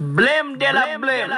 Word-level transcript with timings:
Blame 0.00 0.56
de 0.58 0.72
la 0.72 0.96
blame, 0.96 1.28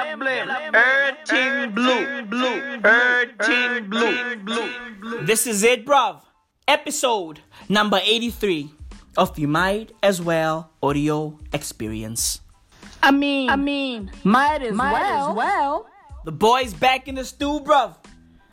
Earthing 0.75 1.71
blue, 1.71 2.21
blue, 2.25 2.79
Earthing 2.83 3.89
blue, 3.89 4.35
blue. 4.35 5.25
This 5.25 5.47
is 5.47 5.63
it, 5.63 5.83
bruv. 5.83 6.21
Episode 6.67 7.39
number 7.69 7.99
83 8.03 8.69
of 9.17 9.33
the 9.33 9.47
Might 9.47 9.93
as 10.03 10.21
Well 10.21 10.69
audio 10.83 11.39
experience. 11.51 12.41
I 13.01 13.09
mean, 13.09 13.49
I 13.49 13.55
mean, 13.55 14.11
might 14.23 14.61
as 14.61 14.75
might 14.75 14.93
well. 14.93 15.29
As 15.31 15.35
well. 15.35 15.89
The 16.25 16.31
boy's 16.31 16.75
back 16.75 17.07
in 17.07 17.15
the 17.15 17.25
stew, 17.25 17.61
bruv. 17.61 17.95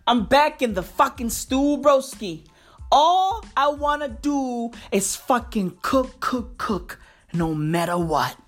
I'm 0.06 0.24
back 0.24 0.62
in 0.62 0.72
the 0.72 0.82
fucking 0.82 1.28
stew, 1.28 1.82
broski. 1.84 2.46
All 2.90 3.44
I 3.54 3.68
wanna 3.68 4.08
do 4.08 4.70
is 4.90 5.16
fucking 5.16 5.80
cook, 5.82 6.18
cook, 6.20 6.56
cook, 6.56 6.98
no 7.34 7.54
matter 7.54 7.98
what. 7.98 8.38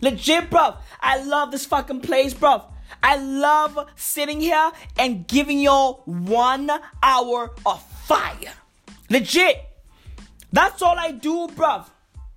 Legit, 0.00 0.50
bro. 0.50 0.76
I 1.00 1.22
love 1.22 1.50
this 1.50 1.66
fucking 1.66 2.00
place, 2.00 2.34
bro. 2.34 2.62
I 3.02 3.16
love 3.16 3.86
sitting 3.96 4.40
here 4.40 4.70
and 4.98 5.26
giving 5.26 5.58
y'all 5.58 6.02
one 6.04 6.70
hour 7.02 7.52
of 7.66 7.82
fire. 7.82 8.52
Legit. 9.10 9.64
That's 10.52 10.82
all 10.82 10.98
I 10.98 11.12
do, 11.12 11.48
bro. 11.48 11.84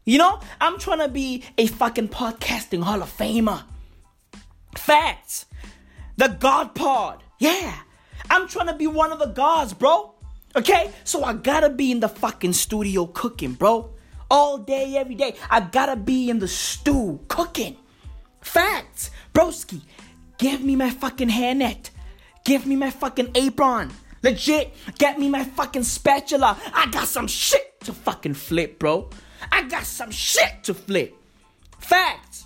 You 0.05 0.18
know, 0.18 0.40
I'm 0.60 0.80
trying 0.80 1.00
to 1.00 1.08
be 1.08 1.44
a 1.58 1.68
fucking 1.68 2.10
podcasting 2.10 2.84
Hall 2.84 3.02
of 3.02 3.16
Famer. 3.16 3.64
Facts. 4.76 5.46
The 6.18 6.28
God 6.28 6.76
Pod. 6.76 7.24
Yeah. 7.40 7.76
I'm 8.30 8.48
trying 8.48 8.68
to 8.68 8.74
be 8.74 8.88
one 8.88 9.12
of 9.12 9.20
the 9.20 9.28
gods, 9.28 9.74
bro. 9.74 10.14
Okay? 10.55 10.91
So 11.04 11.24
I 11.24 11.34
gotta 11.34 11.70
be 11.70 11.91
in 11.91 12.00
the 12.00 12.10
fucking 12.10 12.54
studio 12.54 13.05
cooking, 13.05 13.54
bro 13.54 13.91
all 14.31 14.58
day, 14.58 14.95
every 14.95 15.13
day. 15.13 15.35
I 15.49 15.59
gotta 15.59 15.98
be 15.98 16.30
in 16.30 16.40
the 16.40 16.48
stew 16.48 17.20
cooking. 17.27 17.76
Facts. 18.40 19.12
Broski, 19.34 19.81
give 20.38 20.63
me 20.63 20.76
my 20.76 20.90
fucking 20.90 21.30
hairnet. 21.30 21.91
Give 22.46 22.65
me 22.65 22.76
my 22.76 22.90
fucking 22.90 23.32
apron. 23.35 23.91
Legit, 24.23 24.73
get 24.98 25.20
me 25.20 25.29
my 25.29 25.43
fucking 25.43 25.84
spatula. 25.84 26.57
I 26.73 26.88
got 26.90 27.07
some 27.07 27.27
shit 27.27 27.79
to 27.82 27.93
fucking 27.93 28.35
flip, 28.35 28.79
bro. 28.79 29.10
I 29.51 29.63
got 29.63 29.84
some 29.84 30.12
shit 30.12 30.63
to 30.63 30.73
flip. 30.73 31.16
Facts. 31.77 32.45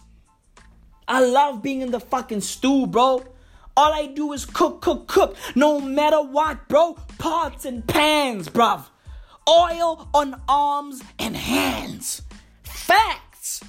I 1.08 1.24
love 1.24 1.62
being 1.62 1.82
in 1.82 1.92
the 1.92 2.00
fucking 2.00 2.42
stew, 2.42 2.88
bro. 2.88 3.24
All 3.78 3.94
I 3.94 4.08
do 4.08 4.34
is 4.34 4.46
cook, 4.46 4.82
cook, 4.82 5.08
cook. 5.08 5.36
No 5.54 5.80
matter 5.80 6.22
what, 6.22 6.68
bro. 6.68 6.98
Pots 7.20 7.66
and 7.66 7.86
pans, 7.86 8.50
bruv 8.50 8.86
oil 9.48 10.08
on 10.14 10.42
arms 10.48 11.02
and 11.20 11.36
hands. 11.36 12.22
Facts. 12.64 13.62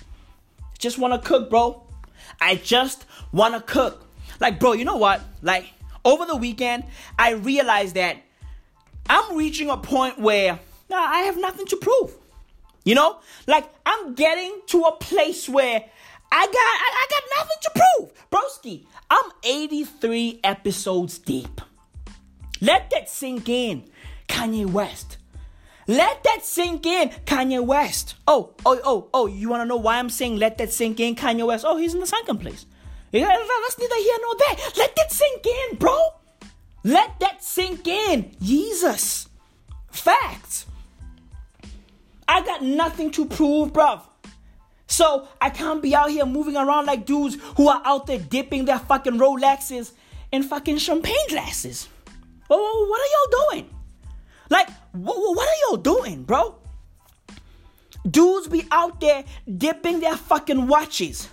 Just 0.79 0.99
wanna 0.99 1.19
cook, 1.19 1.51
bro. 1.51 1.83
I 2.41 2.57
just 2.57 3.07
wanna 3.33 3.61
cook. 3.61 4.07
Like, 4.41 4.61
bro, 4.61 4.73
you 4.73 4.85
know 4.85 4.97
what? 4.97 5.23
Like, 5.43 5.67
over 6.05 6.25
the 6.27 6.37
weekend, 6.37 6.85
I 7.19 7.33
realized 7.33 7.95
that 7.95 8.19
I'm 9.09 9.37
reaching 9.37 9.71
a 9.71 9.77
point 9.77 10.19
where 10.19 10.61
nah, 10.89 10.97
I 10.97 11.21
have 11.23 11.37
nothing 11.37 11.67
to 11.67 11.77
prove. 11.77 12.15
You 12.85 12.95
know? 12.95 13.19
Like, 13.47 13.69
I'm 13.85 14.15
getting 14.15 14.61
to 14.69 14.83
a 14.83 14.93
place 14.97 15.49
where 15.49 15.85
I 16.33 16.47
got 16.47 16.55
I, 16.55 16.91
I 16.93 17.07
got 17.11 17.23
nothing 17.39 17.57
to 17.63 17.71
prove. 17.75 18.31
Broski, 18.31 18.87
I'm 19.11 19.31
83 19.45 20.41
episodes 20.45 21.19
deep. 21.19 21.61
Let 22.61 22.91
that 22.91 23.09
sink 23.09 23.49
in. 23.49 23.85
Kanye 24.29 24.67
West. 24.67 25.19
Let 25.87 26.25
that 26.25 26.45
sink 26.45 26.85
in, 26.85 27.11
Kanye 27.27 27.65
West. 27.65 28.17
Oh, 28.27 28.55
oh, 28.65 28.81
oh, 28.85 29.09
oh, 29.15 29.27
you 29.27 29.49
want 29.49 29.63
to 29.63 29.67
know 29.67 29.77
why 29.77 29.99
I'm 29.99 30.11
saying 30.11 30.37
let 30.37 30.59
that 30.59 30.73
sink 30.73 30.99
in, 30.99 31.15
Kanye 31.15 31.47
West? 31.47 31.65
Oh, 31.67 31.77
he's 31.77 31.95
in 31.95 32.01
the 32.01 32.07
second 32.07 32.39
place. 32.39 32.67
That's 33.13 33.79
neither 33.79 33.97
here 33.97 34.17
nor 34.21 34.35
there. 34.37 34.57
Let 34.77 34.97
that 34.97 35.13
sink 35.13 35.47
in, 35.47 35.77
bro. 35.77 35.99
Let 36.85 37.19
that 37.21 37.43
sink 37.43 37.87
in. 37.87 38.35
Jesus. 38.43 39.29
Facts. 39.91 40.67
I 42.29 42.45
got 42.45 42.63
nothing 42.63 43.11
to 43.13 43.25
prove, 43.27 43.73
bruv. 43.73 44.03
So 44.89 45.29
I 45.41 45.51
can't 45.51 45.83
be 45.83 45.95
out 45.95 46.11
here 46.11 46.27
moving 46.27 46.57
around 46.57 46.87
like 46.87 47.07
dudes 47.07 47.37
who 47.57 47.69
are 47.69 47.83
out 47.85 48.07
there 48.07 48.19
dipping 48.19 48.65
their 48.65 48.79
fucking 48.79 49.15
Rolexes 49.15 49.93
in 50.33 50.43
fucking 50.43 50.79
champagne 50.79 51.29
glasses. 51.29 51.89
Oh, 52.51 52.87
what 52.89 53.01
are 53.01 53.11
y'all 53.13 53.51
doing? 53.51 53.71
Like, 54.49 54.69
what, 54.97 55.17
what 55.17 55.49
are 55.49 55.59
y'all 55.69 55.77
doing, 55.77 56.23
bro? 56.23 56.57
Dudes 58.09 58.49
be 58.49 58.67
out 58.71 59.01
there 59.01 59.25
dipping 59.59 60.01
their 60.01 60.17
fucking 60.17 60.67
watches 60.67 61.29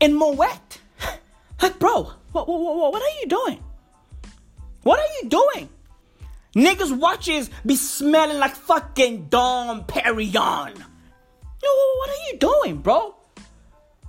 in 0.00 0.14
Moet. 0.14 0.80
Like, 1.60 1.80
bro, 1.80 2.12
what, 2.30 2.46
what, 2.46 2.92
what 2.92 3.02
are 3.02 3.20
you 3.20 3.26
doing? 3.26 3.60
What 4.84 5.00
are 5.00 5.12
you 5.20 5.28
doing? 5.28 5.68
Niggas' 6.54 6.96
watches 6.96 7.50
be 7.66 7.74
smelling 7.74 8.38
like 8.38 8.54
fucking 8.54 9.26
Dom 9.26 9.82
Perignon. 9.84 10.78
Yo, 10.78 11.68
what 11.98 12.10
are 12.10 12.30
you 12.30 12.38
doing, 12.38 12.76
bro? 12.76 13.16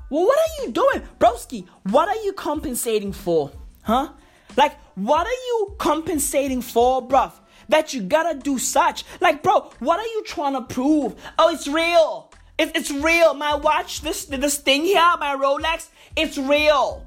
Well, 0.09 0.25
what 0.25 0.37
are 0.37 0.63
you 0.63 0.71
doing? 0.71 1.01
Broski, 1.19 1.65
what 1.89 2.07
are 2.07 2.23
you 2.23 2.33
compensating 2.33 3.13
for? 3.13 3.51
Huh? 3.81 4.09
Like, 4.55 4.75
what 4.95 5.25
are 5.25 5.29
you 5.29 5.75
compensating 5.79 6.61
for, 6.61 7.07
bruv? 7.07 7.31
That 7.69 7.93
you 7.93 8.01
gotta 8.01 8.37
do 8.37 8.59
such. 8.59 9.05
Like, 9.21 9.41
bro, 9.41 9.71
what 9.79 9.99
are 9.99 10.05
you 10.05 10.23
trying 10.25 10.53
to 10.53 10.61
prove? 10.61 11.15
Oh, 11.37 11.49
it's 11.53 11.67
real. 11.67 12.31
It, 12.57 12.75
it's 12.75 12.91
real. 12.91 13.33
My 13.33 13.55
watch, 13.55 14.01
this 14.01 14.25
this 14.25 14.57
thing 14.57 14.83
here, 14.83 15.15
my 15.19 15.35
Rolex, 15.35 15.89
it's 16.15 16.37
real. 16.37 17.05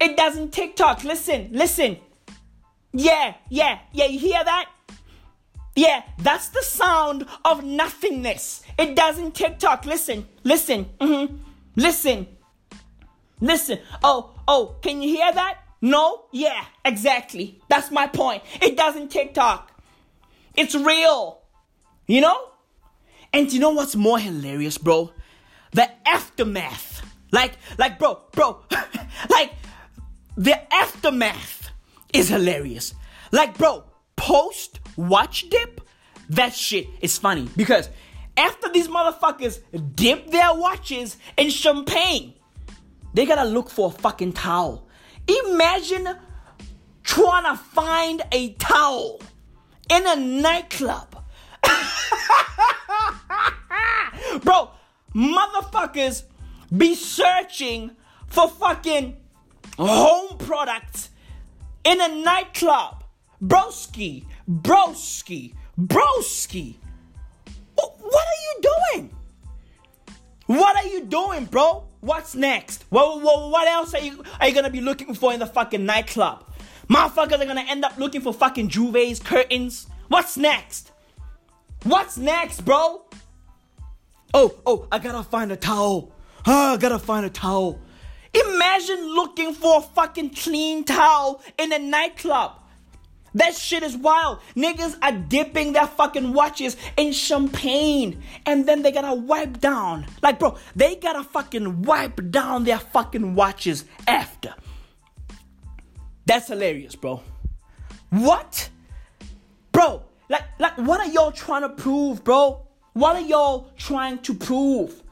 It 0.00 0.16
doesn't 0.16 0.52
TikTok. 0.52 1.04
Listen, 1.04 1.50
listen. 1.52 1.98
Yeah, 2.92 3.34
yeah, 3.48 3.78
yeah. 3.92 4.06
You 4.06 4.18
hear 4.18 4.42
that? 4.42 4.68
Yeah, 5.74 6.02
that's 6.18 6.48
the 6.48 6.62
sound 6.62 7.26
of 7.44 7.64
nothingness. 7.64 8.62
It 8.78 8.94
doesn't 8.94 9.34
TikTok. 9.34 9.86
Listen, 9.86 10.28
listen, 10.44 10.86
mm-hmm. 11.00 11.36
listen, 11.76 12.26
listen. 13.40 13.78
Oh, 14.02 14.34
oh, 14.46 14.76
can 14.82 15.00
you 15.00 15.08
hear 15.08 15.32
that? 15.32 15.58
No? 15.80 16.26
Yeah, 16.30 16.64
exactly. 16.84 17.60
That's 17.68 17.90
my 17.90 18.06
point. 18.06 18.42
It 18.60 18.76
doesn't 18.76 19.10
TikTok. 19.10 19.71
It's 20.56 20.74
real. 20.74 21.40
You 22.06 22.20
know? 22.20 22.48
And 23.32 23.52
you 23.52 23.60
know 23.60 23.70
what's 23.70 23.96
more 23.96 24.18
hilarious, 24.18 24.78
bro? 24.78 25.12
The 25.72 25.88
aftermath. 26.06 27.02
Like, 27.30 27.52
like, 27.78 27.98
bro, 27.98 28.20
bro, 28.32 28.60
like, 29.30 29.52
the 30.36 30.74
aftermath 30.74 31.70
is 32.12 32.28
hilarious. 32.28 32.94
Like, 33.30 33.56
bro, 33.56 33.84
post 34.16 34.80
watch 34.96 35.48
dip, 35.48 35.80
that 36.28 36.54
shit 36.54 36.86
is 37.00 37.18
funny 37.18 37.48
because 37.56 37.88
after 38.36 38.68
these 38.70 38.88
motherfuckers 38.88 39.60
dip 39.94 40.30
their 40.30 40.54
watches 40.54 41.16
in 41.36 41.48
champagne, 41.50 42.34
they 43.14 43.26
gotta 43.26 43.48
look 43.48 43.70
for 43.70 43.88
a 43.88 43.90
fucking 43.90 44.32
towel. 44.32 44.86
Imagine 45.46 46.08
trying 47.02 47.44
to 47.44 47.62
find 47.62 48.22
a 48.32 48.52
towel 48.54 49.20
in 49.92 50.06
a 50.06 50.16
nightclub. 50.16 51.22
Bro, 54.42 54.70
motherfuckers 55.14 56.22
be 56.74 56.94
searching 56.94 57.90
for 58.26 58.48
fucking 58.48 59.18
home 59.78 60.38
products 60.38 61.10
in 61.84 62.00
a 62.00 62.08
nightclub. 62.08 63.04
Broski, 63.42 64.24
broski, 64.48 65.52
broski. 65.78 66.76
What 67.74 68.26
are 68.26 68.40
you 68.46 68.62
doing? 68.62 69.14
What 70.46 70.76
are 70.76 70.86
you 70.86 71.04
doing, 71.04 71.44
bro? 71.46 71.84
What's 72.00 72.34
next? 72.34 72.84
What, 72.88 73.22
what, 73.22 73.50
what 73.50 73.68
else 73.68 73.94
are 73.94 74.00
you, 74.00 74.24
are 74.40 74.48
you 74.48 74.54
gonna 74.54 74.70
be 74.70 74.80
looking 74.80 75.14
for 75.14 75.32
in 75.32 75.40
the 75.40 75.46
fucking 75.46 75.84
nightclub? 75.84 76.46
Motherfuckers 76.92 77.40
are 77.40 77.46
gonna 77.46 77.64
end 77.66 77.86
up 77.86 77.96
looking 77.96 78.20
for 78.20 78.34
fucking 78.34 78.68
shower 78.68 79.14
curtains. 79.24 79.86
What's 80.08 80.36
next? 80.36 80.92
What's 81.84 82.18
next, 82.18 82.66
bro? 82.66 83.06
Oh, 84.34 84.54
oh, 84.66 84.88
I 84.92 84.98
gotta 84.98 85.22
find 85.22 85.50
a 85.52 85.56
towel. 85.56 86.12
Oh, 86.46 86.74
I 86.74 86.76
gotta 86.76 86.98
find 86.98 87.24
a 87.24 87.30
towel. 87.30 87.80
Imagine 88.34 89.06
looking 89.14 89.54
for 89.54 89.78
a 89.78 89.80
fucking 89.80 90.34
clean 90.34 90.84
towel 90.84 91.42
in 91.56 91.72
a 91.72 91.78
nightclub. 91.78 92.58
That 93.32 93.54
shit 93.54 93.82
is 93.82 93.96
wild. 93.96 94.40
Niggas 94.54 94.98
are 95.00 95.12
dipping 95.12 95.72
their 95.72 95.86
fucking 95.86 96.34
watches 96.34 96.76
in 96.98 97.14
champagne 97.14 98.22
and 98.44 98.66
then 98.66 98.82
they 98.82 98.92
gotta 98.92 99.14
wipe 99.14 99.60
down. 99.60 100.04
Like, 100.22 100.38
bro, 100.38 100.58
they 100.76 100.96
gotta 100.96 101.24
fucking 101.24 101.84
wipe 101.84 102.30
down 102.30 102.64
their 102.64 102.80
fucking 102.80 103.34
watches 103.34 103.86
after. 104.06 104.54
That's 106.26 106.48
hilarious, 106.48 106.94
bro. 106.94 107.22
What? 108.10 108.68
Bro, 109.72 110.02
like, 110.28 110.44
like, 110.58 110.76
what 110.78 111.00
are 111.00 111.10
y'all 111.10 111.32
trying 111.32 111.62
to 111.62 111.68
prove, 111.70 112.22
bro? 112.24 112.66
What 112.92 113.16
are 113.16 113.22
y'all 113.22 113.70
trying 113.76 114.18
to 114.18 114.34
prove? 114.34 115.02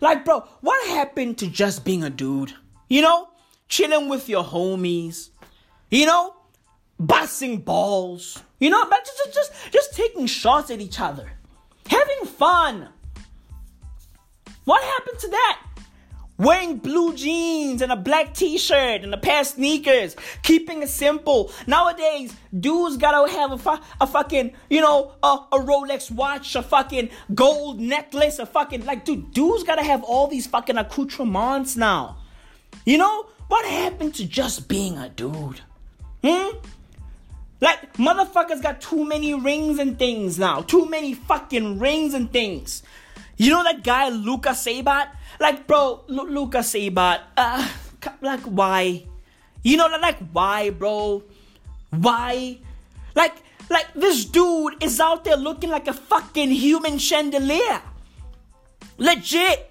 Like, 0.00 0.24
bro, 0.24 0.40
what 0.60 0.88
happened 0.88 1.38
to 1.38 1.48
just 1.48 1.84
being 1.84 2.04
a 2.04 2.10
dude? 2.10 2.54
You 2.88 3.02
know, 3.02 3.28
chilling 3.68 4.08
with 4.08 4.28
your 4.28 4.44
homies. 4.44 5.30
You 5.90 6.06
know, 6.06 6.34
busting 6.98 7.58
balls. 7.58 8.42
You 8.60 8.70
know, 8.70 8.84
but 8.88 9.04
just, 9.04 9.18
just, 9.18 9.34
just, 9.34 9.72
just 9.72 9.94
taking 9.94 10.26
shots 10.26 10.70
at 10.70 10.80
each 10.80 11.00
other. 11.00 11.30
Having 11.88 12.26
fun. 12.26 12.88
What 14.64 14.82
happened 14.82 15.18
to 15.18 15.28
that? 15.28 15.60
Wearing 16.36 16.78
blue 16.78 17.14
jeans 17.14 17.80
and 17.80 17.92
a 17.92 17.96
black 17.96 18.34
t-shirt 18.34 19.02
and 19.02 19.14
a 19.14 19.16
pair 19.16 19.42
of 19.42 19.46
sneakers, 19.46 20.16
keeping 20.42 20.82
it 20.82 20.88
simple. 20.88 21.52
Nowadays, 21.68 22.34
dudes 22.58 22.96
gotta 22.96 23.30
have 23.30 23.52
a, 23.52 23.58
fu- 23.58 23.84
a 24.00 24.06
fucking, 24.06 24.52
you 24.68 24.80
know, 24.80 25.12
a, 25.22 25.38
a 25.52 25.58
Rolex 25.58 26.10
watch, 26.10 26.56
a 26.56 26.62
fucking 26.62 27.10
gold 27.34 27.78
necklace, 27.78 28.40
a 28.40 28.46
fucking, 28.46 28.84
like, 28.84 29.04
dude, 29.04 29.32
dudes 29.32 29.62
gotta 29.62 29.84
have 29.84 30.02
all 30.02 30.26
these 30.26 30.48
fucking 30.48 30.76
accoutrements 30.76 31.76
now. 31.76 32.16
You 32.84 32.98
know, 32.98 33.26
what 33.46 33.64
happened 33.66 34.16
to 34.16 34.26
just 34.26 34.66
being 34.66 34.98
a 34.98 35.08
dude? 35.08 35.60
Hmm? 36.24 36.56
Like, 37.60 37.94
motherfuckers 37.94 38.60
got 38.60 38.80
too 38.80 39.04
many 39.04 39.34
rings 39.34 39.78
and 39.78 39.96
things 39.98 40.38
now. 40.38 40.62
Too 40.62 40.86
many 40.86 41.14
fucking 41.14 41.78
rings 41.78 42.12
and 42.12 42.30
things. 42.32 42.82
You 43.36 43.50
know 43.50 43.64
that 43.64 43.82
guy, 43.82 44.08
Luka 44.10 44.54
Sabbat? 44.54 45.08
Like, 45.40 45.66
bro, 45.66 46.04
L- 46.08 46.28
Luka 46.28 46.62
Sabbat, 46.62 47.22
uh, 47.36 47.68
like, 48.20 48.42
why? 48.42 49.04
You 49.62 49.76
know, 49.76 49.86
like, 49.86 50.18
why, 50.32 50.70
bro? 50.70 51.22
Why? 51.90 52.58
Like, 53.14 53.34
like, 53.70 53.86
this 53.94 54.24
dude 54.24 54.82
is 54.82 55.00
out 55.00 55.24
there 55.24 55.36
looking 55.36 55.70
like 55.70 55.88
a 55.88 55.92
fucking 55.92 56.50
human 56.50 56.98
chandelier. 56.98 57.82
Legit. 58.98 59.70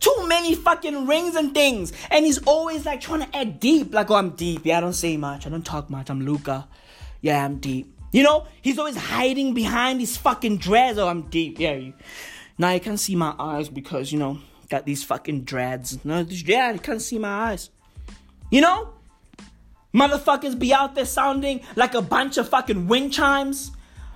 Too 0.00 0.26
many 0.26 0.54
fucking 0.54 1.06
rings 1.06 1.34
and 1.34 1.54
things. 1.54 1.92
And 2.10 2.26
he's 2.26 2.38
always 2.44 2.84
like 2.84 3.00
trying 3.00 3.20
to 3.20 3.36
act 3.36 3.60
deep. 3.60 3.94
Like, 3.94 4.10
oh, 4.10 4.16
I'm 4.16 4.30
deep. 4.30 4.62
Yeah, 4.64 4.78
I 4.78 4.80
don't 4.80 4.92
say 4.92 5.16
much. 5.16 5.46
I 5.46 5.50
don't 5.50 5.64
talk 5.64 5.88
much. 5.88 6.10
I'm 6.10 6.20
Luca. 6.20 6.68
Yeah, 7.22 7.44
I'm 7.44 7.56
deep. 7.56 7.90
You 8.12 8.22
know, 8.22 8.46
he's 8.60 8.78
always 8.78 8.96
hiding 8.96 9.54
behind 9.54 10.00
his 10.00 10.16
fucking 10.16 10.58
dress. 10.58 10.98
Oh, 10.98 11.08
I'm 11.08 11.22
deep. 11.22 11.58
Yeah. 11.58 11.74
You. 11.74 11.94
Now 12.56 12.70
you 12.70 12.80
can't 12.80 13.00
see 13.00 13.16
my 13.16 13.34
eyes 13.38 13.68
because, 13.68 14.12
you 14.12 14.18
know, 14.18 14.38
got 14.68 14.86
these 14.86 15.02
fucking 15.02 15.42
dreads. 15.42 16.04
No, 16.04 16.20
yeah, 16.20 16.72
you 16.72 16.78
can't 16.78 17.02
see 17.02 17.18
my 17.18 17.50
eyes. 17.50 17.70
You 18.50 18.60
know? 18.60 18.94
Motherfuckers 19.94 20.58
be 20.58 20.74
out 20.74 20.94
there 20.94 21.04
sounding 21.04 21.60
like 21.76 21.94
a 21.94 22.02
bunch 22.02 22.36
of 22.36 22.48
fucking 22.48 22.88
wind 22.88 23.12
chimes. 23.12 23.70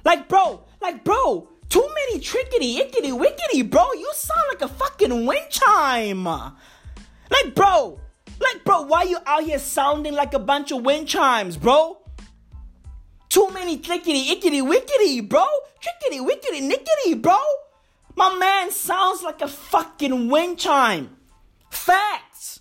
Like, 0.05 0.29
bro, 0.29 0.63
like, 0.81 1.05
bro, 1.05 1.49
too 1.69 1.89
many 1.95 2.21
trickety, 2.21 2.79
ickety, 2.79 3.13
wickety, 3.13 3.69
bro. 3.69 3.85
You 3.93 4.11
sound 4.15 4.41
like 4.49 4.63
a 4.63 4.69
fucking 4.69 5.27
wind 5.27 5.51
chime. 5.51 6.25
Like, 6.25 7.55
bro, 7.55 8.01
like, 8.41 8.65
bro, 8.65 8.83
why 8.83 9.03
you 9.03 9.19
out 9.27 9.45
here 9.45 9.59
sounding 9.59 10.15
like 10.15 10.35
a 10.35 10.39
bunch 10.39 10.73
of 10.73 10.83
wind 10.83 11.09
chimes, 11.09 11.57
bro? 11.57 11.99
Too 13.29 13.51
many 13.53 13.79
clickety, 13.79 14.35
ickety, 14.35 14.63
wickety, 14.63 15.29
bro. 15.29 15.47
Trickety, 15.81 16.27
wickety, 16.27 16.69
nickety, 16.69 17.21
bro. 17.21 17.39
My 18.19 18.35
man 18.35 18.73
sounds 18.73 19.23
like 19.23 19.43
a 19.43 19.47
fucking 19.47 20.29
wind 20.29 20.59
chime. 20.59 21.17
Facts. 21.71 22.59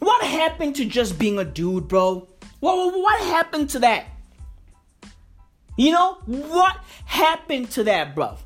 What 0.00 0.24
happened 0.24 0.74
to 0.76 0.84
just 0.84 1.16
being 1.16 1.38
a 1.38 1.44
dude, 1.44 1.86
bro? 1.86 2.26
What, 2.58 2.92
what 2.92 3.20
happened 3.20 3.70
to 3.70 3.78
that? 3.78 4.06
You 5.76 5.92
know, 5.92 6.14
what 6.26 6.76
happened 7.04 7.70
to 7.70 7.84
that, 7.84 8.16
bro? 8.16 8.36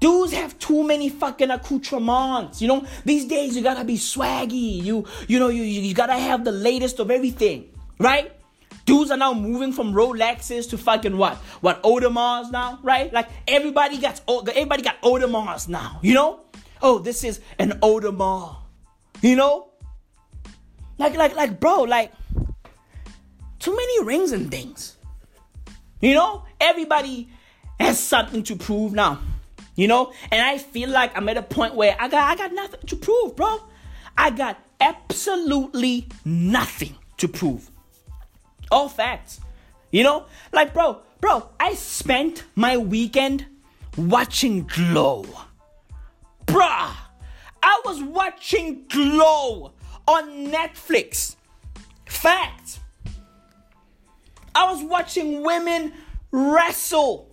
Dudes 0.00 0.32
have 0.32 0.58
too 0.58 0.82
many 0.82 1.08
fucking 1.08 1.52
accoutrements. 1.52 2.60
You 2.60 2.66
know, 2.66 2.84
these 3.04 3.26
days 3.26 3.54
you 3.54 3.62
gotta 3.62 3.84
be 3.84 3.94
swaggy. 3.94 4.82
You, 4.82 5.06
you 5.28 5.38
know, 5.38 5.50
you, 5.50 5.62
you 5.62 5.94
gotta 5.94 6.18
have 6.18 6.44
the 6.44 6.50
latest 6.50 6.98
of 6.98 7.12
everything, 7.12 7.70
right? 8.00 8.32
Dudes 8.84 9.10
are 9.10 9.16
now 9.16 9.32
moving 9.32 9.72
from 9.72 9.94
Rolexes 9.94 10.68
to 10.70 10.78
fucking 10.78 11.16
what? 11.16 11.36
What 11.62 11.82
Audemars 11.82 12.50
now, 12.50 12.78
right? 12.82 13.12
Like 13.12 13.28
everybody 13.48 13.98
got 13.98 14.20
everybody 14.28 14.82
got 14.82 15.00
Audemars 15.00 15.68
now, 15.68 16.00
you 16.02 16.14
know? 16.14 16.40
Oh, 16.82 16.98
this 16.98 17.24
is 17.24 17.40
an 17.58 17.78
Audemars. 17.82 18.56
You 19.22 19.36
know? 19.36 19.70
Like 20.98 21.16
like 21.16 21.34
like 21.34 21.58
bro, 21.58 21.82
like 21.82 22.12
too 23.58 23.74
many 23.74 24.04
rings 24.04 24.32
and 24.32 24.50
things. 24.50 24.96
You 26.00 26.14
know? 26.14 26.44
Everybody 26.60 27.30
has 27.80 27.98
something 27.98 28.42
to 28.44 28.56
prove 28.56 28.92
now. 28.92 29.20
You 29.76 29.88
know? 29.88 30.12
And 30.30 30.42
I 30.42 30.58
feel 30.58 30.90
like 30.90 31.16
I'm 31.16 31.28
at 31.30 31.38
a 31.38 31.42
point 31.42 31.74
where 31.74 31.96
I 31.98 32.08
got 32.08 32.30
I 32.30 32.36
got 32.36 32.52
nothing 32.52 32.80
to 32.86 32.96
prove, 32.96 33.34
bro. 33.34 33.62
I 34.16 34.28
got 34.28 34.58
absolutely 34.78 36.06
nothing 36.26 36.96
to 37.16 37.28
prove. 37.28 37.70
All 38.74 38.88
facts. 38.88 39.40
You 39.92 40.02
know? 40.02 40.26
Like, 40.52 40.74
bro, 40.74 40.98
bro, 41.20 41.48
I 41.60 41.74
spent 41.74 42.42
my 42.56 42.76
weekend 42.76 43.46
watching 43.96 44.64
Glow. 44.66 45.24
Bruh, 46.44 46.90
I 47.62 47.80
was 47.84 48.02
watching 48.02 48.84
Glow 48.88 49.74
on 50.08 50.48
Netflix. 50.48 51.36
Fact. 52.06 52.80
I 54.56 54.72
was 54.72 54.82
watching 54.82 55.44
women 55.44 55.92
wrestle. 56.32 57.30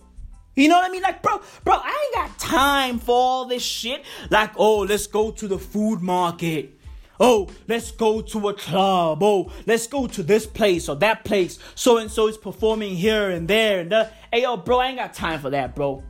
You 0.54 0.68
know 0.68 0.76
what 0.76 0.88
I 0.88 0.92
mean? 0.92 1.02
Like, 1.02 1.22
bro, 1.22 1.40
bro, 1.64 1.74
I 1.74 2.04
ain't 2.06 2.14
got 2.14 2.38
time 2.38 3.00
for 3.00 3.16
all 3.16 3.46
this 3.46 3.64
shit. 3.64 4.04
Like, 4.30 4.52
oh, 4.56 4.80
let's 4.80 5.08
go 5.08 5.32
to 5.32 5.48
the 5.48 5.58
food 5.58 6.02
market. 6.02 6.78
Oh, 7.24 7.48
let's 7.68 7.92
go 7.92 8.20
to 8.20 8.48
a 8.48 8.54
club. 8.54 9.22
Oh, 9.22 9.52
let's 9.64 9.86
go 9.86 10.08
to 10.08 10.24
this 10.24 10.44
place 10.44 10.88
or 10.88 10.96
that 10.96 11.24
place. 11.24 11.60
So 11.76 11.98
and 11.98 12.10
so 12.10 12.26
is 12.26 12.36
performing 12.36 12.96
here 12.96 13.30
and 13.30 13.46
there 13.46 13.78
and 13.78 13.92
there. 13.92 14.12
Hey, 14.32 14.42
yo, 14.42 14.56
bro, 14.56 14.80
I 14.80 14.88
ain't 14.88 14.98
got 14.98 15.14
time 15.14 15.38
for 15.38 15.48
that, 15.50 15.76
bro. 15.76 16.02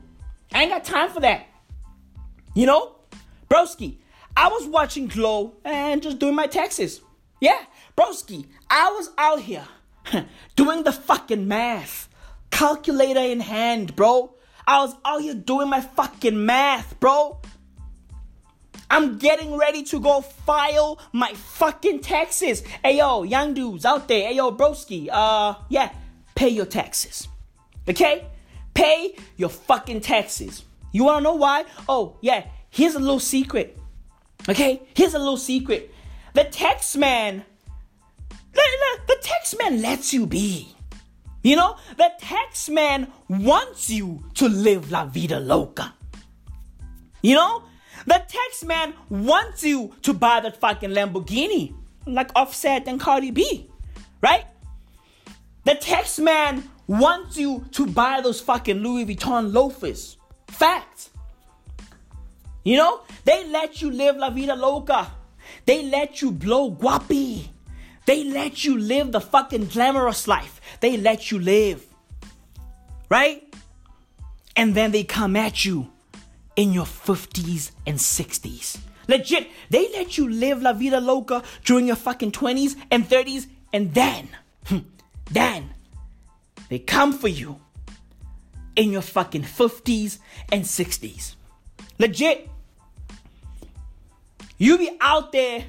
I 0.54 0.62
ain't 0.62 0.70
got 0.70 0.84
time 0.84 1.10
for 1.10 1.20
that. 1.20 1.46
You 2.54 2.64
know? 2.64 2.96
Broski, 3.50 3.98
I 4.34 4.48
was 4.48 4.66
watching 4.66 5.06
Glow 5.06 5.52
and 5.66 6.02
just 6.02 6.18
doing 6.18 6.34
my 6.34 6.46
taxes. 6.46 7.02
Yeah, 7.42 7.62
broski, 7.94 8.46
I 8.70 8.88
was 8.92 9.10
out 9.18 9.40
here 9.40 9.68
doing 10.56 10.82
the 10.82 10.92
fucking 10.92 11.46
math. 11.46 12.08
Calculator 12.50 13.20
in 13.20 13.40
hand, 13.40 13.94
bro. 13.96 14.34
I 14.66 14.78
was 14.78 14.94
out 15.04 15.20
here 15.20 15.34
doing 15.34 15.68
my 15.68 15.82
fucking 15.82 16.46
math, 16.46 16.98
bro. 17.00 17.38
I'm 18.92 19.16
getting 19.16 19.56
ready 19.56 19.82
to 19.84 19.98
go 19.98 20.20
file 20.20 20.98
my 21.12 21.32
fucking 21.32 22.00
taxes. 22.00 22.62
Hey 22.84 22.98
yo, 22.98 23.22
young 23.22 23.54
dudes 23.54 23.86
out 23.86 24.06
there, 24.06 24.28
hey 24.28 24.34
yo, 24.34 24.52
broski, 24.52 25.08
uh, 25.10 25.54
yeah, 25.70 25.94
pay 26.34 26.50
your 26.50 26.66
taxes. 26.66 27.26
Okay? 27.88 28.26
Pay 28.74 29.16
your 29.38 29.48
fucking 29.48 30.02
taxes. 30.02 30.64
You 30.92 31.04
wanna 31.04 31.22
know 31.22 31.36
why? 31.36 31.64
Oh, 31.88 32.18
yeah, 32.20 32.44
here's 32.68 32.94
a 32.94 32.98
little 32.98 33.18
secret. 33.18 33.78
Okay? 34.46 34.82
Here's 34.94 35.14
a 35.14 35.18
little 35.18 35.38
secret. 35.38 35.90
The 36.34 36.44
tax 36.44 36.94
man, 36.94 37.44
the, 38.28 38.60
the, 38.60 39.00
the 39.06 39.18
tax 39.22 39.56
man 39.58 39.80
lets 39.80 40.12
you 40.12 40.26
be. 40.26 40.68
You 41.42 41.56
know, 41.56 41.76
the 41.96 42.10
tax 42.20 42.68
man 42.68 43.10
wants 43.26 43.88
you 43.88 44.22
to 44.34 44.50
live 44.50 44.90
la 44.90 45.06
vida 45.06 45.40
loca. 45.40 45.94
You 47.22 47.36
know, 47.36 47.62
the 48.06 48.22
tax 48.26 48.64
man 48.64 48.94
wants 49.08 49.62
you 49.62 49.94
to 50.02 50.12
buy 50.12 50.40
that 50.40 50.56
fucking 50.56 50.90
Lamborghini, 50.90 51.74
like 52.06 52.30
Offset 52.34 52.88
and 52.88 53.00
Cardi 53.00 53.30
B, 53.30 53.70
right? 54.20 54.44
The 55.64 55.74
tax 55.74 56.18
man 56.18 56.68
wants 56.86 57.36
you 57.36 57.64
to 57.72 57.86
buy 57.86 58.20
those 58.20 58.40
fucking 58.40 58.78
Louis 58.78 59.06
Vuitton 59.06 59.52
loafers. 59.52 60.16
Fact. 60.48 61.10
You 62.64 62.76
know, 62.76 63.00
they 63.24 63.46
let 63.48 63.80
you 63.80 63.90
live 63.90 64.16
la 64.16 64.30
vida 64.30 64.54
loca. 64.54 65.10
They 65.64 65.84
let 65.84 66.22
you 66.22 66.30
blow 66.30 66.70
guapi. 66.70 67.48
They 68.06 68.24
let 68.24 68.64
you 68.64 68.78
live 68.78 69.12
the 69.12 69.20
fucking 69.20 69.66
glamorous 69.66 70.26
life. 70.26 70.60
They 70.80 70.96
let 70.96 71.30
you 71.30 71.38
live. 71.38 71.84
Right? 73.08 73.54
And 74.56 74.74
then 74.74 74.90
they 74.90 75.04
come 75.04 75.36
at 75.36 75.64
you 75.64 75.91
in 76.56 76.72
your 76.72 76.84
50s 76.84 77.72
and 77.86 77.98
60s. 77.98 78.78
Legit, 79.08 79.50
they 79.70 79.88
let 79.92 80.16
you 80.16 80.28
live 80.28 80.62
la 80.62 80.72
vida 80.72 81.00
loca 81.00 81.42
during 81.64 81.86
your 81.86 81.96
fucking 81.96 82.32
20s 82.32 82.76
and 82.90 83.08
30s, 83.08 83.46
and 83.72 83.92
then, 83.94 84.28
hmm, 84.66 84.78
then, 85.30 85.70
they 86.68 86.78
come 86.78 87.12
for 87.12 87.28
you 87.28 87.60
in 88.76 88.92
your 88.92 89.02
fucking 89.02 89.42
50s 89.42 90.18
and 90.50 90.64
60s. 90.64 91.34
Legit. 91.98 92.48
You 94.58 94.78
be 94.78 94.90
out 95.00 95.32
there 95.32 95.66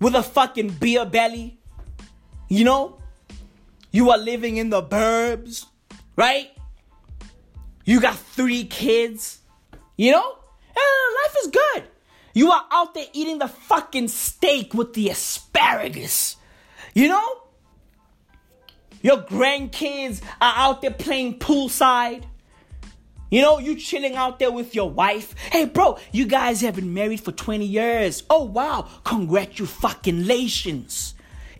with 0.00 0.14
a 0.14 0.22
fucking 0.22 0.70
beer 0.70 1.04
belly, 1.04 1.58
you 2.48 2.64
know? 2.64 2.98
You 3.90 4.10
are 4.10 4.18
living 4.18 4.56
in 4.56 4.70
the 4.70 4.82
burbs, 4.82 5.66
right? 6.16 6.50
You 7.84 8.00
got 8.00 8.16
three 8.16 8.64
kids, 8.64 9.39
you 10.00 10.12
know? 10.12 10.22
Uh, 10.22 11.06
life 11.22 11.36
is 11.44 11.50
good. 11.50 11.84
You 12.32 12.50
are 12.50 12.64
out 12.70 12.94
there 12.94 13.04
eating 13.12 13.38
the 13.38 13.48
fucking 13.48 14.08
steak 14.08 14.72
with 14.72 14.94
the 14.94 15.10
asparagus. 15.10 16.36
You 16.94 17.08
know? 17.08 17.42
Your 19.02 19.18
grandkids 19.18 20.22
are 20.40 20.54
out 20.56 20.80
there 20.80 20.90
playing 20.90 21.38
poolside. 21.38 22.24
You 23.30 23.42
know, 23.42 23.58
you 23.58 23.76
chilling 23.76 24.16
out 24.16 24.38
there 24.38 24.50
with 24.50 24.74
your 24.74 24.88
wife. 24.88 25.34
Hey, 25.52 25.66
bro, 25.66 25.98
you 26.12 26.24
guys 26.24 26.62
have 26.62 26.76
been 26.76 26.94
married 26.94 27.20
for 27.20 27.32
20 27.32 27.66
years. 27.66 28.22
Oh, 28.30 28.44
wow. 28.44 28.88
Congratulations. 29.04 31.12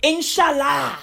Inshallah. 0.02 0.98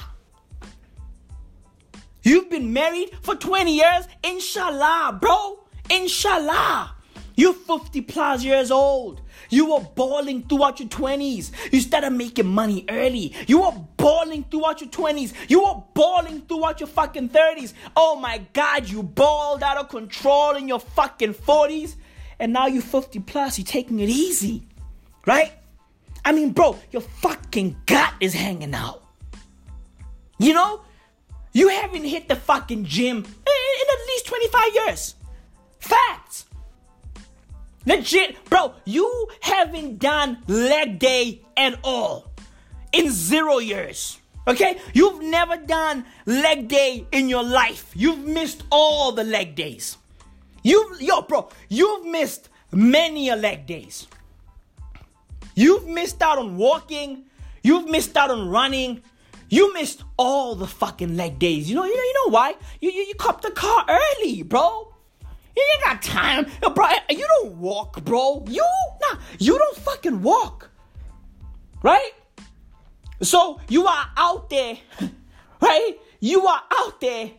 You've 2.24 2.50
been 2.50 2.74
married 2.74 3.12
for 3.22 3.36
20 3.36 3.76
years. 3.76 4.08
Inshallah, 4.24 5.20
bro. 5.22 5.60
Inshallah. 5.92 6.96
You're 7.38 7.54
50 7.54 8.02
plus 8.02 8.44
years 8.44 8.72
old. 8.72 9.22
You 9.52 9.72
were 9.72 9.80
balling 9.80 10.42
throughout 10.48 10.80
your 10.80 10.90
20s. 10.90 11.52
You 11.72 11.82
started 11.82 12.10
making 12.10 12.48
money 12.48 12.84
early. 12.90 13.32
You 13.46 13.62
were 13.62 13.74
balling 13.96 14.44
throughout 14.50 14.82
your 14.82 14.90
20s. 14.90 15.34
You 15.48 15.64
were 15.64 15.84
balling 15.94 16.42
throughout 16.42 16.80
your 16.80 16.88
fucking 16.88 17.30
30s. 17.30 17.74
Oh 17.96 18.16
my 18.16 18.40
God, 18.54 18.90
you 18.90 19.04
balled 19.04 19.62
out 19.62 19.78
of 19.78 19.88
control 19.88 20.56
in 20.56 20.68
your 20.68 20.80
fucking 20.80 21.36
40s. 21.36 21.96
And 22.40 22.54
now 22.54 22.66
you're 22.66 22.82
50 22.82 23.20
plus. 23.20 23.60
You're 23.60 23.66
taking 23.66 24.00
it 24.00 24.10
easy. 24.10 24.68
Right? 25.28 25.54
I 26.26 26.32
mean, 26.32 26.54
bro, 26.54 26.80
your 26.92 27.04
fucking 27.04 27.78
gut 27.86 28.16
is 28.20 28.34
hanging 28.34 28.74
out. 28.74 29.04
You 30.40 30.56
know? 30.56 30.82
You 31.54 31.70
haven't 31.70 32.04
hit 32.04 32.28
the 32.30 32.36
fucking 32.36 32.86
gym 32.86 33.18
in 33.18 33.24
at 33.24 34.08
least 34.08 34.26
25 34.26 34.74
years. 34.74 35.16
Facts. 35.80 36.47
Legit, 37.88 38.44
bro, 38.50 38.74
you 38.84 39.30
haven't 39.40 40.00
done 40.00 40.40
leg 40.48 41.00
day 41.00 41.42
at 41.56 41.80
all 41.86 42.30
in 42.92 43.10
zero 43.10 43.60
years. 43.60 44.20
Okay? 44.46 44.78
You've 44.94 45.24
never 45.24 45.56
done 45.56 46.04
leg 46.26 46.68
day 46.68 47.08
in 47.14 47.30
your 47.30 47.44
life. 47.44 47.94
You've 47.96 48.26
missed 48.28 48.64
all 48.72 49.14
the 49.14 49.24
leg 49.24 49.56
days. 49.56 49.98
You've, 50.64 51.02
yo, 51.02 51.22
bro, 51.22 51.48
you've 51.70 52.06
missed 52.06 52.50
many 52.74 53.30
a 53.30 53.38
leg 53.38 53.66
days. 53.66 54.08
You've 55.56 55.88
missed 55.88 56.22
out 56.22 56.38
on 56.38 56.58
walking. 56.58 57.24
You've 57.64 57.90
missed 57.90 58.18
out 58.18 58.30
on 58.32 58.50
running. 58.50 59.02
You 59.48 59.74
missed 59.74 60.04
all 60.18 60.56
the 60.56 60.68
fucking 60.68 61.16
leg 61.16 61.40
days. 61.40 61.70
You 61.70 61.76
know, 61.76 61.86
you 61.86 61.96
know, 61.96 62.04
you 62.04 62.14
know 62.26 62.32
why? 62.32 62.56
You, 62.82 62.92
you, 62.92 63.04
you 63.04 63.16
copped 63.16 63.44
the 63.44 63.52
car 63.52 63.86
early, 63.88 64.44
bro. 64.44 64.94
You 65.58 65.66
ain't 65.74 65.86
got 65.86 66.02
time, 66.04 66.46
bro. 66.76 66.86
You 67.10 67.26
don't 67.28 67.58
walk, 67.58 68.06
bro. 68.06 68.46
You 68.48 68.64
nah, 69.02 69.18
you 69.40 69.58
don't 69.58 69.76
fucking 69.78 70.22
walk, 70.22 70.70
right? 71.82 72.12
So 73.24 73.60
you 73.68 73.88
are 73.88 74.06
out 74.16 74.52
there, 74.52 74.78
right? 75.62 75.94
You 76.20 76.46
are 76.46 76.62
out 76.72 77.02
there 77.02 77.32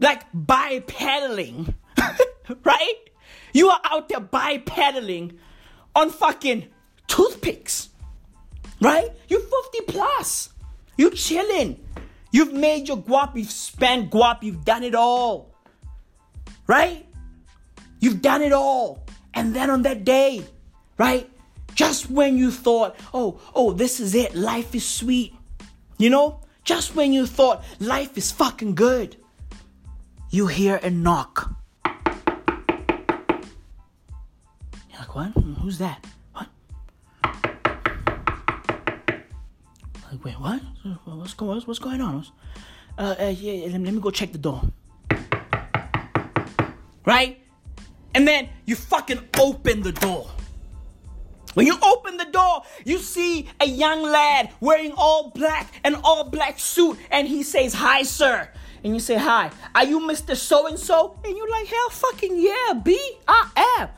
like 0.00 0.32
bipedaling, 0.32 1.74
right? 2.64 2.94
You 3.52 3.68
are 3.68 3.80
out 3.84 4.08
there 4.08 4.20
bipedaling 4.20 5.36
on 5.94 6.08
fucking 6.08 6.68
toothpicks, 7.06 7.90
right? 8.80 9.10
You're 9.28 9.40
50 9.40 9.80
plus. 9.88 10.48
You 10.96 11.10
chilling. 11.10 11.84
You've 12.30 12.54
made 12.54 12.88
your 12.88 12.96
guap. 12.96 13.36
You've 13.36 13.50
spent 13.50 14.10
guap. 14.10 14.42
You've 14.42 14.64
done 14.64 14.84
it 14.84 14.94
all, 14.94 15.54
right? 16.66 17.04
You've 18.02 18.20
done 18.20 18.42
it 18.42 18.52
all. 18.52 19.06
And 19.32 19.54
then 19.54 19.70
on 19.70 19.82
that 19.82 20.04
day, 20.04 20.44
right? 20.98 21.30
Just 21.76 22.10
when 22.10 22.36
you 22.36 22.50
thought, 22.50 22.96
oh, 23.14 23.40
oh, 23.54 23.72
this 23.72 24.00
is 24.00 24.16
it, 24.16 24.34
life 24.34 24.74
is 24.74 24.84
sweet. 24.84 25.32
You 25.98 26.10
know, 26.10 26.40
just 26.64 26.96
when 26.96 27.12
you 27.12 27.26
thought 27.26 27.64
life 27.78 28.18
is 28.18 28.32
fucking 28.32 28.74
good, 28.74 29.16
you 30.30 30.48
hear 30.48 30.80
a 30.82 30.90
knock. 30.90 31.54
You're 34.90 34.98
like, 34.98 35.14
what? 35.14 35.30
Who's 35.60 35.78
that? 35.78 36.04
What? 36.32 36.48
Like, 40.10 40.24
wait, 40.24 40.40
what? 40.40 40.60
What's 41.04 41.34
going, 41.34 41.60
what's 41.60 41.78
going 41.78 42.00
on? 42.00 42.26
Uh, 42.98 43.14
uh 43.20 43.24
yeah, 43.28 43.68
let 43.70 43.80
me 43.80 44.00
go 44.00 44.10
check 44.10 44.32
the 44.32 44.38
door. 44.38 44.60
Right? 47.06 47.41
And 48.14 48.26
then 48.28 48.48
you 48.66 48.76
fucking 48.76 49.20
open 49.38 49.82
the 49.82 49.92
door. 49.92 50.28
When 51.54 51.66
you 51.66 51.76
open 51.82 52.16
the 52.16 52.24
door, 52.26 52.62
you 52.84 52.98
see 52.98 53.48
a 53.60 53.66
young 53.66 54.02
lad 54.02 54.50
wearing 54.60 54.92
all 54.96 55.30
black, 55.30 55.72
an 55.84 55.96
all 55.96 56.24
black 56.24 56.58
suit, 56.58 56.98
and 57.10 57.28
he 57.28 57.42
says, 57.42 57.74
Hi, 57.74 58.02
sir. 58.02 58.48
And 58.84 58.94
you 58.94 59.00
say, 59.00 59.16
Hi, 59.16 59.50
are 59.74 59.84
you 59.84 60.00
Mr. 60.00 60.34
So 60.34 60.66
and 60.66 60.78
so? 60.78 61.16
And 61.24 61.36
you're 61.36 61.50
like, 61.50 61.66
Hell 61.66 61.90
fucking 61.90 62.40
yeah, 62.40 62.74
B, 62.82 62.98
I 63.28 63.78
am. 63.80 63.88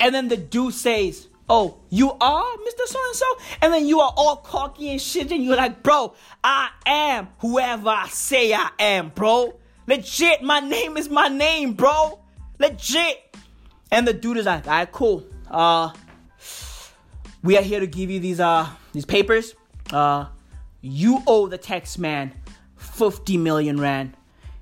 And 0.00 0.14
then 0.14 0.28
the 0.28 0.36
dude 0.36 0.74
says, 0.74 1.28
Oh, 1.48 1.78
you 1.88 2.12
are 2.12 2.44
Mr. 2.44 2.86
So 2.86 2.98
and 3.06 3.16
so? 3.16 3.26
And 3.62 3.72
then 3.72 3.86
you 3.86 4.00
are 4.00 4.12
all 4.14 4.36
cocky 4.36 4.90
and 4.90 5.00
shit, 5.00 5.32
and 5.32 5.42
you're 5.42 5.56
like, 5.56 5.82
Bro, 5.82 6.14
I 6.44 6.68
am 6.84 7.28
whoever 7.38 7.88
I 7.88 8.08
say 8.08 8.52
I 8.52 8.68
am, 8.78 9.10
bro. 9.14 9.58
Legit, 9.86 10.42
my 10.42 10.60
name 10.60 10.98
is 10.98 11.08
my 11.08 11.28
name, 11.28 11.72
bro. 11.72 12.20
Legit. 12.58 13.28
And 13.90 14.06
the 14.06 14.12
dude 14.12 14.36
is 14.36 14.46
like, 14.46 14.66
all 14.66 14.72
right, 14.72 14.92
cool. 14.92 15.24
Uh, 15.50 15.92
we 17.42 17.56
are 17.56 17.62
here 17.62 17.80
to 17.80 17.86
give 17.86 18.10
you 18.10 18.20
these 18.20 18.40
uh 18.40 18.68
these 18.92 19.04
papers. 19.04 19.54
Uh, 19.92 20.26
you 20.80 21.22
owe 21.26 21.46
the 21.46 21.58
tax 21.58 21.98
man 21.98 22.32
50 22.76 23.36
million 23.38 23.80
rand, 23.80 24.14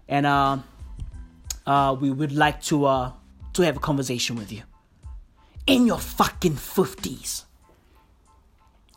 and 0.08 0.26
uh, 0.26 0.58
uh, 1.66 1.96
we 1.98 2.10
would 2.10 2.32
like 2.32 2.62
to 2.62 2.84
uh 2.84 3.12
to 3.54 3.62
have 3.62 3.76
a 3.76 3.80
conversation 3.80 4.36
with 4.36 4.52
you. 4.52 4.62
In 5.66 5.86
your 5.86 5.98
fucking 5.98 6.52
50s. 6.54 7.44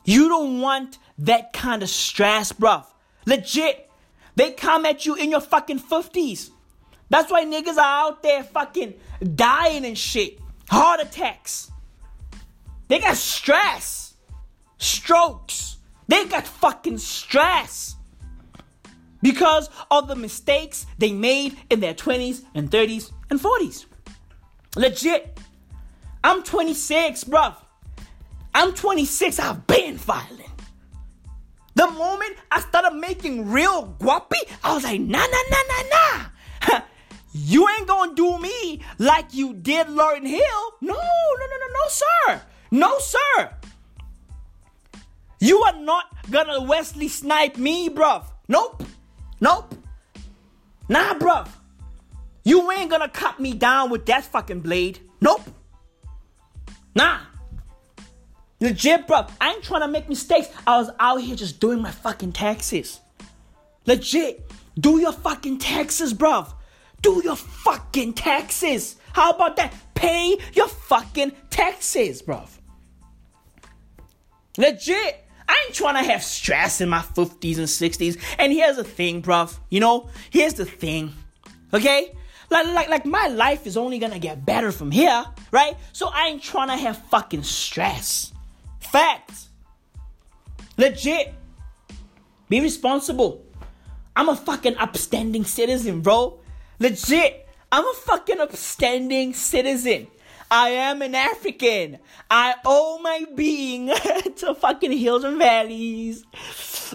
You 0.06 0.30
don't 0.30 0.62
want 0.62 0.98
that 1.20 1.54
kind 1.54 1.82
of 1.82 1.90
stress, 1.90 2.52
bruv. 2.52 2.86
Legit. 3.26 3.90
They 4.36 4.52
come 4.52 4.86
at 4.86 5.06
you 5.06 5.16
in 5.16 5.32
your 5.32 5.42
fucking 5.42 5.80
50s. 5.80 6.52
That's 7.10 7.32
why 7.32 7.46
niggas 7.46 7.78
are 7.78 8.08
out 8.08 8.24
there 8.24 8.44
fucking 8.44 8.94
dying 9.36 9.86
and 9.86 9.98
shit. 9.98 10.40
Heart 10.70 11.02
attacks. 11.02 11.72
They 12.88 13.00
got 13.00 13.18
stress. 13.18 14.14
Strokes. 14.78 15.78
They 16.08 16.26
got 16.26 16.46
fucking 16.46 17.00
stress. 17.00 17.96
Because 19.22 19.70
of 19.92 20.08
the 20.08 20.16
mistakes 20.16 20.86
they 20.98 21.12
made 21.12 21.58
in 21.70 21.80
their 21.80 21.94
20s 21.94 22.44
and 22.56 22.70
30s 22.70 23.12
and 23.30 23.40
40s. 23.40 23.86
Legit. 24.76 25.40
I'm 26.24 26.44
26, 26.44 27.26
bruv. 27.26 27.56
I'm 28.54 28.74
26. 28.74 29.40
I've 29.40 29.66
been 29.68 29.98
violent. 29.98 30.50
The 31.76 31.90
moment 31.92 32.36
I 32.52 32.60
started 32.62 32.98
making 32.98 33.50
real 33.50 33.96
guapi, 34.00 34.38
I 34.64 34.74
was 34.74 34.84
like, 34.84 35.00
nah, 35.00 35.20
nah, 35.20 35.44
nah, 35.50 35.64
nah, 35.68 35.84
nah. 35.90 36.82
You 37.32 37.68
ain't 37.70 37.88
gonna 37.88 38.16
do 38.16 38.40
me 38.40 38.82
like 38.98 39.34
you 39.34 39.54
did 39.54 39.88
Lauryn 39.88 40.28
Hill. 40.28 40.74
No, 40.82 40.94
no, 40.94 41.46
no, 41.52 41.58
no, 41.60 41.68
no, 41.74 41.88
sir. 41.90 42.42
No, 42.72 43.00
sir. 43.00 43.50
You 45.40 45.62
are 45.62 45.80
not 45.80 46.06
gonna 46.30 46.62
Wesley 46.62 47.08
snipe 47.08 47.58
me, 47.58 47.90
bruv. 47.90 48.26
Nope. 48.48 48.84
Nope. 49.40 49.76
Nah, 50.90 51.14
bruv. 51.14 51.48
You 52.44 52.72
ain't 52.72 52.90
gonna 52.90 53.10
cut 53.10 53.40
me 53.40 53.54
down 53.54 53.90
with 53.90 54.06
that 54.08 54.26
fucking 54.26 54.62
blade. 54.62 55.00
Nope. 55.22 55.42
Nah. 56.96 57.20
Legit, 58.60 59.08
bruv. 59.08 59.32
I 59.40 59.54
ain't 59.54 59.64
trying 59.64 59.82
to 59.82 59.88
make 59.88 60.10
mistakes. 60.10 60.50
I 60.66 60.78
was 60.78 60.90
out 61.00 61.22
here 61.22 61.36
just 61.36 61.60
doing 61.60 61.82
my 61.82 61.92
fucking 61.92 62.34
taxes. 62.34 63.00
Legit. 63.86 64.52
Do 64.80 65.00
your 65.00 65.14
fucking 65.14 65.60
taxes, 65.60 66.14
bruv. 66.14 66.54
Do 67.02 67.22
your 67.24 67.36
fucking 67.36 68.14
taxes. 68.14 68.98
How 69.14 69.32
about 69.32 69.56
that? 69.58 69.74
Pay 69.96 70.38
your 70.54 70.68
fucking 70.68 71.34
taxes, 71.50 72.22
bruv. 72.22 72.50
Legit. 74.58 75.26
I 75.48 75.64
ain't 75.66 75.74
trying 75.74 76.04
to 76.04 76.12
have 76.12 76.24
stress 76.24 76.80
in 76.80 76.90
my 76.90 77.00
50s 77.00 77.58
and 77.58 77.68
60s. 77.68 78.22
And 78.38 78.54
here's 78.54 78.76
the 78.76 78.84
thing, 78.84 79.22
bruv. 79.22 79.58
You 79.70 79.80
know, 79.80 80.10
here's 80.30 80.54
the 80.54 80.66
thing. 80.66 81.14
Okay? 81.74 82.16
Like, 82.50 82.68
like, 82.68 82.90
like 82.90 83.06
my 83.06 83.28
life 83.28 83.66
is 83.68 83.78
only 83.78 84.00
gonna 84.00 84.20
get 84.20 84.46
better 84.46 84.72
from 84.72 84.92
here, 84.92 85.26
right? 85.52 85.76
So 85.94 86.08
I 86.08 86.28
ain't 86.28 86.44
trying 86.44 86.70
to 86.70 86.78
have 86.78 86.98
fucking 87.10 87.44
stress. 87.44 88.32
Fact. 88.80 89.32
Legit. 90.78 91.34
Be 92.48 92.62
responsible. 92.62 93.46
I'm 94.16 94.30
a 94.30 94.36
fucking 94.36 94.78
upstanding 94.78 95.46
citizen, 95.46 96.02
bro. 96.02 96.40
Legit. 96.80 97.46
I'm 97.72 97.86
a 97.86 97.94
fucking 97.94 98.40
upstanding 98.40 99.34
citizen. 99.34 100.08
I 100.50 100.70
am 100.70 101.02
an 101.02 101.14
African. 101.14 102.00
I 102.32 102.56
owe 102.66 103.00
my 103.04 103.26
being 103.36 103.88
to 104.38 104.56
fucking 104.56 104.94
hills 104.94 105.26
and 105.26 105.38
valleys 105.38 106.24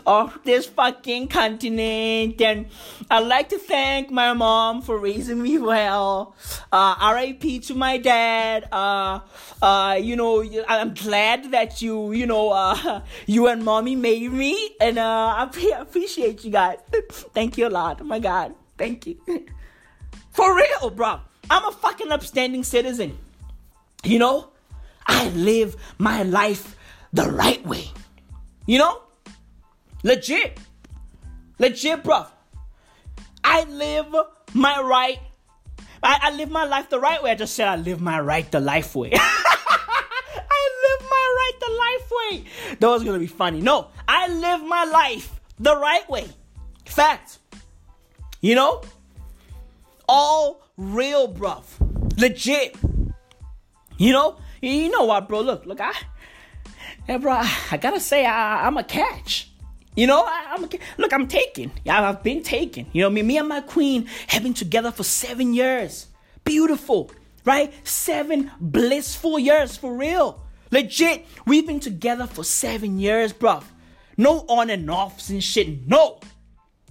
of 0.06 0.38
this 0.42 0.66
fucking 0.66 1.28
continent. 1.28 2.40
And 2.40 2.66
I'd 3.10 3.26
like 3.26 3.50
to 3.50 3.58
thank 3.58 4.10
my 4.10 4.32
mom 4.32 4.80
for 4.80 4.98
raising 4.98 5.42
me 5.42 5.58
well. 5.58 6.34
Uh, 6.72 7.14
RIP 7.14 7.62
to 7.64 7.74
my 7.74 7.98
dad. 7.98 8.66
Uh, 8.72 9.20
uh, 9.60 9.98
you 10.00 10.16
know, 10.16 10.42
I'm 10.66 10.94
glad 10.94 11.50
that 11.52 11.82
you, 11.82 12.12
you 12.12 12.26
know, 12.26 12.50
uh, 12.50 13.02
you 13.26 13.46
and 13.48 13.62
mommy 13.62 13.96
made 13.96 14.32
me. 14.32 14.76
And 14.80 14.98
uh, 14.98 15.34
I 15.36 15.42
appreciate 15.78 16.42
you 16.42 16.50
guys. 16.50 16.78
Thank 17.34 17.58
you 17.58 17.68
a 17.68 17.70
lot. 17.70 18.00
Oh 18.00 18.04
my 18.04 18.18
God. 18.18 18.54
Thank 18.78 19.06
you. 19.06 19.18
For 20.34 20.54
real, 20.54 20.90
bro. 20.90 21.20
I'm 21.48 21.64
a 21.64 21.72
fucking 21.72 22.10
upstanding 22.10 22.64
citizen. 22.64 23.16
You 24.02 24.18
know, 24.18 24.50
I 25.06 25.28
live 25.30 25.76
my 25.96 26.24
life 26.24 26.76
the 27.12 27.30
right 27.30 27.64
way. 27.64 27.88
You 28.66 28.78
know, 28.78 29.02
legit, 30.02 30.58
legit, 31.58 32.02
bro. 32.02 32.26
I 33.44 33.62
live 33.64 34.06
my 34.54 34.80
right. 34.80 35.20
I, 36.02 36.18
I 36.22 36.30
live 36.32 36.50
my 36.50 36.64
life 36.64 36.90
the 36.90 36.98
right 36.98 37.22
way. 37.22 37.30
I 37.30 37.34
just 37.36 37.54
said 37.54 37.68
I 37.68 37.76
live 37.76 38.00
my 38.00 38.18
right 38.18 38.50
the 38.50 38.60
life 38.60 38.96
way. 38.96 39.10
I 39.14 40.70
live 40.84 41.08
my 41.08 41.34
right 41.38 41.52
the 41.60 41.70
life 41.70 42.10
way. 42.10 42.76
That 42.80 42.88
was 42.88 43.04
gonna 43.04 43.20
be 43.20 43.28
funny. 43.28 43.60
No, 43.60 43.88
I 44.08 44.28
live 44.28 44.64
my 44.64 44.84
life 44.84 45.40
the 45.60 45.76
right 45.76 46.08
way. 46.10 46.26
Fact. 46.86 47.38
You 48.40 48.54
know, 48.56 48.82
all 50.08 50.62
real, 50.76 51.32
bruv. 51.32 51.64
Legit. 52.18 52.76
You 53.96 54.12
know, 54.12 54.38
you 54.60 54.90
know 54.90 55.04
what, 55.04 55.28
bro? 55.28 55.40
Look, 55.40 55.66
look, 55.66 55.80
I, 55.80 55.92
yeah, 57.08 57.18
bro, 57.18 57.32
I 57.70 57.76
gotta 57.76 58.00
say, 58.00 58.24
I, 58.26 58.66
I'm 58.66 58.76
a 58.76 58.84
catch. 58.84 59.50
You 59.96 60.08
know, 60.08 60.24
I, 60.26 60.54
am 60.54 60.68
look, 60.98 61.12
I'm 61.12 61.28
taken. 61.28 61.70
I've 61.88 62.22
been 62.22 62.42
taken. 62.42 62.86
You 62.92 63.02
know, 63.02 63.10
me, 63.10 63.22
me 63.22 63.38
and 63.38 63.48
my 63.48 63.60
queen 63.60 64.08
have 64.28 64.42
been 64.42 64.54
together 64.54 64.90
for 64.90 65.04
seven 65.04 65.54
years. 65.54 66.08
Beautiful, 66.44 67.12
right? 67.44 67.72
Seven 67.86 68.50
blissful 68.60 69.38
years 69.38 69.76
for 69.76 69.94
real. 69.94 70.42
Legit, 70.72 71.24
we've 71.46 71.66
been 71.66 71.78
together 71.78 72.26
for 72.26 72.42
seven 72.42 72.98
years, 72.98 73.32
bro. 73.32 73.60
No 74.16 74.44
on 74.48 74.70
and 74.70 74.90
offs 74.90 75.30
and 75.30 75.42
shit. 75.42 75.86
No, 75.86 76.18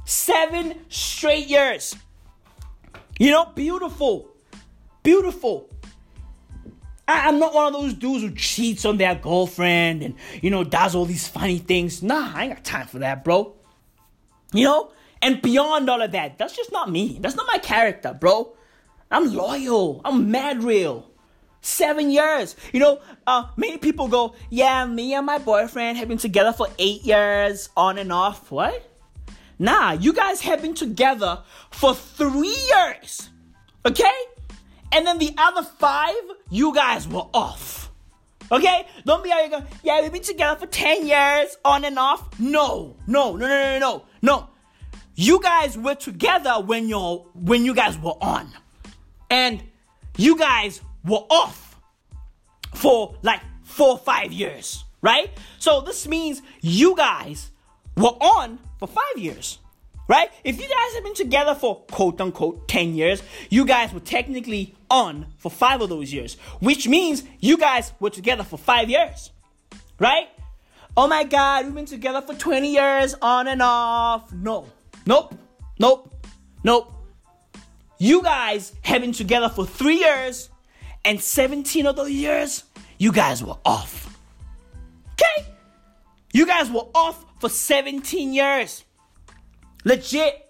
seven 0.06 0.76
straight 0.88 1.48
years. 1.48 1.96
You 3.20 3.32
know, 3.32 3.46
beautiful. 3.54 4.30
Beautiful. 5.04 5.70
I, 7.08 7.30
am 7.30 7.40
not 7.40 7.54
one 7.54 7.68
of 7.68 7.74
those 7.74 7.94
dudes 7.94 8.24
who 8.24 8.32
cheats 8.32 8.86
on 8.86 8.98
their 8.98 9.16
girlfriend 9.16 10.02
and, 10.04 10.16
you 10.42 10.50
know, 10.50 10.64
does 10.64 10.96
all 10.96 11.06
these 11.06 11.28
funny 11.28 11.58
things. 11.58 12.02
Nah, 12.02 12.32
I 12.34 12.44
ain't 12.44 12.54
got 12.54 12.64
time 12.64 12.88
for 12.88 13.00
that, 13.00 13.24
bro. 13.24 13.54
You 14.54 14.66
know? 14.66 14.92
And 15.22 15.42
beyond 15.42 15.90
all 15.90 16.02
of 16.02 16.12
that, 16.12 16.38
that's 16.38 16.56
just 16.56 16.72
not 16.72 16.90
me. 16.90 17.18
That's 17.22 17.36
not 17.36 17.48
my 17.48 17.58
character, 17.58 18.18
bro. 18.20 18.56
I'm 19.12 19.34
loyal. 19.34 20.02
I'm 20.04 20.32
mad 20.32 20.64
real. 20.64 21.10
Seven 21.62 22.10
years. 22.10 22.56
You 22.74 22.80
know, 22.80 23.00
uh, 23.26 23.48
many 23.56 23.78
people 23.78 24.08
go, 24.08 24.36
yeah, 24.50 24.86
me 24.86 25.14
and 25.14 25.26
my 25.26 25.38
boyfriend 25.38 25.98
have 25.98 26.08
been 26.08 26.18
together 26.18 26.52
for 26.52 26.68
eight 26.78 27.04
years, 27.04 27.70
on 27.78 27.98
and 27.98 28.12
off. 28.12 28.52
What? 28.52 28.93
Nah, 29.60 29.92
you 29.92 30.14
guys 30.14 30.42
have 30.42 30.62
been 30.62 30.74
together 30.74 31.42
for 31.72 31.94
three 31.94 32.58
years. 32.74 33.30
Okay? 33.86 34.12
And 34.92 35.06
then 35.06 35.18
the 35.18 35.34
other 35.38 35.64
five, 35.64 36.16
you 36.50 36.74
guys 36.74 37.08
were 37.08 37.26
off. 37.34 37.92
Okay? 38.52 38.88
Don't 39.06 39.24
be 39.24 39.32
out 39.32 39.40
here 39.40 39.50
going, 39.50 39.66
yeah, 39.84 40.02
we've 40.02 40.12
been 40.12 40.22
together 40.22 40.60
for 40.60 40.68
10 40.68 41.08
years, 41.08 41.58
on 41.66 41.86
and 41.86 41.98
off. 41.98 42.40
No, 42.40 42.96
no, 43.08 43.36
no, 43.36 43.48
no, 43.48 43.48
no, 43.48 43.80
no, 43.80 44.06
no. 44.22 44.50
You 45.16 45.42
guys 45.42 45.78
were 45.78 45.96
together 45.96 46.54
when 46.54 46.90
you're 46.90 47.26
when 47.36 47.66
you 47.66 47.76
guys 47.76 47.98
were 48.00 48.18
on. 48.20 48.52
And 49.30 49.64
you 50.18 50.38
guys 50.38 50.82
were 51.06 51.24
off 51.30 51.80
for 52.74 53.16
like 53.22 53.42
four 53.64 53.90
or 53.90 53.98
five 54.00 54.32
years, 54.32 54.84
right? 55.02 55.30
So 55.60 55.82
this 55.82 56.08
means 56.08 56.42
you 56.62 56.96
guys 56.96 57.52
were 57.96 58.16
on 58.20 58.60
for 58.84 58.88
five 58.88 59.24
years. 59.24 59.60
Right? 60.10 60.30
If 60.44 60.62
you 60.62 60.68
guys 60.68 60.96
have 60.96 61.04
been 61.06 61.14
together 61.14 61.56
for 61.56 61.84
quote 61.90 62.20
unquote 62.20 62.68
10 62.68 62.94
years, 62.94 63.24
you 63.50 63.66
guys 63.66 63.94
were 63.94 64.02
technically 64.02 64.76
on 64.90 65.28
for 65.38 65.50
five 65.50 65.80
of 65.80 65.88
those 65.88 66.12
years, 66.12 66.36
which 66.60 66.90
means 66.90 67.24
you 67.40 67.58
guys 67.58 67.94
were 68.02 68.10
together 68.10 68.44
for 68.44 68.58
five 68.58 68.90
years. 68.90 69.32
Right? 69.98 70.28
Oh 70.98 71.08
my 71.08 71.24
God, 71.24 71.66
we've 71.66 71.74
been 71.74 71.86
together 71.86 72.22
for 72.22 72.34
20 72.34 72.74
years 72.74 73.16
on 73.22 73.48
and 73.48 73.62
off. 73.62 74.34
No. 74.34 74.68
Nope. 75.06 75.34
Nope. 75.80 76.14
Nope. 76.66 76.94
You 77.98 78.22
guys 78.22 78.74
have 78.82 79.02
been 79.02 79.14
together 79.14 79.48
for 79.48 79.66
three 79.66 80.00
years, 80.00 80.50
and 81.06 81.22
17 81.22 81.86
of 81.86 81.96
those 81.96 82.12
years, 82.12 82.66
you 82.98 83.14
guys 83.14 83.42
were 83.42 83.58
off. 83.64 84.20
Okay? 85.14 85.48
You 86.34 86.46
guys 86.46 86.70
were 86.70 86.88
off 86.94 87.24
for 87.44 87.50
17 87.50 88.34
years. 88.34 88.86
Legit. 89.84 90.43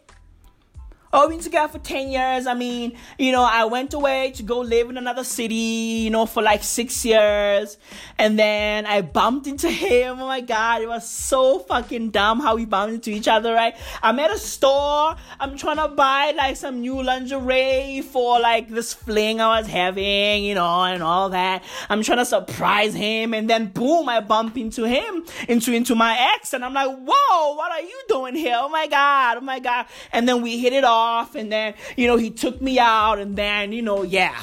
We've 1.13 1.29
been 1.29 1.39
together 1.41 1.71
for 1.71 1.77
10 1.77 2.09
years. 2.09 2.47
I 2.47 2.55
mean, 2.55 2.97
you 3.19 3.31
know, 3.31 3.43
I 3.43 3.65
went 3.65 3.93
away 3.93 4.31
to 4.31 4.41
go 4.41 4.61
live 4.61 4.89
in 4.89 4.97
another 4.97 5.23
city, 5.23 5.53
you 5.53 6.09
know, 6.09 6.25
for 6.25 6.41
like 6.41 6.63
six 6.63 7.05
years. 7.05 7.77
And 8.17 8.37
then 8.39 8.87
I 8.87 9.01
bumped 9.01 9.45
into 9.45 9.69
him. 9.69 10.19
Oh 10.19 10.25
my 10.25 10.41
God, 10.41 10.81
it 10.81 10.87
was 10.87 11.07
so 11.07 11.59
fucking 11.59 12.09
dumb 12.09 12.39
how 12.39 12.55
we 12.55 12.65
bumped 12.65 12.95
into 12.95 13.11
each 13.11 13.27
other, 13.27 13.53
right? 13.53 13.75
I'm 14.01 14.17
at 14.19 14.31
a 14.31 14.39
store. 14.39 15.15
I'm 15.39 15.55
trying 15.55 15.77
to 15.77 15.87
buy 15.89 16.33
like 16.35 16.55
some 16.57 16.81
new 16.81 17.03
lingerie 17.03 18.01
for 18.01 18.39
like 18.39 18.69
this 18.69 18.95
fling 18.95 19.39
I 19.39 19.59
was 19.59 19.67
having, 19.67 20.43
you 20.43 20.55
know, 20.55 20.81
and 20.83 21.03
all 21.03 21.29
that. 21.29 21.63
I'm 21.89 22.01
trying 22.01 22.17
to 22.17 22.25
surprise 22.25 22.95
him. 22.95 23.35
And 23.35 23.47
then 23.47 23.67
boom, 23.67 24.09
I 24.09 24.19
bump 24.19 24.57
into 24.57 24.85
him, 24.85 25.23
into, 25.47 25.73
into 25.73 25.93
my 25.93 26.33
ex. 26.33 26.53
And 26.53 26.65
I'm 26.65 26.73
like, 26.73 26.89
whoa, 26.89 27.55
what 27.55 27.71
are 27.71 27.81
you 27.81 28.01
doing 28.07 28.33
here? 28.35 28.57
Oh 28.57 28.69
my 28.69 28.87
God, 28.87 29.37
oh 29.37 29.41
my 29.41 29.59
God. 29.59 29.85
And 30.11 30.27
then 30.27 30.41
we 30.41 30.57
hit 30.57 30.73
it 30.73 30.83
off 30.83 31.02
off 31.03 31.35
and 31.35 31.51
then, 31.51 31.73
you 31.97 32.07
know, 32.07 32.17
he 32.17 32.29
took 32.29 32.61
me 32.61 32.79
out 32.79 33.19
and 33.19 33.35
then, 33.35 33.71
you 33.71 33.81
know, 33.81 34.03
yeah. 34.03 34.41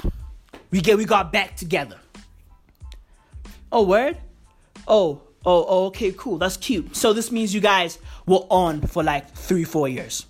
We 0.70 0.80
get 0.80 0.96
we 0.96 1.04
got 1.04 1.32
back 1.32 1.56
together. 1.56 1.98
Oh, 3.72 3.82
word? 3.84 4.16
Oh, 4.86 5.22
oh, 5.44 5.66
oh, 5.68 5.86
okay, 5.86 6.12
cool. 6.16 6.38
That's 6.38 6.56
cute. 6.56 6.94
So 6.94 7.12
this 7.12 7.30
means 7.32 7.54
you 7.54 7.60
guys 7.60 7.98
were 8.26 8.44
on 8.50 8.82
for 8.82 9.02
like 9.02 9.30
three, 9.34 9.64
four 9.64 9.88
years. 9.88 10.26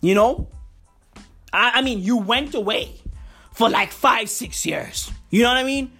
You 0.00 0.14
know? 0.14 0.48
I, 1.52 1.72
I 1.76 1.82
mean, 1.82 2.00
you 2.00 2.16
went 2.16 2.54
away 2.54 2.94
for 3.52 3.68
like 3.68 3.90
five, 3.90 4.30
six 4.30 4.64
years. 4.64 5.10
You 5.30 5.42
know 5.42 5.48
what 5.48 5.58
I 5.58 5.64
mean? 5.64 5.92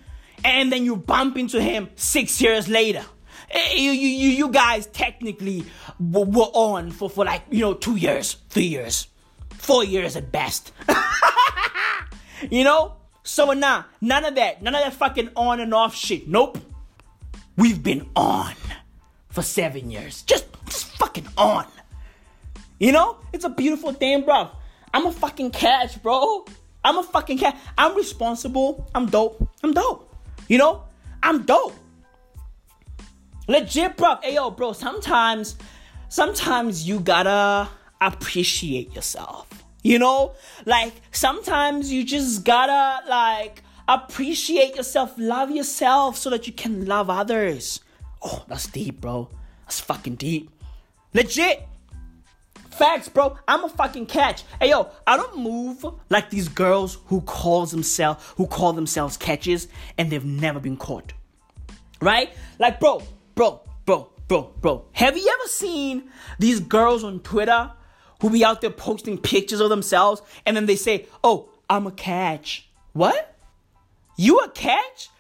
And 0.45 0.71
then 0.71 0.85
you 0.85 0.97
bump 0.97 1.37
into 1.37 1.61
him 1.61 1.89
six 1.97 2.41
years 2.41 2.69
later. 2.69 3.05
Eh, 3.51 3.75
you, 3.77 3.93
you, 3.93 4.31
you 4.31 4.49
guys 4.51 4.87
technically 4.87 5.65
were 5.99 6.51
on 6.53 6.91
for, 6.91 7.09
for 7.09 7.25
like, 7.25 7.43
you 7.51 7.61
know, 7.61 7.75
two 7.75 7.97
years, 7.97 8.37
three 8.51 8.65
years, 8.65 9.09
four 9.51 9.85
years 9.85 10.17
at 10.17 10.31
best. 10.31 10.73
you 12.51 12.65
know? 12.65 12.95
So 13.23 13.53
nah, 13.53 13.85
none 14.01 14.25
of 14.25 14.35
that. 14.35 14.63
None 14.63 14.75
of 14.75 14.83
that 14.83 14.95
fucking 14.95 15.31
on 15.37 15.61
and 15.61 15.73
off 15.73 15.95
shit. 15.95 16.29
Nope. 16.29 16.59
We've 17.57 17.83
been 17.83 18.09
on 18.15 18.55
for 19.31 19.43
seven 19.43 19.91
years. 19.91 20.23
Just, 20.23 20.47
just 20.67 20.87
fucking 20.99 21.29
on. 21.37 21.67
You 22.79 22.93
know? 22.93 23.17
It's 23.33 23.45
a 23.45 23.51
beautiful 23.51 23.93
thing, 23.93 24.25
bro. 24.25 24.51
I'm 24.93 25.07
a 25.07 25.13
fucking 25.13 25.51
catch, 25.51 26.03
bro. 26.03 26.47
I'm 26.85 26.99
a 26.99 27.03
fucking 27.03 27.39
cat. 27.39 27.57
I'm 27.77 27.97
responsible. 27.97 28.89
I'm 28.95 29.07
dope. 29.07 29.49
I'm 29.63 29.73
dope. 29.73 30.15
You 30.49 30.59
know? 30.59 30.85
I'm 31.23 31.45
dope. 31.45 31.75
Legit, 33.49 33.97
bro. 33.97 34.17
Hey, 34.23 34.35
yo, 34.35 34.51
bro. 34.51 34.73
Sometimes, 34.75 35.57
sometimes 36.11 36.87
you 36.87 37.01
gotta 37.01 37.71
appreciate 37.99 38.95
yourself. 38.95 39.49
You 39.83 39.99
know, 39.99 40.35
like 40.67 40.93
sometimes 41.13 41.91
you 41.91 42.05
just 42.05 42.45
gotta 42.45 43.09
like 43.09 43.63
appreciate 43.89 44.77
yourself, 44.77 45.15
love 45.17 45.51
yourself, 45.51 46.19
so 46.19 46.29
that 46.29 46.47
you 46.47 46.53
can 46.53 46.85
love 46.85 47.09
others. 47.09 47.81
Oh, 48.21 48.45
that's 48.49 48.67
deep, 48.67 49.01
bro. 49.01 49.31
That's 49.65 49.81
fucking 49.81 50.17
deep. 50.17 50.51
Legit. 51.15 51.67
Facts, 52.71 53.09
bro. 53.09 53.39
I'm 53.49 53.65
a 53.65 53.71
fucking 53.71 54.07
catch. 54.07 54.43
Hey 54.61 54.71
yo, 54.71 54.91
I 55.07 55.17
don't 55.17 55.39
move 55.39 55.87
like 56.11 56.29
these 56.29 56.49
girls 56.49 56.99
who 57.07 57.23
calls 57.23 57.71
themselves 57.71 58.23
who 58.37 58.47
call 58.47 58.75
themselves 58.75 59.17
catches 59.17 59.69
and 59.97 60.13
they've 60.13 60.25
never 60.25 60.61
been 60.61 60.77
caught. 60.77 61.15
Right? 62.01 62.31
Like, 62.59 62.79
bro, 62.79 63.03
bro, 63.39 63.63
bro, 63.87 64.11
bro, 64.27 64.53
bro. 64.61 64.85
Have 64.95 65.17
you 65.17 65.33
ever 65.39 65.49
seen 65.49 66.11
these 66.41 66.59
girls 66.59 67.05
on 67.05 67.21
Twitter 67.21 67.71
who 68.21 68.31
be 68.31 68.45
out 68.45 68.61
there 68.61 68.71
posting 68.71 69.17
pictures 69.17 69.61
of 69.61 69.69
themselves 69.69 70.21
and 70.45 70.57
then 70.57 70.67
they 70.67 70.75
say, 70.75 71.07
"Oh, 71.23 71.49
I'm 71.71 71.87
a 71.87 71.93
catch." 71.93 72.69
What? 72.95 73.37
You 74.17 74.41
a 74.41 74.51
catch? 74.51 75.11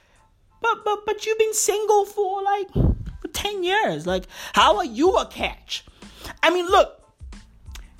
But 0.60 0.84
but 0.84 1.06
but 1.06 1.26
you've 1.26 1.38
been 1.38 1.54
single 1.54 2.04
for 2.06 2.42
like 2.42 2.72
for 2.72 3.28
10 3.32 3.62
years. 3.62 4.04
Like, 4.04 4.24
how 4.52 4.78
are 4.78 4.84
you 4.84 5.14
a 5.14 5.26
catch? 5.26 5.84
I 6.42 6.50
mean, 6.50 6.66
look, 6.66 7.00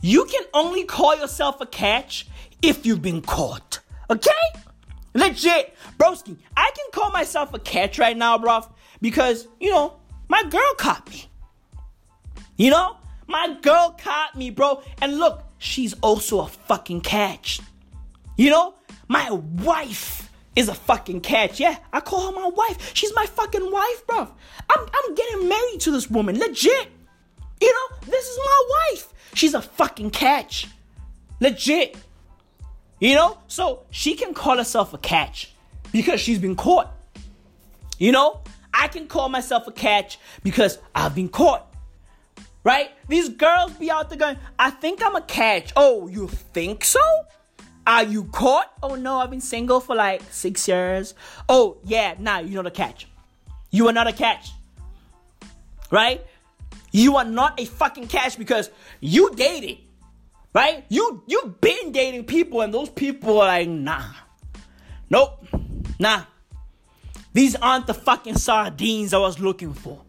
you 0.01 0.25
can 0.25 0.43
only 0.53 0.83
call 0.83 1.17
yourself 1.17 1.61
a 1.61 1.67
catch 1.67 2.27
if 2.61 2.85
you've 2.85 3.03
been 3.03 3.23
caught. 3.23 3.79
Okay? 4.11 4.31
Legit. 5.15 5.77
Broski, 5.97 6.37
I 6.57 6.71
can 6.75 6.91
call 6.91 7.11
myself 7.11 7.55
a 7.55 7.61
catch 7.61 8.01
right 8.01 8.17
now, 8.17 8.37
bruv, 8.37 8.69
because, 9.01 9.47
you 9.61 9.71
know, 9.71 9.99
my 10.29 10.43
girl 10.45 10.75
caught 10.77 11.09
me. 11.09 11.29
You 12.57 12.71
know? 12.71 12.97
My 13.27 13.57
girl 13.61 13.97
caught 14.03 14.37
me, 14.37 14.51
bro. 14.51 14.83
And 15.01 15.19
look, 15.19 15.45
she's 15.59 15.95
also 15.95 16.41
a 16.41 16.49
fucking 16.49 17.03
catch. 17.03 17.61
You 18.37 18.51
know? 18.51 18.75
My 19.07 19.31
wife 19.31 20.31
is 20.57 20.69
a 20.69 20.75
fucking 20.75 21.21
catch. 21.21 21.61
Yeah, 21.61 21.79
I 21.93 22.01
call 22.01 22.27
her 22.27 22.33
my 22.33 22.49
wife. 22.49 22.95
She's 22.95 23.15
my 23.15 23.27
fucking 23.27 23.71
wife, 23.71 24.07
bro. 24.07 24.29
I'm, 24.69 24.87
I'm 24.93 25.15
getting 25.15 25.49
married 25.49 25.81
to 25.81 25.91
this 25.91 26.11
woman. 26.11 26.39
Legit. 26.39 26.89
You 27.61 27.73
know, 27.73 27.97
this 28.07 28.27
is 28.27 28.39
my 28.39 28.69
wife. 28.71 29.15
She's 29.35 29.55
a 29.55 29.63
fucking 29.63 30.11
catch. 30.11 30.67
Legit. 31.41 31.97
You 32.99 33.15
know? 33.15 33.39
So 33.47 33.85
she 33.91 34.15
can 34.15 34.35
call 34.35 34.59
herself 34.59 34.93
a 34.95 34.99
catch 34.99 35.53
because 35.93 36.21
she's 36.21 36.39
been 36.39 36.57
caught. 36.57 36.93
You 37.99 38.13
know? 38.13 38.41
I 38.79 38.87
can 38.89 39.09
call 39.09 39.29
myself 39.29 39.67
a 39.67 39.73
catch 39.73 40.19
because 40.45 40.79
I've 40.95 41.15
been 41.15 41.29
caught. 41.29 41.67
Right? 42.63 42.91
These 43.09 43.31
girls 43.31 43.73
be 43.73 43.91
out 43.91 44.09
there 44.09 44.19
going, 44.19 44.39
I 44.59 44.71
think 44.71 45.03
I'm 45.05 45.17
a 45.17 45.23
catch. 45.23 45.73
Oh, 45.77 46.07
you 46.07 46.29
think 46.29 46.85
so? 46.85 47.01
Are 47.87 48.05
you 48.05 48.25
caught? 48.25 48.71
Oh 48.83 48.95
no, 48.95 49.19
I've 49.19 49.31
been 49.31 49.41
single 49.41 49.81
for 49.81 49.97
like 49.97 50.23
six 50.31 50.69
years. 50.69 51.15
Oh 51.49 51.79
yeah, 51.85 52.15
nah, 52.19 52.39
you're 52.39 52.63
not 52.63 52.67
a 52.67 52.75
catch. 52.75 53.09
You 53.71 53.89
are 53.89 53.93
not 53.93 54.07
a 54.07 54.13
catch. 54.13 54.51
Right? 55.91 56.25
You 56.93 57.17
are 57.17 57.25
not 57.25 57.59
a 57.59 57.65
fucking 57.65 58.09
catch 58.09 58.39
because 58.39 58.71
you 59.01 59.31
dated. 59.35 59.79
Right? 60.55 60.85
You 60.89 61.23
you've 61.27 61.61
been 61.61 61.93
dating 61.93 62.25
people 62.25 62.61
and 62.61 62.73
those 62.73 62.91
people 62.91 63.41
are 63.41 63.47
like, 63.47 63.69
nah. 63.69 64.05
Nope. 65.11 65.47
Nah. 65.99 66.25
These 67.33 67.57
aren't 67.57 67.87
the 67.87 67.95
fucking 67.95 68.37
sardines 68.37 69.13
I 69.13 69.19
was 69.19 69.39
looking 69.39 69.75
for. 69.75 70.03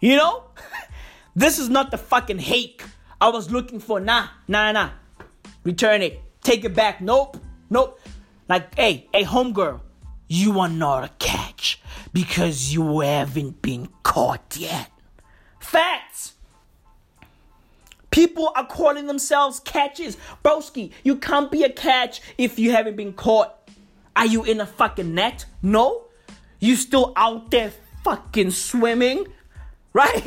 You 0.00 0.16
know? 0.16 0.44
this 1.36 1.58
is 1.58 1.68
not 1.68 1.90
the 1.90 1.98
fucking 1.98 2.38
hake 2.38 2.84
I 3.20 3.28
was 3.28 3.50
looking 3.50 3.80
for. 3.80 4.00
Nah, 4.00 4.28
nah, 4.48 4.72
nah. 4.72 4.90
Return 5.62 6.02
it. 6.02 6.20
Take 6.42 6.64
it 6.64 6.74
back. 6.74 7.00
Nope. 7.00 7.38
Nope. 7.70 7.98
Like, 8.48 8.74
hey, 8.74 9.08
hey, 9.12 9.24
homegirl, 9.24 9.80
you 10.28 10.60
are 10.60 10.68
not 10.68 11.04
a 11.04 11.08
catch 11.18 11.80
because 12.12 12.72
you 12.72 13.00
haven't 13.00 13.62
been 13.62 13.88
caught 14.02 14.56
yet. 14.58 14.90
Facts. 15.58 16.34
People 18.10 18.52
are 18.54 18.66
calling 18.66 19.06
themselves 19.06 19.58
catches. 19.60 20.16
Broski, 20.44 20.92
you 21.02 21.16
can't 21.16 21.50
be 21.50 21.64
a 21.64 21.70
catch 21.70 22.20
if 22.38 22.58
you 22.58 22.70
haven't 22.70 22.96
been 22.96 23.12
caught. 23.12 23.68
Are 24.14 24.26
you 24.26 24.44
in 24.44 24.60
a 24.60 24.66
fucking 24.66 25.14
net? 25.14 25.46
No. 25.62 26.03
You 26.64 26.76
still 26.76 27.12
out 27.14 27.50
there 27.50 27.74
fucking 28.04 28.50
swimming? 28.52 29.26
Right? 29.92 30.26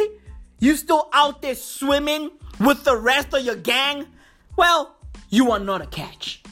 You 0.60 0.76
still 0.76 1.10
out 1.12 1.42
there 1.42 1.56
swimming 1.56 2.30
with 2.60 2.84
the 2.84 2.96
rest 2.96 3.34
of 3.34 3.44
your 3.44 3.56
gang? 3.56 4.06
Well, 4.56 4.96
you 5.32 5.52
are 5.52 5.60
not 5.60 5.82
a 5.82 5.88
catch. 5.88 6.44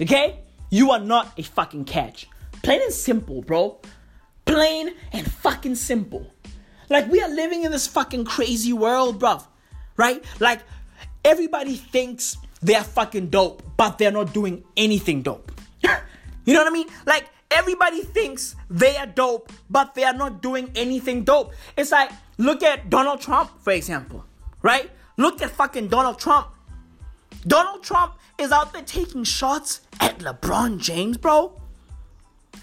Okay? 0.00 0.38
You 0.70 0.92
are 0.92 1.00
not 1.00 1.36
a 1.36 1.42
fucking 1.42 1.86
catch. 1.86 2.28
Plain 2.62 2.82
and 2.82 2.92
simple, 2.92 3.42
bro. 3.42 3.80
Plain 4.44 4.94
and 5.10 5.28
fucking 5.28 5.74
simple. 5.74 6.32
Like, 6.88 7.10
we 7.10 7.20
are 7.20 7.28
living 7.28 7.64
in 7.64 7.72
this 7.72 7.88
fucking 7.88 8.24
crazy 8.24 8.72
world, 8.72 9.18
bro. 9.18 9.42
Right? 9.96 10.22
Like, 10.38 10.60
everybody 11.24 11.74
thinks 11.74 12.36
they're 12.62 12.84
fucking 12.84 13.30
dope, 13.30 13.64
but 13.76 13.98
they're 13.98 14.12
not 14.12 14.32
doing 14.32 14.62
anything 14.76 15.22
dope. 15.22 15.50
you 15.82 16.54
know 16.54 16.60
what 16.60 16.68
I 16.68 16.72
mean? 16.72 16.86
Like, 17.04 17.30
everybody 17.50 18.02
thinks 18.02 18.56
they 18.70 18.96
are 18.96 19.06
dope, 19.06 19.52
but 19.70 19.94
they 19.94 20.04
are 20.04 20.14
not 20.14 20.42
doing 20.42 20.70
anything 20.74 21.24
dope. 21.24 21.52
It's 21.76 21.92
like, 21.92 22.10
look 22.38 22.62
at 22.62 22.90
Donald 22.90 23.20
Trump, 23.20 23.50
for 23.60 23.72
example. 23.72 24.24
Right? 24.62 24.90
Look 25.16 25.42
at 25.42 25.50
fucking 25.50 25.88
Donald 25.88 26.18
Trump. 26.18 26.48
Donald 27.46 27.82
Trump 27.82 28.14
is 28.38 28.50
out 28.52 28.72
there 28.72 28.82
taking 28.82 29.24
shots 29.24 29.82
at 30.00 30.18
LeBron 30.18 30.78
James, 30.78 31.16
bro. 31.16 31.60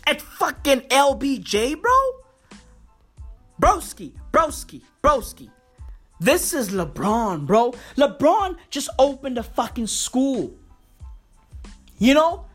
At 0.08 0.22
fucking 0.22 0.82
LBJ, 0.82 1.80
bro. 1.80 1.92
Broski, 3.62 4.14
broski, 4.34 4.82
broski. 5.04 5.50
This 6.20 6.54
is 6.54 6.70
LeBron, 6.70 7.46
bro. 7.46 7.74
LeBron 7.96 8.58
just 8.70 8.90
opened 8.98 9.38
a 9.38 9.44
fucking 9.44 9.88
school. 9.88 10.54
You 11.98 12.14
know? 12.16 12.46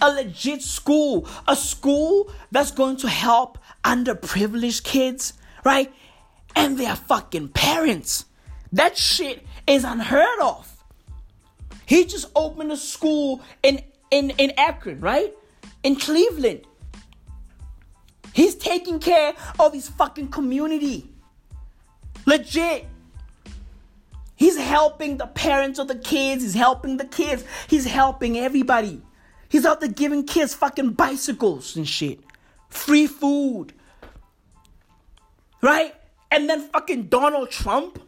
A 0.00 0.10
legit 0.10 0.62
school. 0.62 1.28
A 1.46 1.56
school 1.56 2.32
that's 2.50 2.70
going 2.70 2.96
to 2.98 3.08
help 3.08 3.58
underprivileged 3.84 4.82
kids, 4.84 5.34
right? 5.64 5.92
And 6.56 6.78
their 6.78 6.96
fucking 6.96 7.48
parents. 7.48 8.26
That 8.72 8.96
shit 8.96 9.46
is 9.66 9.84
unheard 9.84 10.40
of. 10.40 10.70
He 11.86 12.04
just 12.04 12.26
opened 12.34 12.72
a 12.72 12.76
school 12.76 13.42
in 13.62 13.82
in 14.10 14.30
in 14.30 14.52
Akron, 14.56 15.00
right? 15.00 15.34
In 15.82 15.96
Cleveland. 15.96 16.62
He's 18.32 18.56
taking 18.56 18.98
care 18.98 19.34
of 19.60 19.72
his 19.72 19.88
fucking 19.88 20.28
community. 20.28 21.08
Legit. 22.26 22.86
He's 24.34 24.58
helping 24.58 25.18
the 25.18 25.28
parents 25.28 25.78
of 25.78 25.86
the 25.86 25.94
kids. 25.94 26.42
He's 26.42 26.54
helping 26.54 26.96
the 26.96 27.04
kids. 27.04 27.44
He's 27.68 27.84
helping 27.84 28.36
everybody. 28.38 29.00
He's 29.54 29.64
out 29.64 29.78
there 29.78 29.88
giving 29.88 30.24
kids 30.24 30.52
fucking 30.52 30.94
bicycles 30.94 31.76
and 31.76 31.88
shit. 31.88 32.18
Free 32.70 33.06
food. 33.06 33.72
Right? 35.62 35.94
And 36.32 36.50
then 36.50 36.62
fucking 36.70 37.04
Donald 37.04 37.52
Trump 37.52 38.00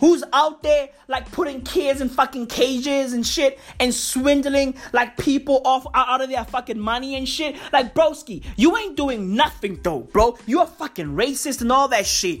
who's 0.00 0.24
out 0.32 0.64
there 0.64 0.88
like 1.06 1.30
putting 1.30 1.62
kids 1.62 2.00
in 2.00 2.08
fucking 2.08 2.48
cages 2.48 3.12
and 3.12 3.24
shit 3.24 3.56
and 3.78 3.94
swindling 3.94 4.74
like 4.92 5.16
people 5.16 5.62
off 5.64 5.86
out 5.94 6.20
of 6.20 6.28
their 6.28 6.44
fucking 6.44 6.80
money 6.80 7.14
and 7.14 7.28
shit. 7.28 7.54
Like 7.72 7.94
broski, 7.94 8.42
you 8.56 8.76
ain't 8.76 8.96
doing 8.96 9.36
nothing 9.36 9.78
though, 9.84 10.00
bro. 10.00 10.36
You're 10.46 10.66
fucking 10.66 11.06
racist 11.06 11.60
and 11.60 11.70
all 11.70 11.86
that 11.86 12.04
shit. 12.04 12.40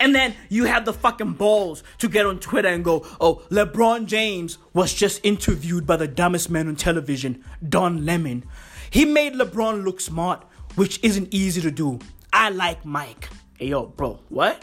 And 0.00 0.14
then 0.14 0.34
you 0.48 0.64
have 0.64 0.84
the 0.84 0.92
fucking 0.92 1.32
balls 1.32 1.82
to 1.98 2.08
get 2.08 2.24
on 2.24 2.38
Twitter 2.38 2.68
and 2.68 2.84
go, 2.84 3.04
oh, 3.20 3.42
LeBron 3.50 4.06
James 4.06 4.58
was 4.72 4.94
just 4.94 5.24
interviewed 5.24 5.86
by 5.86 5.96
the 5.96 6.06
dumbest 6.06 6.50
man 6.50 6.68
on 6.68 6.76
television, 6.76 7.44
Don 7.68 8.04
Lemon. 8.06 8.44
He 8.90 9.04
made 9.04 9.34
LeBron 9.34 9.84
look 9.84 10.00
smart, 10.00 10.44
which 10.76 11.00
isn't 11.02 11.34
easy 11.34 11.60
to 11.62 11.70
do. 11.70 11.98
I 12.32 12.50
like 12.50 12.84
Mike. 12.84 13.28
Hey, 13.58 13.68
yo, 13.68 13.86
bro, 13.86 14.20
what? 14.28 14.62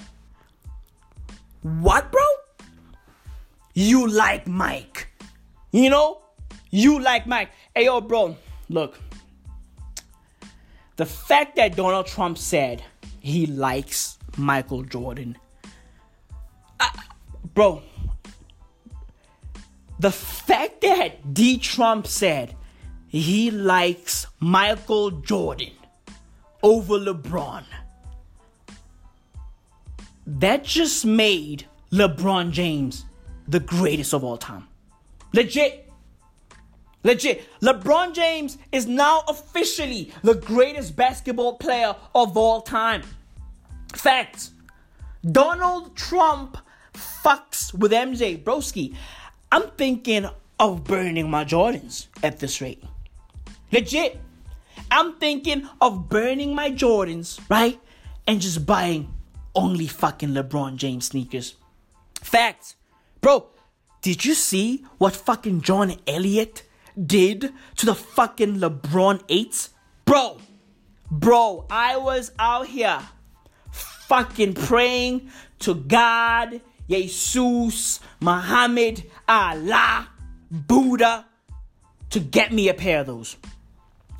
What, 1.61 2.11
bro? 2.11 2.23
You 3.73 4.07
like 4.07 4.47
Mike. 4.47 5.09
You 5.71 5.89
know? 5.89 6.21
You 6.71 7.01
like 7.01 7.27
Mike. 7.27 7.49
Hey, 7.75 7.85
yo, 7.85 7.99
bro, 7.99 8.37
look. 8.69 8.97
The 10.95 11.05
fact 11.05 11.57
that 11.57 11.75
Donald 11.75 12.05
Trump 12.05 12.37
said 12.37 12.81
he 13.19 13.47
likes 13.47 14.14
Michael 14.37 14.83
Jordan. 14.83 15.37
Bro, 17.53 17.83
the 19.99 20.11
fact 20.11 20.81
that 20.81 21.33
D. 21.33 21.57
Trump 21.57 22.05
said 22.07 22.55
he 23.07 23.49
likes 23.49 24.27
Michael 24.39 25.11
Jordan 25.11 25.71
over 26.61 26.95
LeBron 26.95 27.63
that 30.27 30.63
just 30.63 31.05
made 31.05 31.65
LeBron 31.91 32.51
James 32.51 33.05
the 33.47 33.59
greatest 33.59 34.13
of 34.13 34.23
all 34.23 34.37
time. 34.37 34.67
Legit. 35.33 35.91
Legit. 37.03 37.43
LeBron 37.61 38.13
James 38.13 38.57
is 38.71 38.87
now 38.87 39.23
officially 39.27 40.11
the 40.23 40.33
greatest 40.33 40.95
basketball 40.95 41.57
player 41.57 41.95
of 42.15 42.35
all 42.35 42.61
time. 42.61 43.03
Facts. 43.95 44.51
Donald 45.31 45.95
Trump 45.95 46.57
fucks 46.93 47.73
with 47.73 47.91
MJ 47.91 48.41
Broski. 48.41 48.95
I'm 49.51 49.69
thinking 49.71 50.27
of 50.59 50.83
burning 50.83 51.29
my 51.29 51.45
Jordans 51.45 52.07
at 52.21 52.39
this 52.39 52.61
rate. 52.61 52.83
Legit. 53.71 54.19
I'm 54.91 55.15
thinking 55.15 55.67
of 55.81 56.09
burning 56.09 56.53
my 56.53 56.69
Jordans, 56.69 57.39
right? 57.49 57.79
And 58.27 58.39
just 58.39 58.65
buying 58.65 59.13
only 59.55 59.87
fucking 59.87 60.29
LeBron 60.29 60.75
James 60.75 61.07
sneakers. 61.07 61.55
Facts. 62.21 62.75
Bro, 63.21 63.47
did 64.01 64.25
you 64.25 64.35
see 64.35 64.85
what 64.97 65.15
fucking 65.15 65.61
John 65.61 65.95
Elliott 66.05 66.63
did 67.03 67.51
to 67.77 67.85
the 67.85 67.95
fucking 67.95 68.57
LeBron 68.57 69.23
8s? 69.27 69.69
Bro, 70.05 70.37
bro, 71.09 71.65
I 71.69 71.97
was 71.97 72.31
out 72.37 72.67
here 72.67 72.99
fucking 74.07 74.53
praying 74.53 75.29
to 75.59 75.75
God, 75.75 76.61
Jesus, 76.89 77.99
Muhammad, 78.19 79.03
Allah, 79.27 80.09
Buddha 80.51 81.25
to 82.11 82.19
get 82.19 82.53
me 82.53 82.69
a 82.69 82.73
pair 82.73 83.01
of 83.01 83.07
those. 83.07 83.37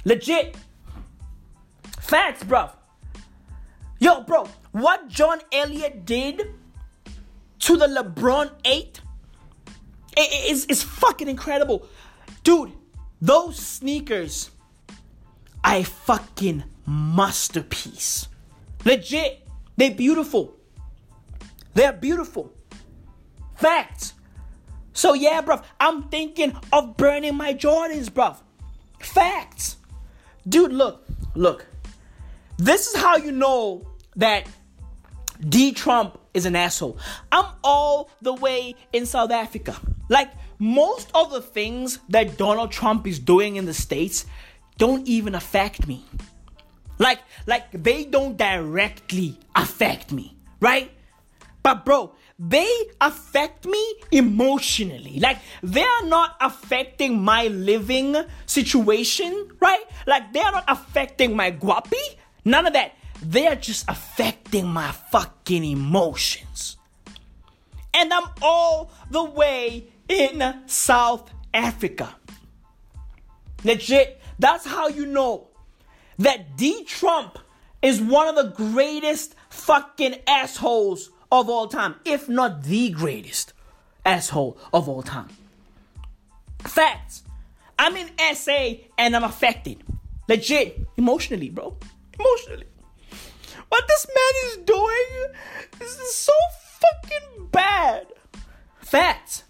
Legit. 0.04 0.56
Facts, 2.00 2.44
bro. 2.44 2.70
Yo, 4.00 4.22
bro, 4.22 4.46
what 4.72 5.08
John 5.08 5.40
Elliott 5.52 6.06
did 6.06 6.54
to 7.60 7.78
the 7.78 7.88
LeBron 7.88 8.52
8 8.64 9.02
is, 10.18 10.66
is 10.66 10.84
fucking 10.84 11.28
incredible. 11.28 11.88
Dude, 12.44 12.72
those 13.22 13.56
sneakers 13.58 14.52
a 15.66 15.84
fucking 15.84 16.64
masterpiece. 16.86 18.28
Legit. 18.84 19.45
They're 19.78 19.92
beautiful. 19.92 20.56
They're 21.74 21.94
beautiful. 21.94 22.54
Facts. 23.56 24.14
So 24.94 25.14
yeah, 25.14 25.42
bruv, 25.42 25.64
I'm 25.80 26.04
thinking 26.04 26.58
of 26.72 26.96
burning 26.96 27.36
my 27.36 27.54
Jordans, 27.54 28.10
bruv. 28.10 28.38
Facts. 29.00 29.78
Dude, 30.48 30.72
look, 30.72 31.06
look. 31.34 31.66
This 32.58 32.88
is 32.88 32.96
how 32.96 33.18
you 33.18 33.32
know 33.32 33.86
that 34.16 34.48
D 35.50 35.74
Trump 35.74 36.18
is 36.34 36.46
an 36.46 36.56
asshole. 36.56 36.98
I'm 37.32 37.46
all 37.64 38.10
the 38.22 38.34
way 38.34 38.76
in 38.94 39.06
South 39.06 39.32
Africa. 39.32 39.76
Like 40.08 40.32
most 40.60 41.10
of 41.14 41.32
the 41.32 41.42
things 41.42 42.00
that 42.10 42.38
Donald 42.38 42.72
Trump 42.72 43.06
is 43.08 43.20
doing 43.20 43.58
in 43.58 43.66
the 43.66 43.74
States 43.74 44.26
don't 44.78 45.06
even 45.08 45.36
affect 45.36 45.88
me. 45.88 46.06
Like, 46.98 47.20
like 47.46 47.72
they 47.72 48.06
don't 48.06 48.38
directly 48.38 49.40
affect 49.56 50.12
me, 50.12 50.38
right? 50.60 50.92
But 51.64 51.84
bro, 51.84 52.14
they 52.38 52.70
affect 53.02 53.66
me 53.66 53.96
emotionally. 54.12 55.20
Like 55.20 55.40
they 55.64 55.84
are 55.84 56.06
not 56.06 56.36
affecting 56.40 57.22
my 57.22 57.48
living 57.48 58.16
situation, 58.46 59.50
right? 59.60 59.84
Like 60.06 60.32
they 60.32 60.42
are 60.42 60.52
not 60.52 60.66
affecting 60.68 61.36
my 61.36 61.52
guapi. 61.52 62.18
None 62.46 62.68
of 62.68 62.74
that. 62.74 62.94
They 63.24 63.48
are 63.48 63.56
just 63.56 63.86
affecting 63.88 64.68
my 64.68 64.92
fucking 64.92 65.64
emotions. 65.64 66.78
And 67.94 68.14
I'm 68.14 68.30
all 68.42 68.92
the 69.10 69.24
way 69.24 69.88
in 70.08 70.62
South 70.68 71.32
Africa. 71.54 72.16
Legit. 73.64 74.22
That's 74.38 74.66
how 74.66 74.90
you 74.90 75.06
know 75.06 75.48
that 76.20 76.58
D. 76.58 76.84
Trump 76.86 77.40
is 77.82 78.02
one 78.02 78.28
of 78.28 78.36
the 78.36 78.56
greatest 78.56 79.36
fucking 79.50 80.16
assholes 80.28 81.10
of 81.32 81.50
all 81.50 81.68
time, 81.68 81.96
if 82.06 82.30
not 82.30 82.64
the 82.64 82.90
greatest 82.90 83.54
asshole 84.06 84.58
of 84.74 84.88
all 84.88 85.04
time. 85.04 85.30
Facts. 86.60 87.24
I'm 87.78 87.96
in 87.98 88.10
SA 88.34 88.76
and 88.98 89.16
I'm 89.16 89.24
affected. 89.24 89.84
Legit. 90.28 90.80
Emotionally, 90.98 91.50
bro. 91.50 91.78
Emotionally. 92.18 92.68
What 93.70 93.88
this 93.88 94.08
man 94.08 94.52
is 94.52 94.66
doing 94.66 95.34
is 95.82 96.16
so 96.16 96.34
fucking 96.80 97.48
bad. 97.52 98.08
Facts. 98.80 99.44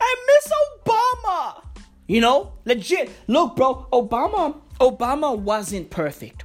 I 0.00 0.16
miss 0.26 0.52
Obama. 0.84 1.64
You 2.06 2.20
know, 2.20 2.52
legit. 2.64 3.10
Look, 3.26 3.56
bro, 3.56 3.88
Obama 3.92 4.60
Obama 4.80 5.36
wasn't 5.36 5.90
perfect. 5.90 6.44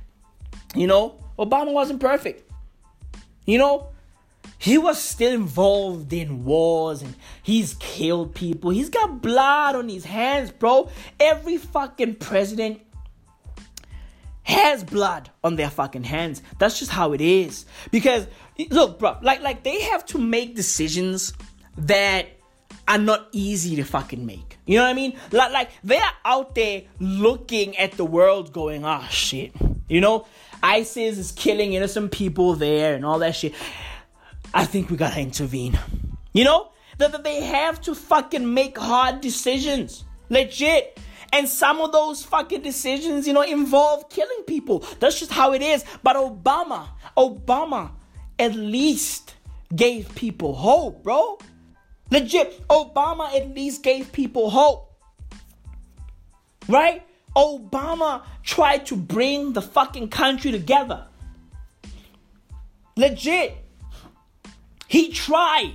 You 0.76 0.88
know, 0.88 1.15
Obama 1.38 1.74
wasn't 1.74 2.00
perfect. 2.00 2.50
You 3.46 3.58
know, 3.58 3.89
he 4.58 4.78
was 4.78 5.02
still 5.02 5.34
involved 5.34 6.13
in 6.13 6.46
wars 6.46 7.02
and 7.02 7.15
he's 7.41 7.74
killed 7.80 8.36
people. 8.36 8.70
He's 8.70 8.89
got 8.89 9.22
blood 9.22 9.76
on 9.76 9.89
his 9.89 10.06
hands, 10.06 10.52
bro. 10.52 10.89
Every 11.20 11.58
fucking 11.58 12.15
president 12.15 12.82
has 14.44 14.84
blood 14.84 15.30
on 15.44 15.56
their 15.56 15.70
fucking 15.70 16.04
hands. 16.04 16.41
That's 16.60 16.78
just 16.80 16.91
how 16.91 17.13
it 17.13 17.22
is. 17.22 17.65
Because 17.91 18.28
look, 18.70 19.00
bro, 19.00 19.17
like 19.22 19.41
like 19.41 19.63
they 19.63 19.82
have 19.82 20.06
to 20.08 20.17
make 20.17 20.56
decisions 20.56 21.34
that 21.78 22.28
are 22.88 22.97
not 22.97 23.27
easy 23.31 23.75
to 23.77 23.84
fucking 23.84 24.25
make. 24.25 24.57
You 24.65 24.77
know 24.77 24.84
what 24.84 24.89
I 24.89 24.93
mean? 24.93 25.17
Like, 25.31 25.51
like 25.51 25.69
they're 25.84 26.01
out 26.25 26.55
there 26.55 26.84
looking 26.99 27.77
at 27.77 27.93
the 27.93 28.05
world 28.05 28.53
going, 28.53 28.86
ah, 28.86 29.01
oh, 29.03 29.07
shit. 29.12 29.53
You 29.88 30.01
know, 30.01 30.25
ISIS 30.63 31.17
is 31.17 31.31
killing 31.31 31.73
innocent 31.73 32.12
people 32.12 32.55
there 32.55 32.95
and 32.95 33.05
all 33.05 33.19
that 33.19 33.36
shit. 33.36 33.53
I 34.53 34.65
think 34.65 34.89
we 34.89 34.97
gotta 34.97 35.19
intervene. 35.19 35.77
You 36.34 36.43
know? 36.43 36.71
That 36.97 37.23
they 37.23 37.41
have 37.41 37.81
to 37.81 37.95
fucking 37.95 38.53
make 38.53 38.77
hard 38.77 39.21
decisions. 39.21 40.03
Legit. 40.29 40.99
And 41.34 41.47
some 41.47 41.79
of 41.81 41.91
those 41.91 42.23
fucking 42.23 42.62
decisions, 42.62 43.25
you 43.25 43.34
know, 43.34 43.41
involve 43.41 44.10
killing 44.10 44.43
people. 44.45 44.86
That's 44.99 45.19
just 45.19 45.31
how 45.31 45.53
it 45.53 45.62
is. 45.62 45.84
But 46.03 46.17
Obama, 46.17 46.89
Obama 47.17 47.91
at 48.38 48.53
least 48.53 49.36
gave 49.73 50.13
people 50.15 50.53
hope, 50.53 51.03
bro. 51.03 51.39
Legit, 52.12 52.67
Obama 52.67 53.34
at 53.34 53.56
least 53.56 53.84
gave 53.84 54.12
people 54.12 54.50
hope. 54.50 54.91
Right? 56.67 57.04
Obama 57.36 58.24
tried 58.43 58.86
to 58.88 58.97
bring 58.97 59.54
the 59.54 59.62
fucking 59.62 60.10
country 60.10 60.52
together. 60.52 61.08
Legit. 62.97 63.56
He 64.88 65.12
tried. 65.13 65.74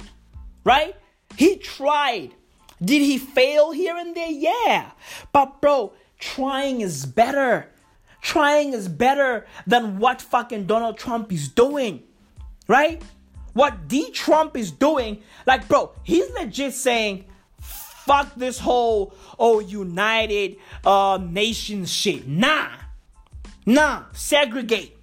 Right? 0.63 0.95
He 1.37 1.57
tried. 1.57 2.35
Did 2.85 3.01
he 3.01 3.17
fail 3.17 3.73
here 3.73 3.97
and 3.97 4.15
there? 4.15 4.31
Yeah. 4.31 4.91
But, 5.33 5.63
bro, 5.63 5.95
trying 6.19 6.83
is 6.83 7.07
better. 7.07 7.71
Trying 8.21 8.75
is 8.75 8.89
better 8.89 9.47
than 9.67 9.99
what 9.99 10.21
fucking 10.21 10.67
Donald 10.67 10.99
Trump 10.99 11.33
is 11.33 11.49
doing. 11.49 12.03
Right? 12.69 13.01
What 13.57 13.89
D 13.89 14.11
Trump 14.11 14.55
is 14.55 14.71
doing, 14.71 15.23
like, 15.47 15.67
bro, 15.67 15.93
he's 16.03 16.31
legit 16.33 16.75
saying, 16.75 17.25
fuck 17.59 18.35
this 18.35 18.59
whole, 18.59 19.15
oh, 19.39 19.61
United 19.61 20.59
uh, 20.85 21.19
Nations 21.23 21.91
shit. 21.91 22.29
Nah. 22.29 22.69
Nah. 23.65 24.03
Segregate. 24.13 24.99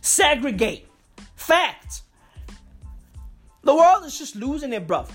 Segregate. 0.00 0.88
Facts. 1.36 2.02
The 3.62 3.72
world 3.72 4.04
is 4.04 4.18
just 4.18 4.34
losing 4.34 4.72
it, 4.72 4.88
bro. 4.88 5.06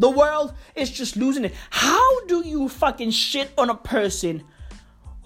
The 0.00 0.10
world 0.10 0.54
is 0.74 0.90
just 0.90 1.16
losing 1.16 1.44
it. 1.44 1.54
How 1.70 2.24
do 2.24 2.44
you 2.44 2.68
fucking 2.68 3.12
shit 3.12 3.52
on 3.56 3.70
a 3.70 3.76
person 3.76 4.42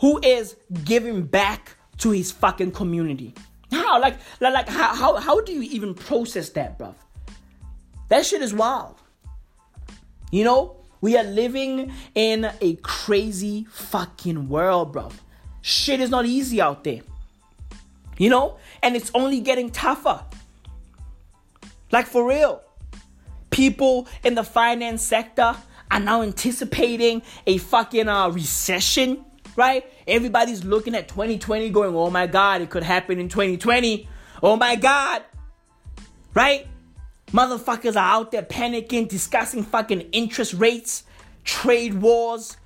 who 0.01 0.21
is 0.23 0.55
giving 0.85 1.23
back 1.23 1.79
to 1.97 2.11
his 2.11 2.31
fucking 2.31 2.73
community? 2.73 3.33
How? 3.73 4.01
Like, 4.01 4.19
like, 4.41 4.53
like 4.53 4.69
how, 4.69 4.95
how, 4.95 5.17
how 5.17 5.41
do 5.41 5.53
you 5.53 5.63
even 5.63 5.95
process 5.95 6.51
that, 6.51 6.79
bruv? 6.79 6.95
That 8.09 8.27
shit 8.27 8.43
is 8.43 8.53
wild. 8.53 8.97
You 10.31 10.45
know, 10.45 10.77
we 11.01 11.17
are 11.17 11.25
living 11.25 11.93
in 12.15 12.51
a 12.61 12.75
crazy 12.77 13.67
fucking 13.71 14.49
world, 14.49 14.95
bruv. 14.95 15.13
Shit 15.63 16.01
is 16.01 16.11
not 16.11 16.27
easy 16.27 16.61
out 16.61 16.85
there. 16.85 17.01
You 18.19 18.31
know? 18.31 18.59
And 18.83 18.95
it's 18.95 19.11
only 19.15 19.41
getting 19.41 19.71
tougher. 19.71 20.23
Like, 21.91 22.07
for 22.07 22.27
real. 22.29 22.63
People 23.51 24.09
in 24.25 24.35
the 24.35 24.45
finance 24.45 25.03
sector 25.03 25.57
are 25.91 26.01
now 26.01 26.23
anticipating 26.23 27.23
a 27.47 27.59
fucking 27.59 28.09
uh, 28.09 28.29
recession 28.31 29.25
right? 29.57 29.85
Everybody's 30.07 30.65
looking 30.65 30.95
at 30.95 31.09
2020 31.09 31.71
going, 31.71 31.95
oh 31.95 32.11
my 32.11 32.27
God, 32.27 32.63
it 32.63 32.71
could 32.71 32.83
happen 32.83 33.19
in 33.19 33.29
2020. 33.29 34.09
Oh 34.43 34.57
my 34.57 34.77
God, 34.77 35.23
right? 36.35 36.67
Motherfuckers 37.29 37.97
are 37.97 37.99
out 37.99 38.31
there 38.31 38.43
panicking, 38.43 39.09
discussing 39.09 39.63
fucking 39.63 40.03
interest 40.13 40.55
rates, 40.55 41.05
trade 41.45 41.95
wars. 41.95 42.57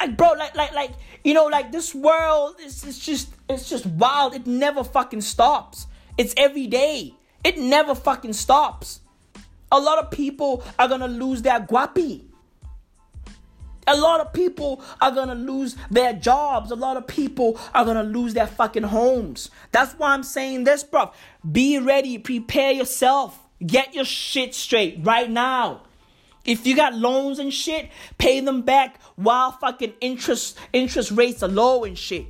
Like, 0.00 0.16
bro, 0.16 0.32
like, 0.32 0.54
like, 0.54 0.72
like, 0.72 0.90
you 1.24 1.34
know, 1.34 1.46
like 1.46 1.72
this 1.72 1.94
world 1.94 2.56
is 2.60 2.84
it's 2.84 2.98
just, 2.98 3.30
it's 3.48 3.68
just 3.68 3.86
wild. 3.86 4.34
It 4.34 4.46
never 4.46 4.84
fucking 4.84 5.22
stops. 5.22 5.86
It's 6.18 6.34
every 6.36 6.66
day. 6.66 7.14
It 7.42 7.58
never 7.58 7.94
fucking 7.94 8.34
stops. 8.34 9.00
A 9.72 9.78
lot 9.78 9.98
of 9.98 10.10
people 10.10 10.62
are 10.78 10.86
gonna 10.86 11.08
lose 11.08 11.42
their 11.42 11.60
guapi. 11.60 12.22
A 13.86 13.96
lot 13.96 14.20
of 14.20 14.32
people 14.32 14.82
are 15.00 15.10
gonna 15.10 15.34
lose 15.34 15.76
their 15.90 16.12
jobs. 16.12 16.70
A 16.70 16.76
lot 16.76 16.96
of 16.96 17.06
people 17.06 17.58
are 17.74 17.84
gonna 17.84 18.02
lose 18.02 18.34
their 18.34 18.46
fucking 18.46 18.84
homes. 18.84 19.50
That's 19.72 19.92
why 19.94 20.12
I'm 20.12 20.22
saying 20.22 20.64
this, 20.64 20.82
bro. 20.82 21.12
Be 21.50 21.78
ready, 21.78 22.18
prepare 22.18 22.72
yourself, 22.72 23.38
get 23.64 23.94
your 23.94 24.04
shit 24.04 24.54
straight 24.54 25.00
right 25.02 25.30
now. 25.30 25.82
If 26.44 26.66
you 26.66 26.76
got 26.76 26.94
loans 26.94 27.38
and 27.38 27.52
shit, 27.52 27.90
pay 28.18 28.40
them 28.40 28.62
back 28.62 29.00
while 29.16 29.52
fucking 29.52 29.94
interest 30.00 30.58
interest 30.72 31.10
rates 31.10 31.42
are 31.42 31.48
low 31.48 31.84
and 31.84 31.96
shit. 31.96 32.26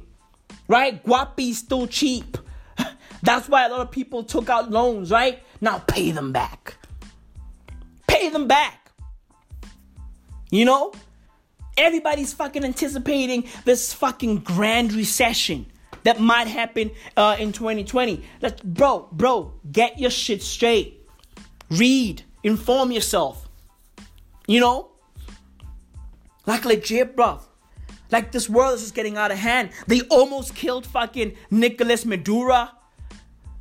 Right? 0.69 1.03
Guapi's 1.05 1.59
still 1.59 1.87
cheap. 1.87 2.39
That's 3.23 3.49
why 3.49 3.67
a 3.67 3.69
lot 3.69 3.81
of 3.81 3.91
people 3.91 4.23
took 4.23 4.49
out 4.49 4.71
loans, 4.71 5.11
right? 5.11 5.43
Now 5.61 5.79
pay 5.79 6.11
them 6.11 6.33
back. 6.33 6.77
Pay 8.07 8.29
them 8.29 8.47
back. 8.47 8.93
You 10.51 10.65
know? 10.65 10.93
Everybody's 11.77 12.33
fucking 12.33 12.65
anticipating 12.65 13.45
this 13.65 13.93
fucking 13.93 14.39
grand 14.39 14.93
recession 14.93 15.67
that 16.05 16.21
might 16.21 16.47
happen 16.47 16.91
uh, 17.17 17.37
in 17.39 17.53
2020. 17.53 18.23
Like, 18.41 18.63
bro, 18.63 19.09
bro, 19.11 19.53
get 19.71 19.99
your 19.99 20.11
shit 20.11 20.43
straight. 20.43 21.07
Read, 21.71 22.23
inform 22.43 22.93
yourself. 22.93 23.49
You 24.47 24.61
know? 24.61 24.91
Like 26.47 26.65
legit, 26.65 27.17
bro. 27.17 27.41
Like 28.11 28.31
this 28.31 28.49
world 28.49 28.75
is 28.75 28.83
just 28.83 28.95
getting 28.95 29.17
out 29.17 29.31
of 29.31 29.39
hand. 29.39 29.71
They 29.87 30.03
almost 30.03 30.55
killed 30.55 30.87
fucking 30.87 31.35
Nicolas 31.51 32.05
Maduro. 32.05 32.69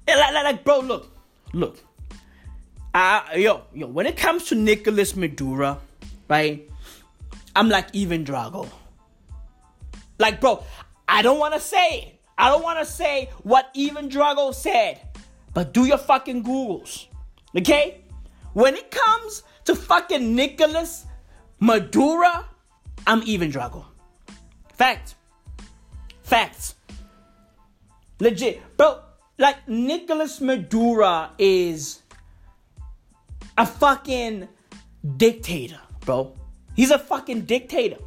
Like, 0.06 0.34
like, 0.34 0.44
like 0.44 0.64
bro, 0.64 0.80
look, 0.82 1.10
look. 1.54 1.80
Uh, 2.94 3.24
yo, 3.36 3.64
yo, 3.74 3.88
when 3.88 4.06
it 4.06 4.18
comes 4.18 4.46
to 4.46 4.56
Nicolas 4.56 5.16
Maduro, 5.16 5.82
right? 6.28 6.70
I'm 7.56 7.70
like 7.70 7.96
Ivan 7.96 8.26
Drago. 8.26 8.68
Like, 10.20 10.42
bro, 10.42 10.64
I 11.08 11.22
don't 11.22 11.40
want 11.40 11.54
to 11.54 11.60
say 11.60 12.00
it. 12.00 12.20
I 12.38 12.50
don't 12.50 12.64
want 12.64 12.80
to 12.80 12.86
say 12.86 13.30
what 13.44 13.70
Ivan 13.78 14.10
Drago 14.10 14.54
said, 14.54 15.02
but 15.54 15.74
do 15.74 15.86
your 15.86 15.98
fucking 15.98 16.44
Googles. 16.44 17.08
Okay? 17.56 18.02
When 18.54 18.76
it 18.76 18.90
comes 18.90 19.44
to 19.66 19.76
fucking 19.76 20.36
Nicolas 20.36 21.06
Maduro, 21.60 22.46
I'm 23.06 23.22
Ivan 23.22 23.52
Drago. 23.52 23.86
Fact. 24.74 25.16
Facts. 26.24 26.76
Legit. 28.20 28.62
Bro, 28.78 29.00
like 29.38 29.68
Nicolas 29.68 30.42
Maduro 30.42 31.30
is 31.38 32.02
a 33.58 33.66
fucking 33.66 34.48
dictator, 35.18 35.80
bro. 36.02 36.34
He's 36.76 36.92
a 36.92 37.00
fucking 37.00 37.42
dictator. 37.42 37.98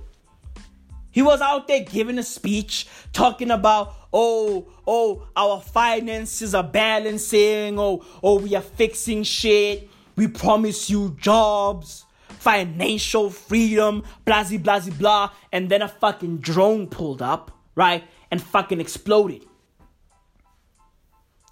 He 1.10 1.22
was 1.22 1.40
out 1.40 1.66
there 1.66 1.82
giving 1.82 2.18
a 2.18 2.22
speech 2.22 2.86
talking 3.12 3.50
about, 3.50 3.94
oh, 4.12 4.66
oh, 4.86 5.26
our 5.34 5.62
finances 5.62 6.54
are 6.54 6.62
balancing, 6.62 7.78
oh, 7.78 8.04
oh, 8.22 8.40
we 8.40 8.54
are 8.54 8.62
fixing 8.62 9.22
shit. 9.22 9.88
We 10.16 10.28
promise 10.28 10.90
you 10.90 11.16
jobs, 11.18 12.04
financial 12.38 13.30
freedom, 13.30 14.02
blah, 14.24 14.44
blah, 14.44 14.80
blah. 14.80 15.30
And 15.52 15.70
then 15.70 15.80
a 15.80 15.88
fucking 15.88 16.38
drone 16.38 16.86
pulled 16.86 17.22
up, 17.22 17.50
right? 17.74 18.04
And 18.30 18.42
fucking 18.42 18.80
exploded. 18.80 19.42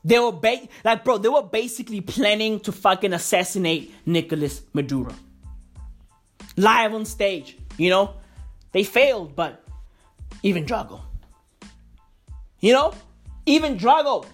They 0.04 0.18
were 0.18 0.32
ba- 0.32 0.68
like, 0.84 1.04
bro, 1.04 1.16
they 1.16 1.30
were 1.30 1.42
basically 1.42 2.02
planning 2.02 2.60
to 2.60 2.72
fucking 2.72 3.14
assassinate 3.14 3.94
Nicolas 4.04 4.60
Maduro. 4.74 5.14
Live 6.56 6.94
on 6.94 7.04
stage, 7.04 7.56
you 7.76 7.90
know? 7.90 8.14
They 8.72 8.84
failed, 8.84 9.34
but 9.34 9.64
Ivan 10.44 10.64
Drago. 10.64 11.00
You 12.60 12.72
know? 12.72 12.94
Ivan 13.48 13.78
Drago. 13.78 14.26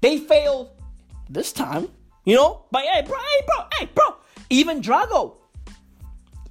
They 0.00 0.18
failed 0.18 0.70
this 1.28 1.52
time. 1.52 1.88
You 2.24 2.36
know? 2.36 2.62
But 2.70 2.82
hey, 2.84 3.02
bro, 3.02 3.16
hey, 3.16 3.46
bro, 3.46 3.64
hey, 3.78 3.88
bro. 3.94 4.16
Ivan 4.50 4.82
Drago. 4.82 5.36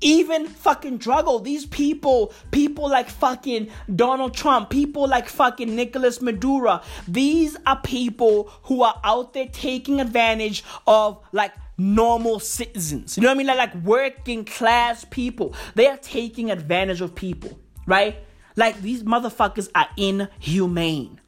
Even 0.06 0.46
fucking 0.46 1.00
Drago, 1.00 1.44
these 1.44 1.66
people, 1.66 2.32
people 2.52 2.88
like 2.88 3.10
fucking 3.10 3.72
Donald 3.96 4.36
Trump, 4.36 4.70
people 4.70 5.08
like 5.08 5.28
fucking 5.28 5.76
Nicolas 5.76 6.22
Maduro, 6.22 6.82
these 7.08 7.58
are 7.66 7.82
people 7.82 8.52
who 8.66 8.84
are 8.84 9.02
out 9.04 9.34
there 9.34 9.48
taking 9.48 10.00
advantage 10.00 10.64
of 10.86 11.20
like 11.32 11.54
normal 11.80 12.40
citizens. 12.40 13.18
You 13.18 13.24
know 13.24 13.30
what 13.30 13.34
I 13.34 13.38
mean? 13.40 13.48
Like, 13.48 13.58
like 13.58 13.84
working 13.84 14.46
class 14.46 15.06
people. 15.10 15.56
They 15.74 15.88
are 15.88 15.98
taking 15.98 16.52
advantage 16.52 17.02
of 17.02 17.16
people, 17.16 17.58
right? 17.88 18.18
Like 18.56 18.80
these 18.84 19.02
motherfuckers 19.02 19.70
are 19.74 19.88
inhumane. 19.98 21.20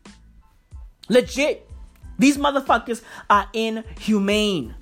Legit. 1.09 1.67
These 2.19 2.37
motherfuckers 2.37 3.01
are 3.27 3.49
inhumane. 3.53 4.75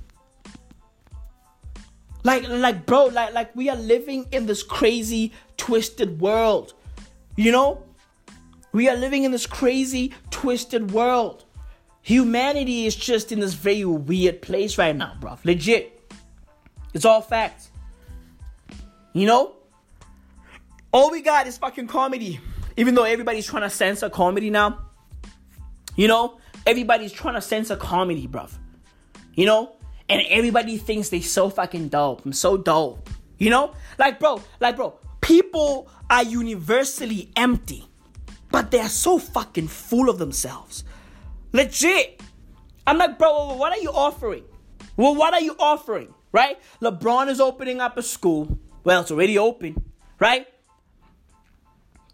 Like, 2.26 2.50
like, 2.50 2.88
bro, 2.88 3.06
like, 3.06 3.36
like 3.36 3.56
we 3.56 3.70
are 3.70 3.76
living 3.76 4.26
in 4.32 4.48
this 4.48 4.64
crazy, 4.64 5.32
twisted 5.58 6.20
world. 6.20 6.74
You 7.36 7.52
know? 7.52 7.84
We 8.72 8.90
are 8.90 8.96
living 8.96 9.26
in 9.26 9.32
this 9.32 9.46
crazy, 9.46 10.12
twisted 10.32 10.90
world. 10.90 11.46
Humanity 12.02 12.88
is 12.88 12.96
just 12.96 13.32
in 13.32 13.40
this 13.40 13.54
very 13.54 13.86
weird 13.86 14.42
place 14.42 14.80
right 14.80 14.96
now, 14.96 15.16
bro. 15.20 15.38
Legit. 15.44 16.12
It's 16.96 17.06
all 17.06 17.22
facts. 17.22 17.70
You 19.14 19.28
know? 19.28 19.58
All 20.92 21.12
we 21.12 21.22
got 21.22 21.46
is 21.46 21.60
fucking 21.60 21.86
comedy. 21.86 22.40
Even 22.76 22.96
though 22.96 23.04
everybody's 23.04 23.46
trying 23.46 23.62
to 23.62 23.70
censor 23.70 24.10
comedy 24.10 24.50
now. 24.50 24.80
You 25.96 26.08
know? 26.08 26.40
Everybody's 26.66 27.12
trying 27.12 27.36
to 27.36 27.42
censor 27.42 27.76
comedy, 27.76 28.26
bro. 28.26 28.48
You 29.36 29.46
know? 29.46 29.76
And 30.08 30.22
everybody 30.30 30.78
thinks 30.78 31.10
they 31.10 31.22
so 31.22 31.50
fucking 31.50 31.90
dope. 31.90 32.26
I'm 32.26 32.34
so 32.34 32.58
dope. 32.58 33.10
You 33.38 33.50
know? 33.50 33.74
Like, 33.98 34.20
bro, 34.20 34.42
like, 34.60 34.76
bro, 34.76 35.00
people 35.22 35.90
are 36.10 36.24
universally 36.24 37.32
empty. 37.36 37.86
But 38.52 38.72
they're 38.72 38.90
so 38.90 39.18
fucking 39.18 39.68
full 39.68 40.10
of 40.10 40.18
themselves. 40.20 40.84
Legit. 41.52 42.22
I'm 42.88 42.98
like, 42.98 43.18
bro, 43.18 43.56
what 43.56 43.72
are 43.72 43.82
you 43.82 43.90
offering? 43.90 44.44
Well, 44.96 45.16
what 45.16 45.34
are 45.34 45.42
you 45.42 45.56
offering? 45.60 46.14
Right? 46.32 46.60
LeBron 46.82 47.30
is 47.30 47.40
opening 47.40 47.82
up 47.82 47.98
a 47.98 48.04
school. 48.04 48.60
Well, 48.84 49.02
it's 49.02 49.12
already 49.12 49.38
open, 49.38 49.84
right? 50.20 50.48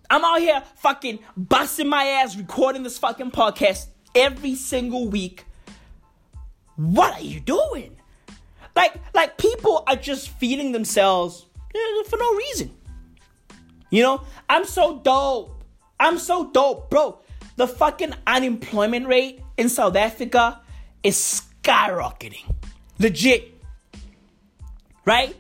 I'm 0.10 0.24
out 0.24 0.40
here 0.40 0.62
fucking 0.78 1.20
busting 1.36 1.88
my 1.88 2.04
ass 2.06 2.36
recording 2.36 2.84
this 2.84 2.98
fucking 2.98 3.32
podcast 3.32 3.88
every 4.16 4.56
single 4.56 5.08
week. 5.08 5.46
What 6.82 7.14
are 7.14 7.24
you 7.24 7.40
doing? 7.40 7.96
Like, 8.76 8.96
like 9.14 9.38
people 9.38 9.84
are 9.86 9.96
just 9.96 10.30
feeding 10.30 10.72
themselves 10.72 11.46
eh, 11.76 12.04
for 12.08 12.18
no 12.18 12.34
reason. 12.34 12.72
You 13.92 14.02
know, 14.02 14.22
I'm 14.50 14.66
so 14.66 14.98
dope. 14.98 15.64
I'm 16.00 16.18
so 16.18 16.50
dope, 16.50 16.90
bro. 16.90 17.20
The 17.58 17.68
fucking 17.68 18.16
unemployment 18.26 19.08
rate 19.08 19.44
in 19.58 19.70
South 19.70 19.96
Africa 19.96 20.62
is 21.04 21.44
skyrocketing. 21.62 22.52
Legit. 22.98 23.62
Right? 25.06 25.36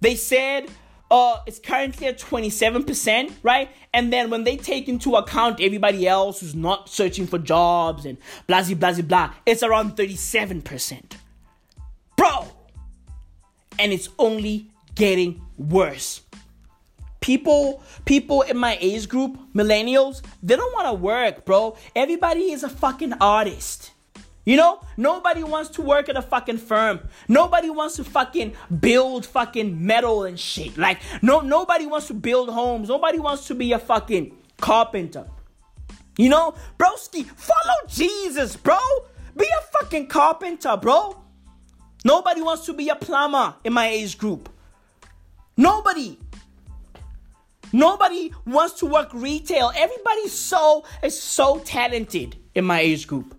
They 0.00 0.14
said 0.14 0.70
uh, 1.10 1.40
it's 1.46 1.58
currently 1.58 2.06
at 2.06 2.18
27%, 2.18 3.32
right? 3.42 3.70
And 3.92 4.12
then 4.12 4.30
when 4.30 4.44
they 4.44 4.56
take 4.56 4.88
into 4.88 5.16
account 5.16 5.60
everybody 5.60 6.08
else 6.08 6.40
who's 6.40 6.54
not 6.54 6.88
searching 6.88 7.26
for 7.26 7.38
jobs 7.38 8.04
and 8.06 8.18
blah, 8.46 8.62
blah, 8.62 8.92
blah, 8.92 9.02
blah, 9.02 9.34
it's 9.46 9.62
around 9.62 9.96
37%. 9.96 11.16
Bro! 12.16 12.46
And 13.78 13.92
it's 13.92 14.08
only 14.18 14.70
getting 14.94 15.42
worse 15.58 16.22
people 17.24 17.82
people 18.04 18.42
in 18.42 18.56
my 18.58 18.76
age 18.82 19.08
group 19.08 19.38
millennials 19.54 20.20
they 20.42 20.54
don't 20.54 20.74
want 20.74 20.86
to 20.86 20.92
work 20.92 21.42
bro 21.46 21.74
everybody 21.96 22.52
is 22.52 22.62
a 22.62 22.68
fucking 22.68 23.14
artist 23.14 23.92
you 24.44 24.56
know 24.56 24.80
nobody 24.96 25.42
wants 25.42 25.70
to 25.70 25.82
work 25.82 26.08
at 26.08 26.16
a 26.16 26.22
fucking 26.22 26.58
firm. 26.58 27.00
Nobody 27.28 27.70
wants 27.70 27.96
to 27.96 28.04
fucking 28.04 28.54
build 28.80 29.26
fucking 29.26 29.84
metal 29.84 30.24
and 30.24 30.38
shit. 30.38 30.76
Like 30.76 31.00
no 31.22 31.40
nobody 31.40 31.86
wants 31.86 32.08
to 32.08 32.14
build 32.14 32.50
homes. 32.50 32.88
Nobody 32.88 33.18
wants 33.18 33.46
to 33.48 33.54
be 33.54 33.72
a 33.72 33.78
fucking 33.78 34.36
carpenter. 34.60 35.26
You 36.18 36.28
know 36.28 36.54
broski 36.78 37.24
follow 37.24 37.88
jesus 37.88 38.56
bro. 38.56 38.78
Be 39.36 39.44
a 39.46 39.62
fucking 39.78 40.08
carpenter 40.08 40.76
bro. 40.76 41.20
Nobody 42.04 42.42
wants 42.42 42.66
to 42.66 42.74
be 42.74 42.90
a 42.90 42.96
plumber 42.96 43.54
in 43.64 43.72
my 43.72 43.88
age 43.88 44.18
group. 44.18 44.50
Nobody. 45.56 46.18
Nobody 47.72 48.32
wants 48.46 48.74
to 48.80 48.86
work 48.86 49.08
retail. 49.14 49.72
Everybody's 49.74 50.32
so 50.32 50.84
is 51.02 51.20
so 51.20 51.58
talented 51.60 52.36
in 52.54 52.64
my 52.64 52.80
age 52.80 53.06
group. 53.06 53.34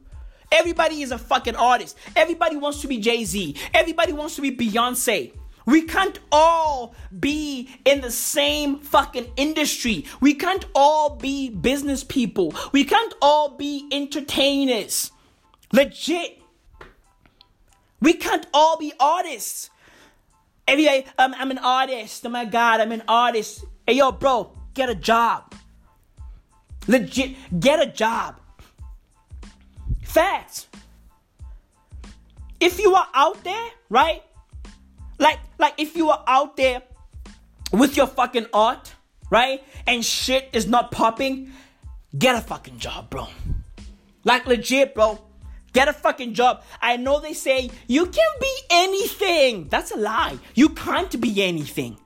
Everybody 0.52 1.02
is 1.02 1.12
a 1.12 1.18
fucking 1.18 1.56
artist. 1.56 1.98
Everybody 2.16 2.56
wants 2.56 2.82
to 2.82 2.88
be 2.88 3.00
Jay-Z. 3.00 3.56
Everybody 3.74 4.14
wants 4.14 4.36
to 4.36 4.41
be 4.41 4.56
Beyonce. 4.56 5.34
We 5.66 5.82
can't 5.82 6.20
all 6.32 6.96
be 7.20 7.70
in 7.86 8.02
the 8.02 8.12
same 8.12 8.80
fucking 8.80 9.32
industry. 9.36 10.06
We 10.22 10.36
can't 10.36 10.66
all 10.76 11.16
be 11.16 11.50
business 11.50 12.04
people. 12.04 12.54
We 12.72 12.84
can't 12.84 13.14
all 13.22 13.58
be 13.58 13.88
entertainers. 13.91 15.12
Legit. 15.72 16.39
We 18.00 18.14
can't 18.14 18.46
all 18.54 18.78
be 18.78 18.93
artists. 19.00 19.72
Everybody, 20.68 21.06
I'm, 21.18 21.34
um, 21.34 21.41
I'm 21.41 21.52
an 21.52 21.58
artist. 21.60 22.26
Oh 22.26 22.30
my 22.30 22.46
God, 22.46 22.80
I'm 22.80 22.91
an 22.91 23.04
artist. 23.08 23.66
Hey, 23.88 23.93
yo, 23.93 24.12
bro, 24.12 24.52
get 24.74 24.89
a 24.89 24.96
job. 24.96 25.56
Legit, 26.88 27.36
get 27.60 27.82
a 27.82 27.88
job. 27.88 28.39
Facts. 30.16 30.68
If 32.61 32.80
you 32.80 32.95
are 32.95 33.07
out 33.13 33.43
there, 33.43 33.70
right? 33.89 34.24
Like, 35.20 35.39
like 35.59 35.74
if 35.78 35.97
you 35.97 36.09
are 36.09 36.24
out 36.26 36.55
there 36.55 36.84
with 37.74 37.97
your 37.97 38.07
fucking 38.07 38.45
art, 38.53 38.95
right? 39.30 39.61
And 39.86 40.05
shit 40.05 40.51
is 40.53 40.68
not 40.68 40.89
popping, 40.89 41.51
get 42.18 42.34
a 42.34 42.39
fucking 42.39 42.78
job, 42.78 43.09
bro. 43.09 43.28
Like 44.24 44.47
legit, 44.47 44.95
bro. 44.95 45.20
Get 45.74 45.89
a 45.89 45.93
fucking 45.93 46.34
job. 46.34 46.63
I 46.82 46.95
know 46.95 47.20
they 47.20 47.34
say 47.34 47.70
you 47.88 48.05
can 48.05 48.32
be 48.39 48.55
anything. 48.70 49.68
That's 49.68 49.91
a 49.91 49.97
lie. 49.97 50.39
You 50.53 50.70
can't 50.70 51.20
be 51.20 51.43
anything. 51.43 51.97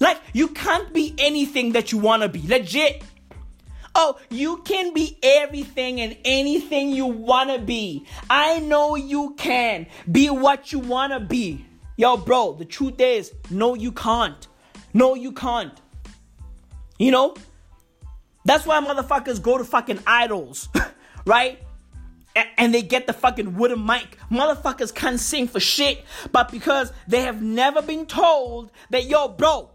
Like, 0.00 0.20
you 0.34 0.48
can't 0.48 0.92
be 0.92 1.14
anything 1.16 1.72
that 1.72 1.92
you 1.92 1.96
wanna 1.96 2.28
be. 2.28 2.46
Legit. 2.46 3.02
Oh, 3.94 4.18
you 4.30 4.58
can 4.58 4.92
be 4.92 5.18
everything 5.22 6.00
and 6.00 6.16
anything 6.24 6.90
you 6.90 7.06
wanna 7.06 7.58
be. 7.58 8.06
I 8.28 8.58
know 8.58 8.96
you 8.96 9.34
can. 9.36 9.86
Be 10.10 10.30
what 10.30 10.72
you 10.72 10.80
wanna 10.80 11.20
be. 11.20 11.64
Yo, 11.96 12.16
bro, 12.16 12.54
the 12.54 12.64
truth 12.64 13.00
is, 13.00 13.32
no, 13.50 13.74
you 13.74 13.92
can't. 13.92 14.48
No, 14.92 15.14
you 15.14 15.32
can't. 15.32 15.80
You 16.98 17.12
know? 17.12 17.34
That's 18.44 18.66
why 18.66 18.80
motherfuckers 18.80 19.40
go 19.40 19.58
to 19.58 19.64
fucking 19.64 20.00
idols, 20.06 20.68
right? 21.26 21.60
and 22.58 22.74
they 22.74 22.82
get 22.82 23.06
the 23.06 23.12
fucking 23.12 23.54
wooden 23.54 23.84
mic. 23.84 24.18
Motherfuckers 24.30 24.92
can't 24.92 25.20
sing 25.20 25.46
for 25.46 25.60
shit, 25.60 26.04
but 26.32 26.50
because 26.50 26.92
they 27.06 27.20
have 27.20 27.42
never 27.42 27.80
been 27.80 28.06
told 28.06 28.70
that, 28.90 29.04
yo, 29.04 29.28
bro, 29.28 29.70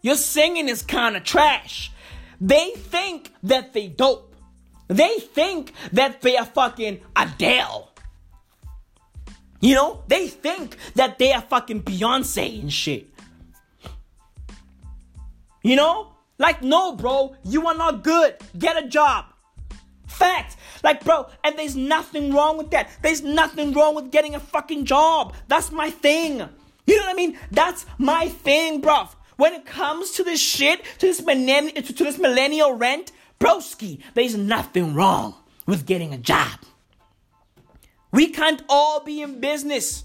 your 0.00 0.16
singing 0.16 0.68
is 0.68 0.82
kind 0.82 1.16
of 1.16 1.24
trash. 1.24 1.92
They 2.40 2.70
think 2.76 3.32
that 3.42 3.72
they 3.72 3.88
dope. 3.88 4.34
They 4.88 5.18
think 5.18 5.72
that 5.92 6.22
they 6.22 6.36
are 6.36 6.46
fucking 6.46 7.00
Adele. 7.14 7.90
You 9.60 9.74
know, 9.74 10.02
they 10.06 10.28
think 10.28 10.76
that 10.94 11.18
they 11.18 11.32
are 11.32 11.42
fucking 11.42 11.82
Beyonce 11.82 12.60
and 12.60 12.72
shit. 12.72 13.08
You 15.62 15.76
know? 15.76 16.14
Like, 16.38 16.62
no, 16.62 16.94
bro, 16.94 17.34
you 17.44 17.66
are 17.66 17.74
not 17.74 18.04
good. 18.04 18.36
Get 18.56 18.82
a 18.82 18.86
job. 18.86 19.24
Facts. 20.06 20.56
Like, 20.84 21.04
bro, 21.04 21.26
and 21.42 21.58
there's 21.58 21.74
nothing 21.74 22.32
wrong 22.32 22.56
with 22.56 22.70
that. 22.70 22.88
There's 23.02 23.22
nothing 23.22 23.72
wrong 23.72 23.96
with 23.96 24.12
getting 24.12 24.36
a 24.36 24.40
fucking 24.40 24.84
job. 24.84 25.34
That's 25.48 25.72
my 25.72 25.90
thing. 25.90 26.48
You 26.86 26.96
know 26.96 27.02
what 27.02 27.10
I 27.10 27.14
mean? 27.14 27.38
That's 27.50 27.84
my 27.98 28.28
thing, 28.28 28.80
bro. 28.80 29.08
When 29.38 29.54
it 29.54 29.64
comes 29.64 30.10
to 30.12 30.24
this 30.24 30.40
shit, 30.40 30.84
to 30.98 31.06
this, 31.06 31.20
millenn- 31.20 31.72
to 31.72 32.04
this 32.04 32.18
millennial 32.18 32.74
rent, 32.74 33.12
broski, 33.38 34.00
there's 34.14 34.36
nothing 34.36 34.94
wrong 34.94 35.36
with 35.64 35.86
getting 35.86 36.12
a 36.12 36.18
job. 36.18 36.58
We 38.10 38.30
can't 38.30 38.62
all 38.68 39.04
be 39.04 39.22
in 39.22 39.38
business. 39.38 40.02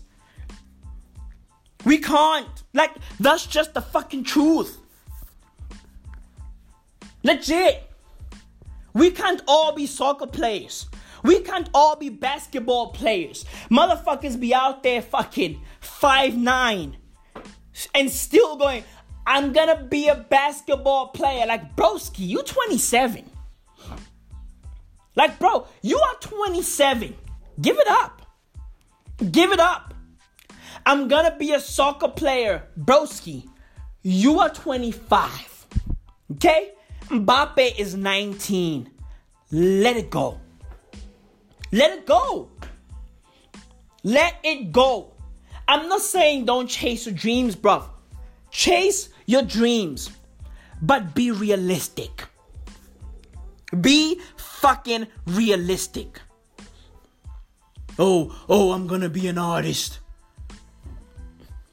We 1.84 1.97
can't. 1.97 2.63
Like, 2.73 2.91
that's 3.19 3.47
just 3.47 3.73
the 3.73 3.81
fucking 3.81 4.25
truth. 4.25 4.77
Legit. 7.23 7.89
We 8.93 9.09
can't 9.09 9.41
all 9.47 9.73
be 9.73 9.88
soccer 9.88 10.27
players. 10.27 10.86
We 11.23 11.39
can't 11.39 11.69
all 11.73 11.95
be 11.95 12.09
basketball 12.09 12.91
players. 12.91 13.45
Motherfuckers 13.71 14.39
be 14.39 14.53
out 14.53 14.84
there 14.84 15.01
fucking 15.01 15.59
five 15.79 16.38
nine 16.38 16.97
and 17.95 18.11
still 18.11 18.57
going, 18.57 18.84
I'm 19.26 19.53
gonna 19.53 19.84
be 19.84 20.07
a 20.07 20.15
basketball 20.15 21.07
player. 21.07 21.45
Like, 21.45 21.76
broski, 21.76 22.28
you 22.28 22.43
27. 22.43 23.30
Like, 25.15 25.39
bro, 25.39 25.67
you 25.82 25.99
are 25.99 26.15
27. 26.19 27.15
Give 27.61 27.78
it 27.78 27.88
up. 27.88 28.21
Give 29.32 29.51
it 29.51 29.59
up. 29.59 29.93
I'm 30.86 31.07
gonna 31.07 31.36
be 31.38 31.53
a 31.53 31.59
soccer 31.59 32.09
player. 32.09 32.67
Broski, 32.78 33.47
you 34.01 34.39
are 34.39 34.49
25. 34.49 35.67
Okay? 36.34 36.71
Mbappe 37.09 37.80
is 37.80 37.95
19. 37.95 38.89
Let 39.51 39.97
it 39.97 40.09
go. 40.09 40.39
Let 41.71 41.91
it 41.91 42.05
go. 42.05 42.49
Let 44.03 44.36
it 44.43 44.71
go. 44.71 45.13
I'm 45.67 45.88
not 45.88 46.01
saying 46.01 46.45
don't 46.45 46.67
chase 46.67 47.05
your 47.05 47.15
dreams, 47.15 47.55
bro. 47.55 47.84
Chase 48.51 49.09
your 49.26 49.41
dreams, 49.41 50.11
but 50.82 51.13
be 51.13 51.32
realistic. 51.32 52.26
Be 53.80 54.19
fucking 54.38 55.07
realistic. 55.26 56.19
Oh, 57.97 58.36
oh, 58.49 58.71
I'm 58.71 58.88
gonna 58.88 59.09
be 59.09 59.28
an 59.28 59.38
artist. 59.38 59.99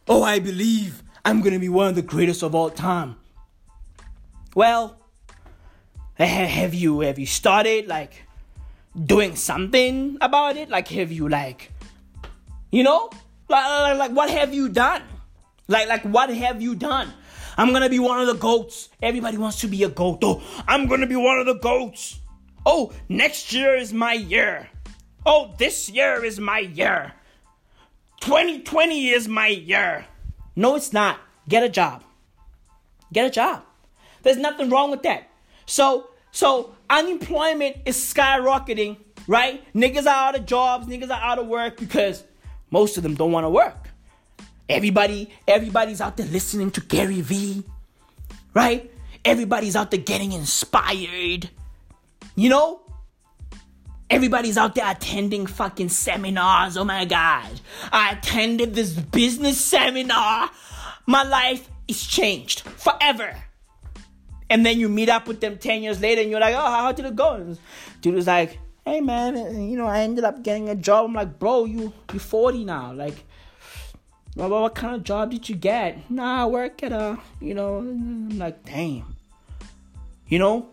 Oh, 0.08 0.22
I 0.22 0.38
believe 0.38 1.02
I'm 1.24 1.40
gonna 1.40 1.58
be 1.58 1.68
one 1.68 1.88
of 1.88 1.94
the 1.94 2.02
greatest 2.02 2.42
of 2.42 2.54
all 2.54 2.70
time. 2.70 3.16
Well, 4.54 4.98
have 6.16 6.74
you 6.74 7.00
have 7.00 7.18
you 7.18 7.26
started 7.26 7.86
like 7.86 8.24
doing 8.94 9.36
something 9.36 10.18
about 10.20 10.56
it? 10.56 10.68
Like 10.68 10.88
have 10.88 11.12
you 11.12 11.28
like 11.28 11.72
you 12.70 12.82
know? 12.82 13.10
Like, 13.48 13.98
like, 13.98 14.12
what 14.12 14.30
have 14.30 14.54
you 14.54 14.68
done? 14.68 15.02
Like 15.68 15.88
like 15.88 16.02
what 16.02 16.30
have 16.30 16.60
you 16.60 16.74
done? 16.74 17.12
I'm 17.56 17.72
gonna 17.72 17.88
be 17.88 17.98
one 17.98 18.20
of 18.20 18.26
the 18.26 18.34
goats. 18.34 18.88
Everybody 19.02 19.36
wants 19.36 19.60
to 19.60 19.68
be 19.68 19.82
a 19.84 19.88
goat. 19.88 20.20
Oh, 20.22 20.42
I'm 20.66 20.86
gonna 20.86 21.06
be 21.06 21.16
one 21.16 21.38
of 21.38 21.46
the 21.46 21.54
goats. 21.54 22.20
Oh, 22.64 22.92
next 23.08 23.52
year 23.52 23.74
is 23.74 23.92
my 23.92 24.12
year. 24.12 24.68
Oh, 25.24 25.54
this 25.58 25.88
year 25.88 26.24
is 26.24 26.38
my 26.38 26.58
year. 26.60 27.12
2020 28.20 29.08
is 29.10 29.28
my 29.28 29.48
year. 29.48 30.06
No, 30.56 30.76
it's 30.76 30.92
not. 30.92 31.18
Get 31.48 31.62
a 31.62 31.68
job. 31.68 32.04
Get 33.12 33.26
a 33.26 33.30
job. 33.30 33.62
There's 34.22 34.36
nothing 34.36 34.68
wrong 34.70 34.90
with 34.90 35.02
that. 35.02 35.30
So, 35.66 36.10
so 36.30 36.74
unemployment 36.88 37.76
is 37.86 37.96
skyrocketing, 37.96 38.98
right? 39.26 39.64
Niggas 39.74 40.06
are 40.06 40.28
out 40.28 40.36
of 40.36 40.46
jobs, 40.46 40.86
niggas 40.86 41.10
are 41.10 41.22
out 41.22 41.38
of 41.38 41.46
work 41.46 41.78
because 41.78 42.24
most 42.70 42.96
of 42.96 43.02
them 43.02 43.14
don't 43.14 43.32
want 43.32 43.44
to 43.44 43.50
work. 43.50 43.79
Everybody, 44.70 45.28
everybody's 45.48 46.00
out 46.00 46.16
there 46.16 46.26
listening 46.26 46.70
to 46.70 46.80
Gary 46.80 47.22
Vee, 47.22 47.64
right? 48.54 48.88
Everybody's 49.24 49.74
out 49.74 49.90
there 49.90 49.98
getting 49.98 50.30
inspired. 50.30 51.50
You 52.36 52.48
know? 52.50 52.80
Everybody's 54.08 54.56
out 54.56 54.76
there 54.76 54.88
attending 54.88 55.46
fucking 55.46 55.88
seminars. 55.88 56.76
Oh 56.76 56.84
my 56.84 57.04
god. 57.04 57.60
I 57.90 58.12
attended 58.12 58.76
this 58.76 58.92
business 58.92 59.60
seminar. 59.60 60.50
My 61.04 61.24
life 61.24 61.68
is 61.88 62.06
changed 62.06 62.60
forever. 62.60 63.36
And 64.48 64.64
then 64.64 64.78
you 64.78 64.88
meet 64.88 65.08
up 65.08 65.26
with 65.26 65.40
them 65.40 65.58
10 65.58 65.82
years 65.82 66.00
later 66.00 66.20
and 66.20 66.30
you're 66.30 66.40
like, 66.40 66.54
oh, 66.54 66.60
how 66.60 66.92
did 66.92 67.06
it 67.06 67.16
go? 67.16 67.34
And 67.34 67.58
dude 68.02 68.14
was 68.14 68.28
like, 68.28 68.60
hey 68.84 69.00
man, 69.00 69.36
you 69.68 69.76
know, 69.76 69.86
I 69.86 70.02
ended 70.02 70.22
up 70.22 70.44
getting 70.44 70.68
a 70.68 70.76
job. 70.76 71.06
I'm 71.06 71.14
like, 71.14 71.40
bro, 71.40 71.64
you 71.64 71.92
you 72.12 72.20
40 72.20 72.64
now. 72.64 72.92
Like, 72.92 73.24
well, 74.36 74.48
what 74.48 74.74
kind 74.74 74.94
of 74.94 75.04
job 75.04 75.30
did 75.30 75.48
you 75.48 75.56
get? 75.56 76.10
Nah, 76.10 76.42
I 76.42 76.46
work 76.46 76.82
at 76.82 76.92
a, 76.92 77.18
you 77.40 77.54
know, 77.54 77.78
I'm 77.78 78.38
like, 78.38 78.64
damn. 78.64 79.16
You 80.28 80.38
know? 80.38 80.68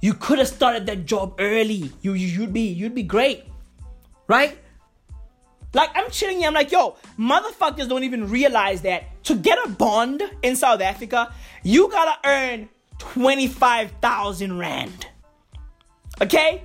You 0.00 0.14
could 0.14 0.38
have 0.38 0.48
started 0.48 0.86
that 0.86 1.04
job 1.04 1.34
early. 1.38 1.92
You, 2.00 2.14
you 2.14 2.26
you'd 2.26 2.52
be 2.52 2.68
you'd 2.68 2.94
be 2.94 3.02
great. 3.02 3.44
Right? 4.26 4.58
Like 5.74 5.90
I'm 5.94 6.10
chilling 6.10 6.38
here, 6.38 6.48
I'm 6.48 6.54
like, 6.54 6.72
yo, 6.72 6.96
motherfuckers 7.18 7.88
don't 7.88 8.04
even 8.04 8.28
realize 8.28 8.82
that 8.82 9.22
to 9.24 9.36
get 9.36 9.58
a 9.64 9.68
bond 9.68 10.22
in 10.42 10.56
South 10.56 10.80
Africa, 10.80 11.32
you 11.62 11.88
gotta 11.90 12.28
earn 12.28 12.68
25,000 12.98 14.58
Rand. 14.58 15.06
Okay? 16.20 16.64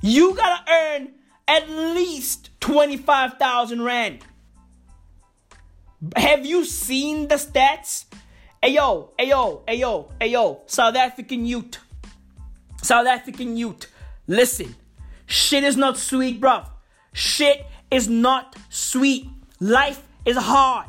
You 0.00 0.34
gotta 0.34 0.70
earn 0.70 1.12
at 1.48 1.68
least 1.70 2.50
25,000 2.60 3.82
Rand. 3.82 4.24
Have 6.16 6.44
you 6.44 6.64
seen 6.64 7.28
the 7.28 7.36
stats? 7.36 8.06
Hey 8.60 8.74
yo, 8.74 9.12
hey 9.18 9.28
yo, 9.28 9.62
hey 9.66 9.76
yo, 9.76 10.10
hey 10.20 10.28
yo, 10.28 10.62
South 10.66 10.96
African 10.96 11.46
youth. 11.46 11.78
South 12.82 13.06
African 13.06 13.56
youth. 13.56 13.86
Listen, 14.26 14.74
shit 15.26 15.62
is 15.62 15.76
not 15.76 15.96
sweet, 15.96 16.40
bruv. 16.40 16.68
Shit 17.12 17.64
is 17.90 18.08
not 18.08 18.56
sweet. 18.68 19.28
Life 19.60 20.02
is 20.24 20.36
hard. 20.36 20.88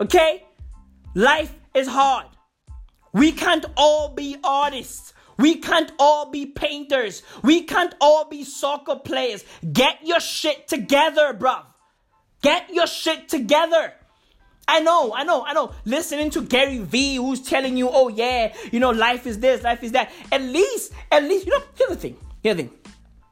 Okay? 0.00 0.44
Life 1.14 1.54
is 1.74 1.86
hard. 1.86 2.26
We 3.12 3.30
can't 3.30 3.64
all 3.76 4.08
be 4.08 4.36
artists. 4.42 5.12
We 5.38 5.56
can't 5.56 5.92
all 5.98 6.30
be 6.30 6.46
painters. 6.46 7.22
We 7.42 7.62
can't 7.62 7.94
all 8.00 8.28
be 8.28 8.42
soccer 8.42 8.96
players. 8.96 9.44
Get 9.72 9.98
your 10.02 10.20
shit 10.20 10.66
together, 10.66 11.32
bruv. 11.32 11.62
Get 12.42 12.72
your 12.72 12.86
shit 12.86 13.28
together. 13.28 13.92
I 14.68 14.80
know, 14.80 15.14
I 15.14 15.22
know, 15.24 15.44
I 15.44 15.52
know. 15.52 15.72
Listening 15.84 16.30
to 16.30 16.42
Gary 16.42 16.78
Vee 16.78 17.16
who's 17.16 17.40
telling 17.40 17.76
you, 17.76 17.88
oh 17.88 18.08
yeah, 18.08 18.54
you 18.72 18.80
know, 18.80 18.90
life 18.90 19.26
is 19.26 19.38
this, 19.38 19.62
life 19.62 19.82
is 19.84 19.92
that. 19.92 20.10
At 20.32 20.42
least, 20.42 20.92
at 21.10 21.22
least, 21.22 21.46
you 21.46 21.52
know, 21.52 21.64
here's 21.74 21.90
the 21.90 21.96
thing. 21.96 22.16
Here's 22.42 22.56
the 22.56 22.62
thing. 22.64 22.72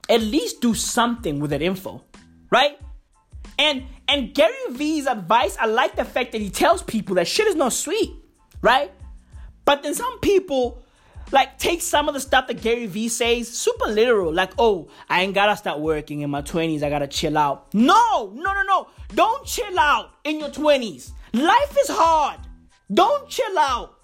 At 0.08 0.20
least 0.20 0.60
do 0.60 0.74
something 0.74 1.40
with 1.40 1.50
that 1.50 1.62
info. 1.62 2.02
Right? 2.50 2.78
And 3.58 3.84
and 4.06 4.34
Gary 4.34 4.52
Vee's 4.70 5.06
advice, 5.06 5.56
I 5.58 5.66
like 5.66 5.96
the 5.96 6.04
fact 6.04 6.32
that 6.32 6.40
he 6.40 6.50
tells 6.50 6.82
people 6.82 7.16
that 7.16 7.26
shit 7.26 7.46
is 7.46 7.54
not 7.56 7.72
sweet, 7.72 8.12
right? 8.60 8.92
But 9.64 9.82
then 9.82 9.94
some 9.94 10.20
people 10.20 10.82
like 11.32 11.58
take 11.58 11.82
some 11.82 12.06
of 12.08 12.14
the 12.14 12.20
stuff 12.20 12.46
that 12.46 12.62
Gary 12.62 12.86
Vee 12.86 13.08
says 13.08 13.48
super 13.48 13.86
literal, 13.86 14.32
like, 14.32 14.52
oh, 14.58 14.88
I 15.08 15.22
ain't 15.22 15.34
gotta 15.34 15.56
start 15.56 15.80
working 15.80 16.20
in 16.20 16.30
my 16.30 16.42
20s, 16.42 16.82
I 16.82 16.90
gotta 16.90 17.08
chill 17.08 17.38
out. 17.38 17.72
No, 17.74 18.30
no, 18.34 18.52
no, 18.52 18.62
no. 18.62 18.88
Don't 19.14 19.44
chill 19.46 19.78
out 19.78 20.10
in 20.24 20.38
your 20.38 20.50
20s. 20.50 21.12
Life 21.34 21.76
is 21.80 21.88
hard. 21.88 22.38
Don't 22.92 23.28
chill 23.28 23.58
out. 23.58 23.98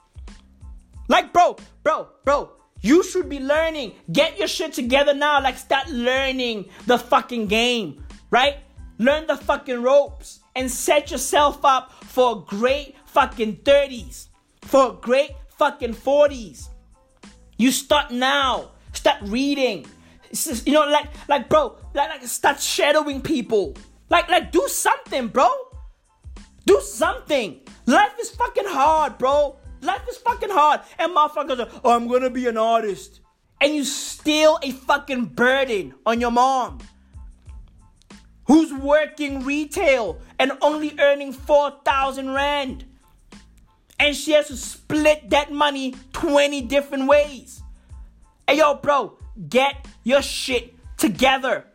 Like, 1.09 1.33
bro, 1.33 1.57
bro, 1.85 2.09
bro, 2.25 2.51
you 2.81 3.05
should 3.05 3.29
be 3.29 3.39
learning. 3.39 3.93
Get 4.11 4.37
your 4.37 4.49
shit 4.49 4.73
together 4.73 5.15
now. 5.15 5.41
Like, 5.41 5.57
start 5.57 5.89
learning 5.91 6.69
the 6.87 6.99
fucking 6.99 7.47
game, 7.47 8.05
right? 8.31 8.57
Learn 8.99 9.29
the 9.29 9.37
fucking 9.37 9.81
ropes 9.81 10.41
and 10.57 10.69
set 10.69 11.13
yourself 11.13 11.65
up 11.65 11.93
for 12.03 12.33
a 12.33 12.41
great 12.41 12.97
fucking 13.07 13.59
30s, 13.59 14.27
for 14.63 14.91
a 14.91 14.93
great 14.93 15.31
fucking 15.57 15.95
40s. 15.95 16.69
You 17.59 17.71
start 17.71 18.11
now. 18.11 18.73
Start 18.93 19.19
reading. 19.23 19.87
Just, 20.31 20.67
you 20.67 20.73
know, 20.73 20.85
like, 20.85 21.07
like, 21.29 21.49
bro, 21.49 21.77
like, 21.95 22.09
like, 22.09 22.23
start 22.25 22.61
shadowing 22.61 23.23
people. 23.23 23.77
Like, 24.09 24.29
like, 24.29 24.51
do 24.51 24.67
something, 24.67 25.29
bro. 25.29 25.49
Do 26.67 26.81
something. 26.81 27.61
Life 27.87 28.13
is 28.21 28.31
fucking 28.31 28.67
hard, 28.67 29.19
bro. 29.19 29.57
Life 29.83 30.09
is 30.09 30.19
fucking 30.19 30.51
hard. 30.51 30.81
And 30.99 31.15
motherfuckers 31.15 31.61
are, 31.61 31.81
oh, 31.85 31.97
I'm 31.97 32.09
gonna 32.09 32.31
be 32.31 32.47
an 32.47 32.57
artist. 32.57 33.21
And 33.61 33.75
you 33.75 33.85
steal 33.85 34.59
a 34.63 34.71
fucking 34.71 35.27
burden 35.27 35.95
on 36.07 36.21
your 36.21 36.31
mom 36.31 36.79
who's 38.45 38.73
working 38.73 39.45
retail 39.45 40.19
and 40.39 40.53
only 40.61 40.99
earning 40.99 41.33
4,000 41.33 42.31
Rand. 42.31 42.85
And 43.99 44.17
she 44.17 44.33
has 44.33 44.49
to 44.49 44.57
split 44.57 45.31
that 45.31 45.53
money 45.53 45.95
20 46.13 46.63
different 46.63 47.07
ways. 47.07 47.63
Hey, 48.49 48.59
yo, 48.59 48.75
bro, 48.75 49.19
get 49.49 49.87
your 50.03 50.23
shit 50.23 50.75
together. 50.97 51.67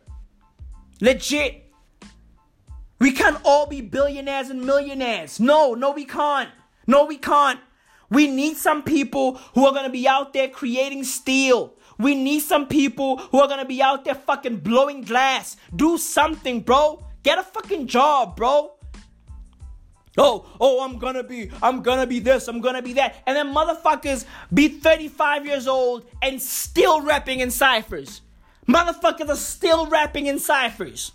Legit. 1.00 1.65
We 2.98 3.12
can't 3.12 3.38
all 3.44 3.66
be 3.66 3.80
billionaires 3.80 4.48
and 4.48 4.64
millionaires. 4.64 5.38
No, 5.38 5.74
no, 5.74 5.92
we 5.92 6.04
can't. 6.04 6.50
No, 6.86 7.04
we 7.04 7.18
can't. 7.18 7.60
We 8.08 8.28
need 8.28 8.56
some 8.56 8.82
people 8.82 9.36
who 9.54 9.66
are 9.66 9.72
gonna 9.72 9.90
be 9.90 10.06
out 10.06 10.32
there 10.32 10.48
creating 10.48 11.04
steel, 11.04 11.76
we 11.98 12.14
need 12.14 12.40
some 12.40 12.66
people 12.66 13.18
who 13.18 13.40
are 13.40 13.48
gonna 13.48 13.64
be 13.64 13.82
out 13.82 14.04
there 14.04 14.14
fucking 14.14 14.58
blowing 14.58 15.02
glass. 15.02 15.56
Do 15.74 15.96
something, 15.96 16.60
bro. 16.60 17.04
Get 17.22 17.38
a 17.38 17.42
fucking 17.42 17.86
job, 17.86 18.36
bro. 18.36 18.72
Oh, 20.18 20.46
oh, 20.60 20.82
I'm 20.82 20.98
gonna 20.98 21.22
be, 21.22 21.50
I'm 21.62 21.82
gonna 21.82 22.06
be 22.06 22.20
this, 22.20 22.48
I'm 22.48 22.60
gonna 22.60 22.82
be 22.82 22.94
that. 22.94 23.16
And 23.26 23.36
then 23.36 23.54
motherfuckers 23.54 24.24
be 24.52 24.68
35 24.68 25.46
years 25.46 25.66
old 25.66 26.06
and 26.22 26.40
still 26.40 27.02
rapping 27.02 27.40
in 27.40 27.50
ciphers. 27.50 28.22
Motherfuckers 28.66 29.28
are 29.28 29.36
still 29.36 29.86
rapping 29.86 30.26
in 30.26 30.38
ciphers. 30.38 31.12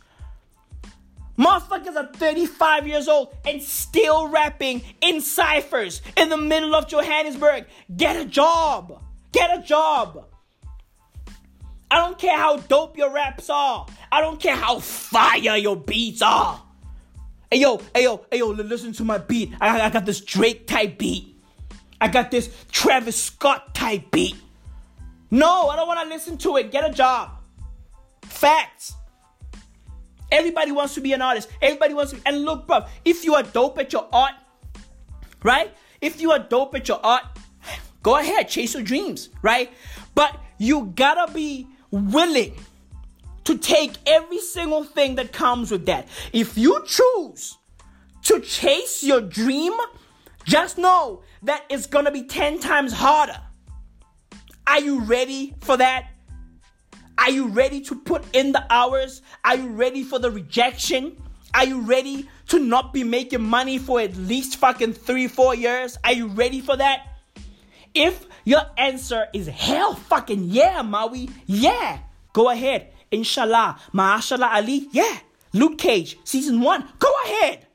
Motherfuckers 1.42 1.96
are 1.96 2.08
35 2.14 2.88
years 2.88 3.08
old 3.08 3.36
and 3.46 3.64
still 3.64 4.28
rapping 4.28 4.84
in 5.02 5.22
ciphers 5.22 6.04
in 6.16 6.30
the 6.30 6.38
middle 6.38 6.76
of 6.76 6.88
Johannesburg. 6.88 7.66
Get 7.98 8.16
a 8.16 8.26
job. 8.26 9.02
Get 9.32 9.58
a 9.58 9.64
job. 9.64 10.28
I 11.90 11.98
don't 11.98 12.20
care 12.20 12.38
how 12.38 12.58
dope 12.58 12.96
your 12.96 13.12
raps 13.12 13.50
are. 13.50 13.88
I 14.12 14.22
don't 14.22 14.40
care 14.40 14.56
how 14.56 14.80
fire 14.80 15.58
your 15.58 15.76
beats 15.76 16.22
are. 16.22 16.62
Hey 17.50 17.62
yo, 17.62 17.82
hey 17.96 18.04
yo, 18.04 18.24
hey 18.30 18.38
yo, 18.38 18.50
listen 18.50 18.94
to 18.94 19.04
my 19.04 19.18
beat. 19.18 19.52
I, 19.60 19.82
I 19.82 19.90
got 19.90 20.06
this 20.06 20.22
Drake 20.22 20.68
type 20.68 21.00
beat. 21.00 21.36
I 22.00 22.08
got 22.08 22.30
this 22.30 22.56
Travis 22.72 23.22
Scott 23.22 23.74
type 23.74 24.12
beat. 24.12 24.36
No, 25.32 25.70
I 25.70 25.76
don't 25.76 25.88
want 25.88 26.02
to 26.02 26.08
listen 26.08 26.38
to 26.40 26.58
it. 26.58 26.72
Get 26.72 26.88
a 26.88 26.94
job. 26.94 27.32
Facts. 28.22 28.94
Everybody 30.32 30.72
wants 30.72 30.94
to 30.96 31.02
be 31.02 31.14
an 31.14 31.22
artist. 31.22 31.50
Everybody 31.62 31.94
wants 31.94 32.12
to. 32.12 32.18
Be, 32.18 32.24
and 32.26 32.46
look, 32.46 32.68
bro, 32.68 32.86
if 33.04 33.26
you 33.26 33.36
are 33.36 33.44
dope 33.44 33.78
at 33.78 33.92
your 33.92 34.08
art, 34.14 34.34
right? 35.44 35.76
If 36.00 36.22
you 36.22 36.32
are 36.32 36.40
dope 36.40 36.74
at 36.76 36.88
your 36.88 37.00
art, 37.06 37.24
go 38.02 38.18
ahead, 38.18 38.48
chase 38.48 38.74
your 38.74 38.84
dreams, 38.84 39.30
right? 39.42 39.72
But 40.16 40.40
you 40.58 40.92
gotta 40.96 41.32
be 41.34 41.68
willing 41.92 42.54
to 43.44 43.58
take 43.58 43.94
every 44.06 44.40
single 44.40 44.84
thing 44.84 45.16
that 45.16 45.34
comes 45.34 45.72
with 45.72 45.86
that. 45.88 46.08
If 46.32 46.58
you 46.58 46.84
choose 46.86 47.58
to 48.24 48.40
chase 48.40 49.04
your 49.04 49.22
dream, 49.22 49.74
just 50.46 50.78
know 50.78 51.24
that 51.44 51.66
it's 51.70 51.88
gonna 51.88 52.12
be 52.12 52.24
10 52.24 52.60
times 52.60 52.94
harder. 52.94 53.40
Are 54.68 54.80
you 54.80 55.02
ready 55.02 55.56
for 55.62 55.78
that? 55.78 56.11
Are 57.22 57.30
you 57.30 57.48
ready 57.48 57.82
to 57.82 57.96
put 57.96 58.24
in 58.36 58.52
the 58.52 58.66
hours? 58.70 59.22
Are 59.46 59.56
you 59.56 59.70
ready 59.70 60.04
for 60.04 60.20
the 60.20 60.30
rejection? 60.30 61.16
Are 61.54 61.66
you 61.66 61.82
ready 61.82 62.28
to 62.50 62.60
not 62.60 62.94
be 62.94 63.04
making 63.04 63.44
money 63.44 63.78
for 63.78 64.02
at 64.02 64.16
least 64.18 64.58
fucking 64.58 64.94
three, 64.94 65.28
four 65.28 65.56
years? 65.56 65.98
Are 66.04 66.14
you 66.14 66.28
ready 66.28 66.60
for 66.60 66.76
that? 66.76 67.08
If 67.94 68.26
your 68.44 68.62
answer 68.78 69.28
is 69.34 69.48
hell 69.48 69.96
fucking 69.96 70.46
yeah, 70.46 70.82
Maui, 70.82 71.30
yeah, 71.46 72.00
Go 72.34 72.50
ahead. 72.50 72.92
Inshallah. 73.12 73.80
Maashallah 73.94 74.54
Ali. 74.56 74.88
Yeah. 74.92 75.18
Luke 75.54 75.78
Cage, 75.78 76.18
season 76.24 76.62
one. 76.62 76.88
Go 77.00 77.12
ahead. 77.26 77.68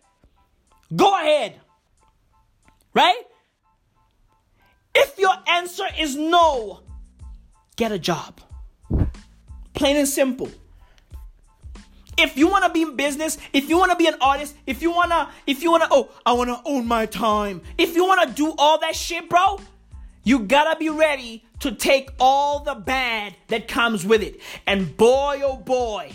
Go 0.95 1.15
ahead. 1.15 1.61
Right? 2.95 3.23
If 4.95 5.19
your 5.19 5.35
answer 5.47 5.85
is 5.99 6.17
no, 6.17 6.81
get 7.77 7.93
a 7.93 7.99
job. 7.99 8.41
Plain 9.77 9.99
and 9.99 10.09
simple. 10.09 10.51
If 12.19 12.39
you 12.39 12.49
want 12.49 12.65
to 12.65 12.71
be 12.71 12.81
in 12.81 12.97
business, 12.97 13.37
if 13.53 13.69
you 13.69 13.77
want 13.77 13.91
to 13.93 13.97
be 13.97 14.07
an 14.07 14.17
artist, 14.23 14.57
if 14.67 14.81
you 14.81 14.91
want 14.91 15.11
to, 15.11 15.29
if 15.47 15.63
you 15.63 15.71
want 15.71 15.83
to, 15.83 15.89
oh, 15.93 16.11
I 16.25 16.33
want 16.33 16.49
to 16.49 16.59
own 16.65 16.87
my 16.87 17.05
time. 17.05 17.61
If 17.77 17.95
you 17.95 18.07
want 18.07 18.27
to 18.27 18.35
do 18.35 18.55
all 18.57 18.81
that 18.81 18.97
shit, 18.97 19.29
bro, 19.29 19.61
you 20.25 20.41
gotta 20.41 20.79
be 20.79 20.89
ready 20.89 21.45
to 21.61 21.73
take 21.73 22.09
all 22.19 22.61
the 22.61 22.75
bad 22.75 23.37
that 23.49 23.69
comes 23.69 24.05
with 24.05 24.23
it. 24.23 24.41
And 24.67 24.97
boy, 24.97 25.43
oh 25.45 25.59
boy, 25.59 26.13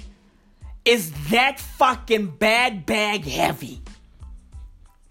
is 0.84 1.12
that 1.30 1.59
fucking 1.59 2.38
bad 2.38 2.88
bag 2.88 3.26
heavy. 3.26 3.84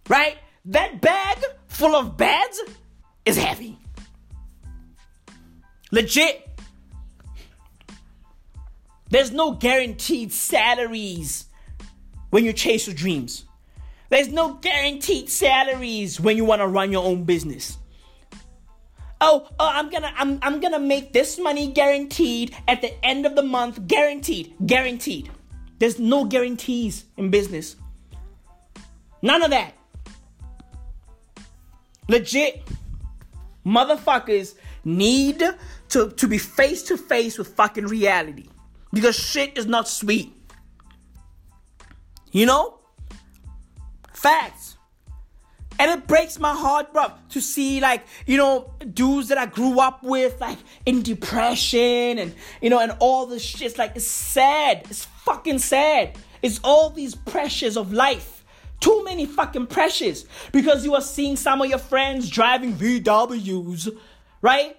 Right? 0.08 0.38
That 0.64 1.00
bag 1.00 1.38
full 1.68 1.94
of 1.94 2.16
bads 2.16 2.60
is 3.24 3.36
heavy. 3.36 3.78
Legit. 5.92 6.49
There's 9.10 9.30
no 9.30 9.52
guaranteed 9.52 10.32
salaries 10.32 11.46
when 12.30 12.44
you 12.44 12.52
chase 12.52 12.86
your 12.86 12.96
dreams. 12.96 13.44
There's 14.08 14.28
no 14.28 14.54
guaranteed 14.54 15.28
salaries 15.28 16.20
when 16.20 16.36
you 16.36 16.44
want 16.44 16.62
to 16.62 16.66
run 16.66 16.90
your 16.90 17.04
own 17.04 17.24
business 17.24 17.78
oh, 19.20 19.48
oh, 19.58 19.70
I'm 19.72 19.90
gonna, 19.90 20.12
I'm, 20.16 20.38
I'm 20.42 20.60
gonna 20.60 20.78
make 20.78 21.12
this 21.12 21.38
money 21.38 21.68
guaranteed 21.68 22.56
at 22.66 22.80
the 22.80 23.04
end 23.04 23.26
of 23.26 23.36
the 23.36 23.42
month, 23.42 23.86
guaranteed, 23.86 24.54
guaranteed. 24.66 25.30
There's 25.78 25.98
no 25.98 26.24
guarantees 26.24 27.04
in 27.16 27.30
business. 27.30 27.76
None 29.22 29.42
of 29.42 29.50
that. 29.50 29.74
Legit, 32.08 32.68
motherfuckers 33.64 34.54
need 34.84 35.42
to, 35.90 36.10
to 36.10 36.26
be 36.26 36.38
face 36.38 36.82
to 36.84 36.96
face 36.96 37.38
with 37.38 37.48
fucking 37.48 37.86
reality 37.86 38.48
because 38.92 39.16
shit 39.16 39.56
is 39.56 39.66
not 39.66 39.88
sweet. 39.88 40.32
You 42.32 42.46
know? 42.46 42.78
Facts. 44.12 44.76
And 45.78 45.90
it 45.90 46.06
breaks 46.06 46.38
my 46.38 46.52
heart, 46.54 46.92
bro, 46.92 47.06
to 47.30 47.40
see 47.40 47.80
like, 47.80 48.04
you 48.26 48.36
know, 48.36 48.74
dudes 48.92 49.28
that 49.28 49.38
I 49.38 49.46
grew 49.46 49.80
up 49.80 50.02
with, 50.02 50.38
like 50.38 50.58
in 50.84 51.02
depression 51.02 52.18
and, 52.18 52.34
you 52.60 52.68
know, 52.68 52.80
and 52.80 52.94
all 52.98 53.24
this 53.24 53.42
shit. 53.42 53.62
It's 53.62 53.78
like, 53.78 53.92
it's 53.96 54.06
sad. 54.06 54.82
It's 54.90 55.06
fucking 55.24 55.58
sad. 55.58 56.18
It's 56.42 56.60
all 56.62 56.90
these 56.90 57.14
pressures 57.14 57.78
of 57.78 57.94
life. 57.94 58.44
Too 58.80 59.02
many 59.04 59.24
fucking 59.24 59.68
pressures. 59.68 60.26
Because 60.52 60.84
you 60.84 60.94
are 60.94 61.00
seeing 61.00 61.36
some 61.36 61.62
of 61.62 61.70
your 61.70 61.78
friends 61.78 62.28
driving 62.28 62.74
VWs, 62.74 63.88
right? 64.42 64.76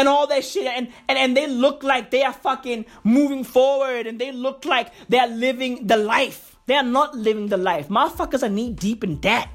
And 0.00 0.08
all 0.08 0.26
that 0.26 0.44
shit 0.44 0.66
and, 0.66 0.88
and 1.08 1.18
and 1.18 1.36
they 1.36 1.46
look 1.46 1.82
like 1.82 2.10
they 2.10 2.22
are 2.22 2.32
fucking 2.32 2.84
moving 3.04 3.44
forward 3.44 4.06
and 4.06 4.18
they 4.18 4.32
look 4.32 4.64
like 4.64 4.88
they 5.08 5.18
are 5.18 5.28
living 5.28 5.86
the 5.86 5.96
life 5.96 6.56
they 6.66 6.74
are 6.74 6.90
not 6.98 7.16
living 7.16 7.48
the 7.48 7.56
life 7.70 7.88
motherfuckers 7.88 8.42
are 8.42 8.54
knee 8.58 8.72
deep 8.72 9.04
in 9.04 9.16
debt 9.16 9.48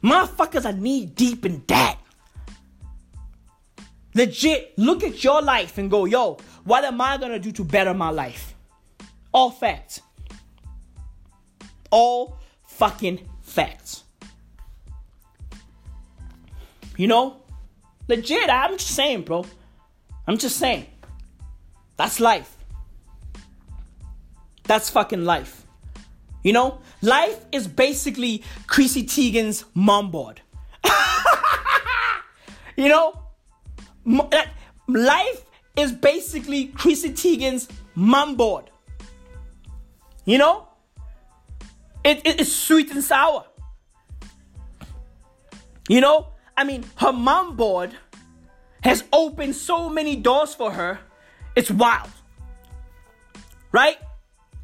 Motherfuckers 0.00 0.64
are 0.64 0.72
knee 0.72 1.06
deep 1.06 1.44
in 1.44 1.58
debt 1.66 1.98
Legit, 4.18 4.76
look 4.76 5.04
at 5.04 5.22
your 5.22 5.40
life 5.42 5.78
and 5.78 5.88
go, 5.88 6.04
yo, 6.04 6.38
what 6.64 6.82
am 6.82 7.00
I 7.00 7.18
gonna 7.18 7.38
do 7.38 7.52
to 7.52 7.62
better 7.62 7.94
my 7.94 8.10
life? 8.10 8.54
All 9.32 9.52
facts. 9.52 10.00
All 11.90 12.36
fucking 12.66 13.28
facts. 13.42 14.02
You 16.96 17.06
know? 17.06 17.42
Legit, 18.08 18.48
I'm 18.48 18.78
just 18.78 18.90
saying, 18.90 19.22
bro. 19.22 19.44
I'm 20.26 20.38
just 20.38 20.56
saying. 20.56 20.86
That's 21.96 22.20
life. 22.20 22.56
That's 24.64 24.88
fucking 24.90 25.24
life. 25.24 25.66
You 26.42 26.54
know? 26.54 26.80
Life 27.02 27.44
is 27.52 27.68
basically 27.68 28.42
Chrissy 28.66 29.04
Teigen's 29.04 29.64
mom 29.74 30.10
board. 30.10 30.40
you 32.76 32.88
know? 32.88 33.20
Uh, 34.06 34.44
life 34.86 35.44
is 35.76 35.92
basically 35.92 36.66
Chrissy 36.68 37.10
Teigen's 37.10 37.68
mom 37.94 38.36
board. 38.36 38.70
You 40.24 40.38
know? 40.38 40.68
It, 42.04 42.18
it, 42.24 42.40
it's 42.40 42.52
sweet 42.52 42.90
and 42.90 43.04
sour. 43.04 43.44
You 45.88 46.00
know? 46.00 46.28
I 46.58 46.64
mean, 46.64 46.84
her 46.96 47.12
mom 47.12 47.54
board 47.54 47.94
has 48.82 49.04
opened 49.12 49.54
so 49.54 49.88
many 49.88 50.16
doors 50.16 50.56
for 50.56 50.72
her. 50.72 50.98
It's 51.54 51.70
wild. 51.70 52.10
Right? 53.70 53.96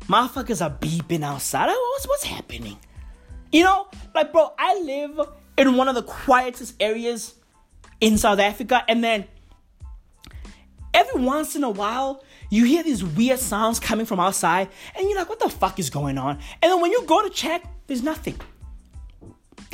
Motherfuckers 0.09 0.61
are 0.61 0.77
beeping 0.77 1.23
outside. 1.23 1.69
What's, 1.69 2.09
what's 2.09 2.25
happening? 2.25 2.79
You 3.53 3.63
know, 3.63 3.87
like, 4.13 4.33
bro, 4.33 4.53
I 4.59 4.81
live 4.81 5.21
in 5.57 5.77
one 5.77 5.87
of 5.87 5.95
the 5.95 6.03
quietest 6.03 6.75
areas 6.81 7.35
in 8.01 8.19
South 8.19 8.41
Africa, 8.41 8.85
and 8.89 9.05
then 9.05 9.27
every 10.93 11.23
once 11.23 11.55
in 11.55 11.63
a 11.63 11.71
while, 11.71 12.25
you 12.51 12.65
hear 12.65 12.83
these 12.83 13.05
weird 13.05 13.39
sounds 13.39 13.79
coming 13.79 14.05
from 14.05 14.19
outside, 14.19 14.69
and 14.97 15.09
you're 15.09 15.17
like, 15.17 15.29
what 15.29 15.39
the 15.39 15.49
fuck 15.49 15.79
is 15.79 15.91
going 15.91 16.19
on? 16.19 16.41
And 16.61 16.73
then 16.73 16.81
when 16.81 16.91
you 16.91 17.05
go 17.07 17.23
to 17.23 17.31
check, 17.31 17.63
there's 17.87 18.03
nothing. 18.03 18.41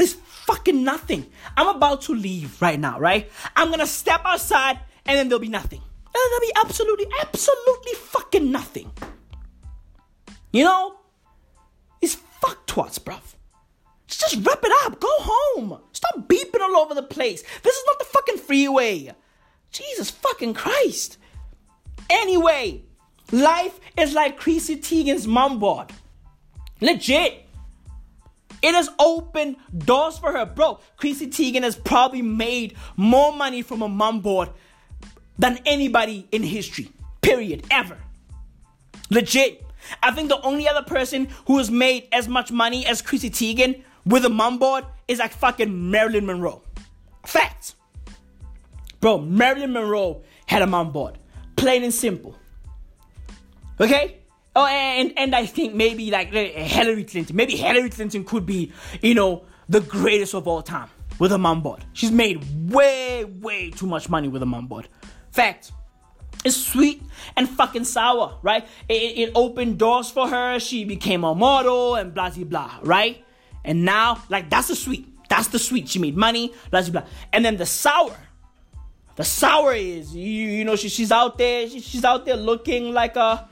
There's 0.00 0.14
fucking 0.14 0.82
nothing. 0.82 1.26
I'm 1.58 1.76
about 1.76 2.00
to 2.02 2.14
leave 2.14 2.62
right 2.62 2.80
now, 2.80 2.98
right? 2.98 3.30
I'm 3.54 3.68
gonna 3.68 3.86
step 3.86 4.22
outside, 4.24 4.78
and 5.04 5.18
then 5.18 5.28
there'll 5.28 5.40
be 5.40 5.48
nothing. 5.48 5.82
And 5.82 6.14
there'll 6.14 6.40
be 6.40 6.52
absolutely, 6.56 7.06
absolutely 7.20 7.92
fucking 7.92 8.50
nothing. 8.50 8.90
You 10.54 10.64
know? 10.64 10.94
It's 12.00 12.14
fuck 12.14 12.66
twats, 12.66 12.98
bruv. 12.98 13.20
Just 14.06 14.36
wrap 14.36 14.60
it 14.64 14.72
up. 14.86 14.98
Go 15.00 15.10
home. 15.18 15.82
Stop 15.92 16.26
beeping 16.26 16.62
all 16.62 16.78
over 16.78 16.94
the 16.94 17.02
place. 17.02 17.42
This 17.62 17.76
is 17.76 17.84
not 17.86 17.98
the 17.98 18.06
fucking 18.06 18.38
freeway. 18.38 19.14
Jesus 19.70 20.08
fucking 20.08 20.54
Christ. 20.54 21.18
Anyway, 22.08 22.84
life 23.32 23.78
is 23.98 24.14
like 24.14 24.38
Chrissy 24.38 24.76
Teigen's 24.76 25.26
mom 25.26 25.58
board. 25.58 25.92
Legit. 26.80 27.49
It 28.62 28.74
has 28.74 28.90
opened 28.98 29.56
doors 29.76 30.18
for 30.18 30.32
her. 30.32 30.44
Bro, 30.44 30.80
Chrissy 30.96 31.28
Teigen 31.28 31.62
has 31.62 31.76
probably 31.76 32.22
made 32.22 32.76
more 32.96 33.32
money 33.32 33.62
from 33.62 33.82
a 33.82 33.88
mom 33.88 34.20
board 34.20 34.50
than 35.38 35.58
anybody 35.64 36.28
in 36.30 36.42
history. 36.42 36.90
Period. 37.22 37.64
Ever. 37.70 37.98
Legit. 39.10 39.64
I 40.02 40.12
think 40.12 40.28
the 40.28 40.40
only 40.42 40.68
other 40.68 40.82
person 40.82 41.28
who 41.46 41.58
has 41.58 41.70
made 41.70 42.08
as 42.12 42.28
much 42.28 42.52
money 42.52 42.84
as 42.86 43.00
Chrissy 43.00 43.30
Teigen 43.30 43.82
with 44.04 44.24
a 44.24 44.28
mom 44.28 44.58
board 44.58 44.84
is 45.08 45.18
like 45.18 45.32
fucking 45.32 45.90
Marilyn 45.90 46.26
Monroe. 46.26 46.62
Facts. 47.24 47.74
Bro, 49.00 49.18
Marilyn 49.18 49.72
Monroe 49.72 50.22
had 50.46 50.62
a 50.62 50.66
mom 50.66 50.92
board. 50.92 51.18
Plain 51.56 51.84
and 51.84 51.94
simple. 51.94 52.36
Okay? 53.80 54.19
Oh, 54.56 54.66
and 54.66 55.12
and 55.16 55.34
I 55.34 55.46
think 55.46 55.74
maybe 55.74 56.10
like 56.10 56.28
uh, 56.28 56.42
Hillary 56.42 57.04
Clinton. 57.04 57.36
Maybe 57.36 57.56
Hillary 57.56 57.90
Clinton 57.90 58.24
could 58.24 58.46
be, 58.46 58.72
you 59.00 59.14
know, 59.14 59.44
the 59.68 59.80
greatest 59.80 60.34
of 60.34 60.48
all 60.48 60.62
time 60.62 60.88
with 61.18 61.30
a 61.32 61.38
mom 61.38 61.62
board. 61.62 61.84
She's 61.92 62.10
made 62.10 62.44
way, 62.70 63.24
way 63.24 63.70
too 63.70 63.86
much 63.86 64.08
money 64.08 64.28
with 64.28 64.42
a 64.42 64.46
mom 64.46 64.66
board. 64.66 64.88
Fact. 65.30 65.72
It's 66.42 66.56
sweet 66.56 67.02
and 67.36 67.46
fucking 67.46 67.84
sour, 67.84 68.38
right? 68.40 68.66
It, 68.88 68.94
it 68.94 69.32
opened 69.34 69.78
doors 69.78 70.08
for 70.08 70.26
her. 70.26 70.58
She 70.58 70.84
became 70.84 71.22
a 71.22 71.34
model 71.34 71.96
and 71.96 72.14
blah 72.14 72.30
blah 72.30 72.44
blah, 72.44 72.78
right? 72.82 73.22
And 73.62 73.84
now, 73.84 74.22
like 74.30 74.48
that's 74.48 74.68
the 74.68 74.74
sweet. 74.76 75.06
That's 75.28 75.48
the 75.48 75.58
sweet. 75.58 75.88
She 75.88 75.98
made 75.98 76.16
money, 76.16 76.54
blah 76.70 76.80
blah 76.80 77.02
blah. 77.02 77.04
And 77.32 77.44
then 77.44 77.56
the 77.56 77.66
sour 77.66 78.16
the 79.16 79.24
sour 79.24 79.74
is 79.74 80.16
you, 80.16 80.24
you 80.24 80.64
know 80.64 80.76
she, 80.76 80.88
she's 80.88 81.12
out 81.12 81.36
there 81.36 81.68
she, 81.68 81.80
she's 81.80 82.04
out 82.06 82.24
there 82.24 82.36
looking 82.36 82.94
like 82.94 83.16
a 83.16 83.46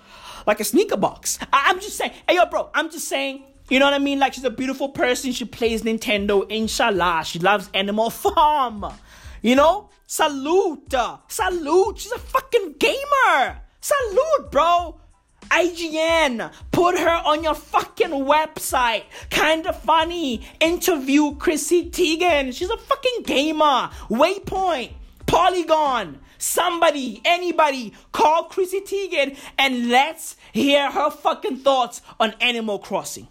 like 0.49 0.61
a 0.61 0.65
sneaker 0.65 0.97
box. 0.97 1.39
I, 1.53 1.71
am 1.71 1.79
just 1.79 1.97
saying, 1.97 2.13
hey 2.27 2.37
yo, 2.37 2.47
bro, 2.47 2.71
I'm 2.75 2.91
just 2.91 3.07
saying. 3.07 3.45
You 3.69 3.79
know 3.79 3.85
what 3.85 3.93
I 3.93 3.99
mean? 3.99 4.19
Like 4.19 4.33
she's 4.33 4.45
a 4.45 4.51
beautiful 4.51 4.89
person. 4.89 5.31
She 5.33 5.45
plays 5.45 5.83
Nintendo. 5.83 6.51
Inshallah, 6.51 7.23
she 7.25 7.39
loves 7.39 7.69
Animal 7.75 8.09
Farm. 8.09 8.87
You 9.43 9.55
know, 9.55 9.91
salute, 10.07 10.95
salute. 11.29 11.99
She's 11.99 12.13
a 12.13 12.19
fucking 12.19 12.77
gamer. 12.79 13.59
Salute, 13.81 14.51
bro. 14.51 14.99
IGN, 15.51 16.51
put 16.73 16.99
her 16.99 17.23
on 17.25 17.45
your 17.45 17.55
fucking 17.55 18.11
website. 18.11 19.05
Kinda 19.31 19.73
funny. 19.73 20.47
Interview 20.61 21.37
Chrissy 21.37 21.91
Teigen. 21.91 22.55
She's 22.55 22.71
a 22.71 22.77
fucking 22.77 23.23
gamer. 23.25 23.91
Waypoint. 24.09 24.93
Polygon, 25.27 26.19
somebody, 26.39 27.21
anybody, 27.25 27.93
call 28.13 28.45
Chrissy 28.45 28.81
Teigen 28.81 29.37
and 29.59 29.89
let's 29.89 30.37
hear 30.53 30.91
her 30.91 31.11
fucking 31.11 31.59
thoughts 31.59 32.01
on 32.19 32.35
Animal 32.41 32.79
Crossing. 32.79 33.29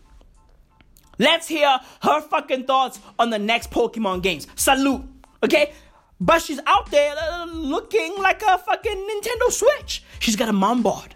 Let's 1.19 1.47
hear 1.47 1.79
her 2.03 2.21
fucking 2.21 2.65
thoughts 2.65 2.99
on 3.17 3.31
the 3.31 3.39
next 3.39 3.71
Pokemon 3.71 4.21
games. 4.21 4.45
Salute, 4.55 5.03
okay? 5.43 5.73
But 6.19 6.41
she's 6.41 6.59
out 6.67 6.91
there 6.91 7.15
looking 7.47 8.15
like 8.19 8.41
a 8.43 8.57
fucking 8.57 9.07
Nintendo 9.09 9.51
Switch. 9.51 10.03
She's 10.19 10.35
got 10.35 10.49
a 10.49 10.53
mom 10.53 10.83
board. 10.83 11.15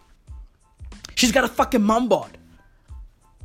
She's 1.15 1.31
got 1.31 1.43
a 1.43 1.47
fucking 1.47 1.81
mom 1.81 2.09
board. 2.09 2.37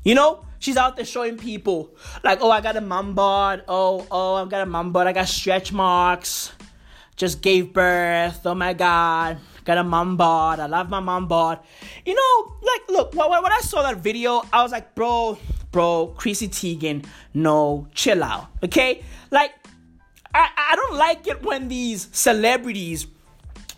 You 0.04 0.14
know? 0.14 0.44
She's 0.58 0.78
out 0.78 0.96
there 0.96 1.04
showing 1.04 1.36
people, 1.36 1.94
like, 2.24 2.38
oh, 2.40 2.50
I 2.50 2.62
got 2.62 2.76
a 2.76 2.80
mom 2.80 3.14
board. 3.14 3.62
Oh, 3.68 4.06
oh, 4.10 4.34
I've 4.36 4.48
got 4.48 4.62
a 4.62 4.66
mom 4.66 4.90
board. 4.90 5.06
I 5.06 5.12
got 5.12 5.28
stretch 5.28 5.70
marks 5.70 6.52
just 7.16 7.40
gave 7.40 7.72
birth. 7.72 8.46
Oh 8.46 8.54
my 8.54 8.72
God. 8.72 9.38
Got 9.64 9.78
a 9.78 9.84
mom 9.84 10.16
bod. 10.16 10.60
I 10.60 10.66
love 10.66 10.88
my 10.90 11.00
mom 11.00 11.26
bod. 11.26 11.58
You 12.04 12.14
know, 12.14 12.56
like, 12.62 12.82
look, 12.88 13.14
when, 13.14 13.42
when 13.42 13.52
I 13.52 13.60
saw 13.60 13.82
that 13.82 13.96
video, 13.96 14.42
I 14.52 14.62
was 14.62 14.70
like, 14.70 14.94
bro, 14.94 15.36
bro, 15.72 16.14
Chrissy 16.16 16.48
Teigen, 16.48 17.04
no, 17.34 17.88
chill 17.92 18.22
out. 18.22 18.46
Okay? 18.62 19.02
Like, 19.30 19.52
I, 20.32 20.48
I 20.56 20.76
don't 20.76 20.96
like 20.96 21.26
it 21.26 21.42
when 21.42 21.68
these 21.68 22.08
celebrities 22.12 23.06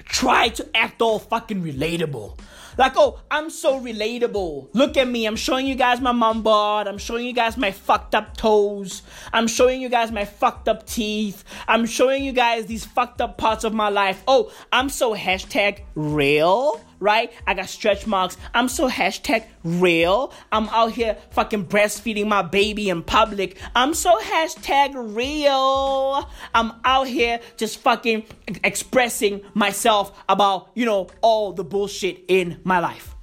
try 0.05 0.49
to 0.49 0.77
act 0.77 1.01
all 1.01 1.19
fucking 1.19 1.63
relatable. 1.63 2.39
Like, 2.79 2.93
oh, 2.97 3.21
I'm 3.31 3.51
so 3.51 3.81
relatable. 3.81 4.69
Look 4.73 4.97
at 4.97 5.09
me. 5.09 5.27
I'm 5.27 5.37
showing 5.37 5.67
you 5.67 5.75
guys 5.75 6.01
my 6.01 6.13
mom 6.13 6.43
bod. 6.43 6.87
I'm 6.87 6.97
showing 6.97 7.27
you 7.27 7.33
guys 7.33 7.57
my 7.57 7.73
fucked 7.73 8.15
up 8.15 8.37
toes. 8.37 9.03
I'm 9.33 9.49
showing 9.49 9.83
you 9.83 9.89
guys 9.89 10.13
my 10.13 10.25
fucked 10.25 10.69
up 10.69 10.87
teeth. 10.87 11.43
I'm 11.67 11.87
showing 11.87 12.25
you 12.25 12.33
guys 12.33 12.67
these 12.67 12.87
fucked 12.87 13.21
up 13.21 13.37
parts 13.37 13.65
of 13.65 13.75
my 13.75 13.89
life. 13.89 14.23
Oh, 14.29 14.53
I'm 14.73 14.89
so 14.89 15.15
hashtag 15.15 15.81
real 15.97 16.81
right? 17.01 17.33
I 17.47 17.55
got 17.55 17.69
stretch 17.69 18.07
marks. 18.07 18.37
I'm 18.55 18.69
so 18.69 18.89
hashtag 18.89 19.45
real. 19.65 20.33
I'm 20.53 20.69
out 20.71 20.93
here 20.93 21.17
fucking 21.31 21.67
breastfeeding 21.67 22.27
my 22.27 22.43
baby 22.43 22.89
in 22.89 23.03
public. 23.03 23.59
I'm 23.75 23.95
so 23.95 24.19
hashtag 24.19 24.93
real. 24.95 26.29
I'm 26.55 26.73
out 26.85 27.07
here 27.07 27.41
just 27.57 27.79
fucking 27.79 28.25
expressing 28.65 29.43
myself 29.55 30.23
about, 30.29 30.71
you 30.75 30.87
know, 30.87 31.09
all 31.21 31.53
the 31.53 31.65
bullshit 31.65 32.25
in 32.29 32.61
my 32.65 32.79
life. 32.79 33.15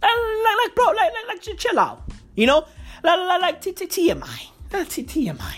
Like, 0.00 0.10
like, 0.12 0.74
bro, 0.74 0.86
like, 0.86 1.12
like, 1.12 1.46
like, 1.46 1.58
chill 1.58 1.78
out. 1.78 2.02
You 2.36 2.46
know? 2.46 2.66
Like, 3.02 3.18
like, 3.18 3.40
like, 3.40 3.60
TMI. 3.60 4.48
TMI. 5.02 5.56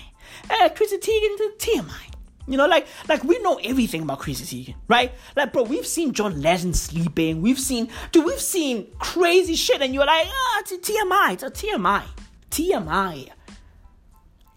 Uh, 0.50 0.68
Chrissy 0.70 0.98
Teigen, 0.98 1.36
TMI. 1.58 2.09
You 2.50 2.56
know, 2.56 2.66
like 2.66 2.86
like 3.08 3.22
we 3.22 3.38
know 3.38 3.60
everything 3.62 4.02
about 4.02 4.18
Chrissy 4.18 4.64
Teigen, 4.64 4.74
right? 4.88 5.12
Like, 5.36 5.52
bro, 5.52 5.62
we've 5.62 5.86
seen 5.86 6.12
John 6.12 6.42
Legend 6.42 6.76
sleeping. 6.76 7.42
We've 7.42 7.60
seen, 7.60 7.88
dude, 8.10 8.26
we've 8.26 8.40
seen 8.40 8.88
crazy 8.98 9.54
shit, 9.54 9.80
and 9.80 9.94
you're 9.94 10.04
like, 10.04 10.26
ah, 10.28 10.60
it's 10.60 10.72
a 10.72 10.78
TMI. 10.78 11.32
It's 11.34 11.42
a 11.44 11.50
TMI. 11.50 12.02
TMI. 12.50 13.28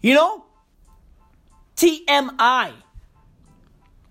You 0.00 0.14
know? 0.14 0.44
TMI. 1.76 2.72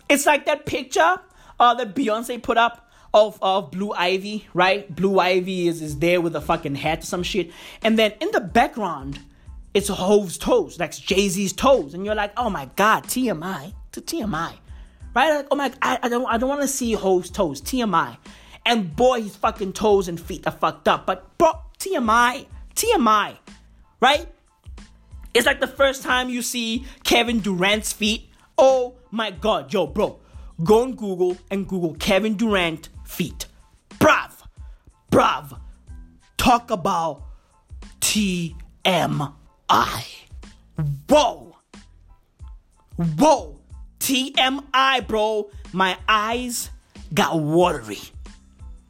It's 0.09 0.25
like 0.25 0.45
that 0.45 0.65
picture 0.65 1.19
uh, 1.59 1.73
that 1.75 1.93
Beyonce 1.93 2.41
put 2.41 2.57
up 2.57 2.91
of, 3.13 3.37
of 3.41 3.71
Blue 3.71 3.91
Ivy, 3.91 4.47
right? 4.53 4.93
Blue 4.93 5.19
Ivy 5.19 5.67
is, 5.67 5.81
is 5.81 5.99
there 5.99 6.19
with 6.21 6.35
a 6.35 6.41
fucking 6.41 6.75
hat 6.75 7.03
or 7.03 7.05
some 7.05 7.23
shit. 7.23 7.51
And 7.81 7.99
then 7.99 8.13
in 8.19 8.31
the 8.31 8.41
background, 8.41 9.19
it's 9.73 9.89
Hov's 9.89 10.37
toes, 10.37 10.79
like 10.79 10.91
Jay 10.91 11.27
Z's 11.29 11.53
toes, 11.53 11.93
and 11.93 12.05
you're 12.05 12.15
like, 12.15 12.31
oh 12.37 12.49
my 12.49 12.69
god, 12.75 13.05
TMI 13.05 13.73
to 13.91 14.01
TMI, 14.01 14.53
right? 15.15 15.35
Like, 15.35 15.47
oh 15.49 15.55
my, 15.55 15.71
I, 15.81 15.99
I 16.03 16.09
don't, 16.09 16.25
I 16.25 16.37
don't 16.37 16.49
want 16.49 16.61
to 16.61 16.67
see 16.67 16.93
Hov's 16.93 17.29
toes, 17.29 17.61
TMI, 17.61 18.17
and 18.65 18.95
boy, 18.95 19.23
his 19.23 19.35
fucking 19.35 19.73
toes 19.73 20.07
and 20.07 20.19
feet 20.19 20.45
are 20.45 20.51
fucked 20.51 20.87
up, 20.87 21.05
but 21.05 21.37
bro, 21.37 21.53
TMI, 21.79 22.45
TMI, 22.75 23.37
right? 23.99 24.27
It's 25.33 25.47
like 25.47 25.59
the 25.59 25.67
first 25.67 26.03
time 26.03 26.29
you 26.29 26.43
see 26.43 26.85
Kevin 27.03 27.39
Durant's 27.39 27.91
feet. 27.91 28.29
Oh 28.55 28.95
my 29.09 29.31
god, 29.31 29.73
yo, 29.73 29.87
bro, 29.87 30.19
go 30.63 30.83
on 30.83 30.93
Google 30.93 31.37
and 31.49 31.67
Google 31.67 31.95
Kevin 31.95 32.35
Durant 32.35 32.89
feet, 33.05 33.47
bruv, 33.97 34.31
bruv. 35.11 35.59
Talk 36.37 36.69
about 36.69 37.23
TMI. 38.01 39.33
Whoa. 41.09 41.55
Whoa. 42.95 43.59
TMI, 43.99 45.07
bro. 45.07 45.49
My 45.71 45.97
eyes 46.07 46.69
got 47.13 47.39
watery 47.39 47.99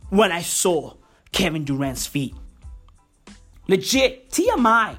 when 0.09 0.31
I 0.31 0.41
saw 0.41 0.95
Kevin 1.31 1.65
Durant's 1.65 2.05
feet. 2.05 2.35
Legit. 3.67 4.29
TMI. 4.31 4.95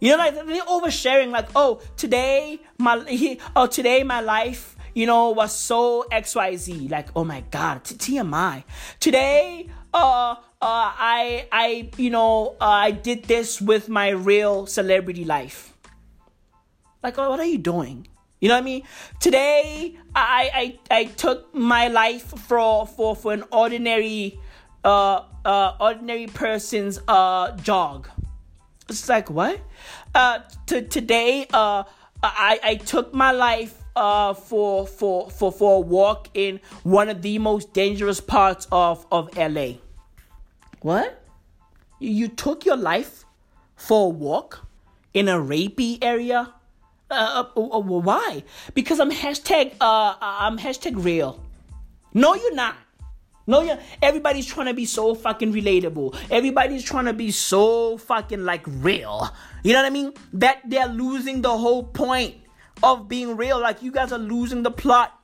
You 0.00 0.10
know, 0.10 0.16
like 0.18 0.34
they're 0.34 0.62
oversharing, 0.62 1.30
like, 1.30 1.48
oh, 1.56 1.80
today 1.96 2.60
my 2.78 3.02
he, 3.08 3.40
oh 3.56 3.66
today 3.66 4.02
my 4.02 4.20
life, 4.20 4.73
you 4.94 5.06
know, 5.06 5.30
was 5.30 5.54
so 5.54 6.06
XYZ. 6.10 6.90
Like, 6.90 7.08
oh 7.14 7.24
my 7.24 7.42
god, 7.50 7.84
TMI. 7.84 8.64
Today, 9.00 9.68
uh, 9.92 10.36
uh, 10.36 10.36
I, 10.60 11.46
I, 11.52 11.90
you 11.96 12.10
know, 12.10 12.56
uh, 12.60 12.64
I 12.64 12.90
did 12.92 13.24
this 13.24 13.60
with 13.60 13.88
my 13.88 14.10
real 14.10 14.66
celebrity 14.66 15.24
life. 15.24 15.76
Like, 17.02 17.18
what 17.18 17.38
are 17.38 17.44
you 17.44 17.58
doing? 17.58 18.08
You 18.40 18.48
know 18.48 18.54
what 18.54 18.62
I 18.62 18.64
mean? 18.64 18.82
Today, 19.20 19.96
I, 20.14 20.78
I, 20.90 20.96
I 20.98 21.04
took 21.04 21.54
my 21.54 21.88
life 21.88 22.24
for, 22.24 22.86
for, 22.86 23.14
for 23.14 23.32
an 23.32 23.44
ordinary, 23.50 24.38
uh, 24.84 25.22
uh, 25.44 25.76
ordinary 25.80 26.26
person's, 26.26 27.00
uh, 27.08 27.56
jog. 27.58 28.08
It's 28.88 29.08
like, 29.08 29.30
what? 29.30 29.60
Uh, 30.14 30.40
to, 30.66 30.82
today, 30.82 31.46
uh, 31.52 31.84
I, 32.22 32.60
I 32.62 32.74
took 32.76 33.12
my 33.12 33.32
life 33.32 33.83
uh, 33.96 34.34
for 34.34 34.86
for 34.86 35.30
for 35.30 35.52
for 35.52 35.76
a 35.76 35.80
walk 35.80 36.28
in 36.34 36.60
one 36.82 37.08
of 37.08 37.22
the 37.22 37.38
most 37.38 37.72
dangerous 37.72 38.20
parts 38.20 38.66
of 38.72 39.06
of 39.10 39.36
LA. 39.36 39.74
What? 40.80 41.22
You 41.98 42.28
took 42.28 42.66
your 42.66 42.76
life 42.76 43.24
for 43.76 44.06
a 44.06 44.08
walk 44.08 44.66
in 45.12 45.28
a 45.28 45.38
rapey 45.38 45.98
area? 46.02 46.52
Uh, 47.10 47.44
uh, 47.56 47.60
uh, 47.60 47.80
why? 47.80 48.42
Because 48.74 48.98
I'm 49.00 49.10
hashtag 49.10 49.74
uh, 49.80 49.84
uh 49.84 50.16
I'm 50.20 50.58
hashtag 50.58 51.02
real. 51.02 51.40
No, 52.12 52.34
you're 52.34 52.54
not. 52.54 52.76
No, 53.46 53.60
yeah. 53.60 53.80
Everybody's 54.00 54.46
trying 54.46 54.66
to 54.66 54.74
be 54.74 54.86
so 54.86 55.14
fucking 55.14 55.52
relatable. 55.52 56.16
Everybody's 56.30 56.82
trying 56.82 57.04
to 57.04 57.12
be 57.12 57.30
so 57.30 57.98
fucking 57.98 58.44
like 58.44 58.62
real. 58.66 59.28
You 59.62 59.74
know 59.74 59.80
what 59.80 59.86
I 59.86 59.90
mean? 59.90 60.12
That 60.32 60.62
they're 60.64 60.88
losing 60.88 61.42
the 61.42 61.56
whole 61.56 61.82
point 61.82 62.36
of 62.82 63.08
being 63.08 63.36
real. 63.36 63.60
Like 63.60 63.82
you 63.82 63.92
guys 63.92 64.12
are 64.12 64.18
losing 64.18 64.62
the 64.62 64.70
plot, 64.70 65.18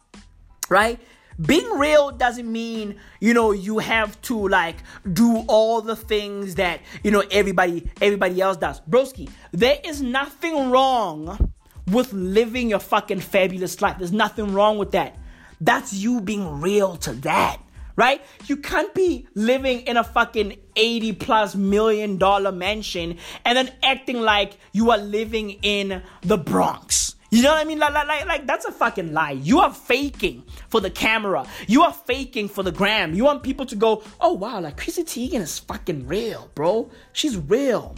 right? 0.68 1.00
being 1.46 1.68
real 1.78 2.10
doesn't 2.10 2.50
mean 2.50 2.96
you 3.20 3.32
know 3.32 3.52
you 3.52 3.78
have 3.78 4.20
to 4.22 4.48
like 4.48 4.76
do 5.12 5.42
all 5.48 5.80
the 5.80 5.96
things 5.96 6.56
that 6.56 6.80
you 7.02 7.10
know 7.10 7.22
everybody 7.30 7.88
everybody 8.02 8.40
else 8.40 8.56
does 8.56 8.80
broski 8.80 9.30
there 9.52 9.78
is 9.84 10.02
nothing 10.02 10.70
wrong 10.70 11.52
with 11.86 12.12
living 12.12 12.68
your 12.68 12.78
fucking 12.78 13.20
fabulous 13.20 13.80
life 13.80 13.96
there's 13.98 14.12
nothing 14.12 14.52
wrong 14.52 14.76
with 14.76 14.90
that 14.90 15.16
that's 15.60 15.94
you 15.94 16.20
being 16.20 16.60
real 16.60 16.96
to 16.96 17.12
that 17.12 17.58
right 17.96 18.22
you 18.46 18.56
can't 18.56 18.94
be 18.94 19.26
living 19.34 19.80
in 19.80 19.96
a 19.96 20.04
fucking 20.04 20.56
80 20.76 21.12
plus 21.14 21.54
million 21.54 22.18
dollar 22.18 22.52
mansion 22.52 23.16
and 23.46 23.56
then 23.56 23.72
acting 23.82 24.20
like 24.20 24.58
you 24.72 24.90
are 24.90 24.98
living 24.98 25.50
in 25.62 26.02
the 26.22 26.36
bronx 26.36 27.14
you 27.30 27.42
know 27.42 27.50
what 27.50 27.60
I 27.60 27.64
mean? 27.64 27.78
Like, 27.78 27.94
like, 27.94 28.26
like, 28.26 28.46
that's 28.46 28.64
a 28.64 28.72
fucking 28.72 29.12
lie. 29.12 29.32
You 29.32 29.60
are 29.60 29.72
faking 29.72 30.42
for 30.68 30.80
the 30.80 30.90
camera. 30.90 31.46
You 31.68 31.82
are 31.82 31.92
faking 31.92 32.48
for 32.48 32.64
the 32.64 32.72
gram. 32.72 33.14
You 33.14 33.24
want 33.24 33.42
people 33.44 33.66
to 33.66 33.76
go, 33.76 34.02
oh 34.20 34.32
wow, 34.32 34.60
like 34.60 34.76
Chrissy 34.76 35.04
Teigen 35.04 35.40
is 35.40 35.58
fucking 35.58 36.06
real, 36.06 36.50
bro. 36.54 36.90
She's 37.12 37.36
real. 37.36 37.94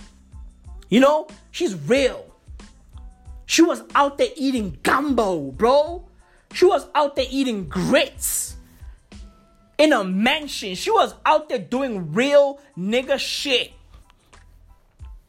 You 0.91 1.01
know, 1.01 1.29
she's 1.51 1.75
real. 1.75 2.27
She 3.47 3.63
was 3.63 3.83
out 3.95 4.19
there 4.19 4.29
eating 4.37 4.79
gumbo, 4.83 5.51
bro. 5.51 6.07
She 6.53 6.67
was 6.67 6.87
out 6.95 7.17
there 7.17 7.27
eating 7.31 7.69
grits 7.69 8.57
in 9.79 9.93
a 9.93 10.05
mansion. 10.05 10.75
She 10.75 10.91
was 10.91 11.15
out 11.25 11.49
there 11.49 11.59
doing 11.59 12.13
real 12.13 12.61
nigga 12.77 13.19
shit. 13.19 13.73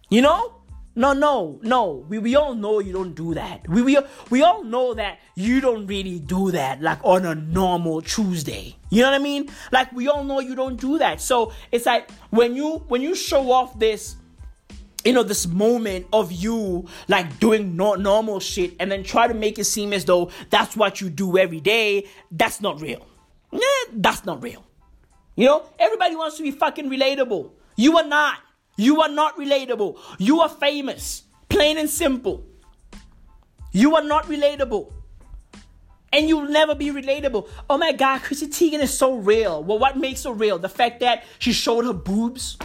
You 0.09 0.21
know? 0.21 0.55
No, 0.95 1.13
no, 1.13 1.59
no. 1.63 2.05
We, 2.07 2.19
we 2.19 2.35
all 2.35 2.53
know 2.53 2.79
you 2.79 2.93
don't 2.93 3.15
do 3.15 3.33
that. 3.33 3.67
We, 3.67 3.81
we, 3.81 3.97
we 4.29 4.43
all 4.43 4.63
know 4.63 4.93
that 4.93 5.19
you 5.35 5.59
don't 5.59 5.87
really 5.87 6.19
do 6.19 6.51
that 6.51 6.81
like 6.81 6.99
on 7.03 7.25
a 7.25 7.33
normal 7.33 8.01
Tuesday. 8.01 8.75
You 8.91 9.01
know 9.01 9.09
what 9.09 9.19
I 9.19 9.23
mean? 9.23 9.49
Like 9.71 9.91
we 9.91 10.07
all 10.07 10.23
know 10.23 10.39
you 10.39 10.53
don't 10.55 10.79
do 10.79 10.99
that. 10.99 11.19
So 11.19 11.51
it's 11.71 11.87
like 11.87 12.11
when 12.29 12.55
you 12.55 12.83
when 12.87 13.01
you 13.01 13.15
show 13.15 13.51
off 13.51 13.79
this 13.79 14.17
you 15.03 15.13
know 15.13 15.23
this 15.23 15.47
moment 15.47 16.05
of 16.13 16.31
you 16.31 16.87
like 17.07 17.39
doing 17.39 17.75
no- 17.75 17.95
normal 17.95 18.39
shit 18.39 18.73
and 18.79 18.91
then 18.91 19.03
try 19.03 19.27
to 19.27 19.33
make 19.33 19.59
it 19.59 19.65
seem 19.65 19.93
as 19.93 20.05
though 20.05 20.29
that's 20.49 20.77
what 20.77 21.01
you 21.01 21.09
do 21.09 21.37
every 21.37 21.59
day 21.59 22.07
that's 22.31 22.61
not 22.61 22.79
real 22.79 23.05
yeah, 23.51 23.59
that's 23.91 24.23
not 24.23 24.41
real 24.41 24.63
you 25.35 25.45
know 25.45 25.65
everybody 25.77 26.15
wants 26.15 26.37
to 26.37 26.43
be 26.43 26.51
fucking 26.51 26.89
relatable 26.89 27.51
you 27.75 27.97
are 27.97 28.07
not 28.07 28.37
you 28.75 29.01
are 29.01 29.09
not 29.09 29.37
relatable. 29.37 29.99
You 30.17 30.41
are 30.41 30.49
famous. 30.49 31.23
Plain 31.49 31.77
and 31.77 31.89
simple. 31.89 32.45
You 33.71 33.95
are 33.95 34.03
not 34.03 34.25
relatable. 34.25 34.91
And 36.11 36.29
you'll 36.29 36.49
never 36.49 36.75
be 36.75 36.91
relatable. 36.91 37.49
Oh 37.69 37.77
my 37.77 37.91
God, 37.91 38.21
Chrissy 38.21 38.47
Teigen 38.47 38.81
is 38.81 38.95
so 38.95 39.15
real. 39.15 39.63
Well, 39.63 39.79
what 39.79 39.97
makes 39.97 40.23
her 40.23 40.31
real? 40.31 40.59
The 40.59 40.69
fact 40.69 40.99
that 40.99 41.23
she 41.39 41.53
showed 41.53 41.85
her 41.85 41.93
boobs 41.93 42.57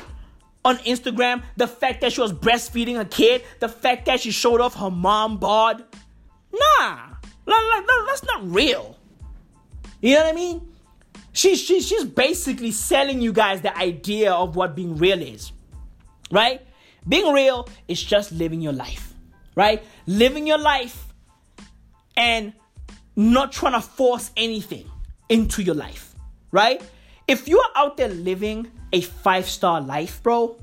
on 0.64 0.76
Instagram, 0.78 1.42
the 1.56 1.66
fact 1.66 2.02
that 2.02 2.12
she 2.12 2.20
was 2.20 2.32
breastfeeding 2.32 3.00
a 3.00 3.04
kid, 3.04 3.42
the 3.60 3.68
fact 3.68 4.06
that 4.06 4.20
she 4.20 4.30
showed 4.30 4.60
off 4.60 4.74
her 4.76 4.90
mom 4.90 5.38
bod. 5.38 5.84
Nah, 6.52 6.98
that's 7.46 8.24
not 8.24 8.52
real. 8.52 8.98
You 10.00 10.14
know 10.14 10.24
what 10.24 10.32
I 10.32 10.36
mean? 10.36 10.68
She, 11.32 11.56
she, 11.56 11.80
she's 11.80 12.04
basically 12.04 12.72
selling 12.72 13.22
you 13.22 13.32
guys 13.32 13.62
the 13.62 13.76
idea 13.76 14.32
of 14.32 14.56
what 14.56 14.74
being 14.74 14.96
real 14.96 15.22
is 15.22 15.52
right? 16.30 16.60
Being 17.06 17.32
real 17.32 17.68
is 17.86 18.02
just 18.02 18.32
living 18.32 18.60
your 18.60 18.72
life, 18.72 19.14
right? 19.54 19.82
Living 20.06 20.46
your 20.46 20.58
life 20.58 21.06
and 22.16 22.52
not 23.16 23.52
trying 23.52 23.72
to 23.72 23.80
force 23.80 24.30
anything 24.36 24.90
into 25.28 25.62
your 25.62 25.74
life, 25.74 26.14
right? 26.52 26.82
If 27.26 27.48
you 27.48 27.58
are 27.60 27.70
out 27.76 27.96
there 27.96 28.08
living 28.08 28.70
a 28.92 29.00
five 29.00 29.48
star 29.48 29.80
life, 29.80 30.22
bro, 30.22 30.56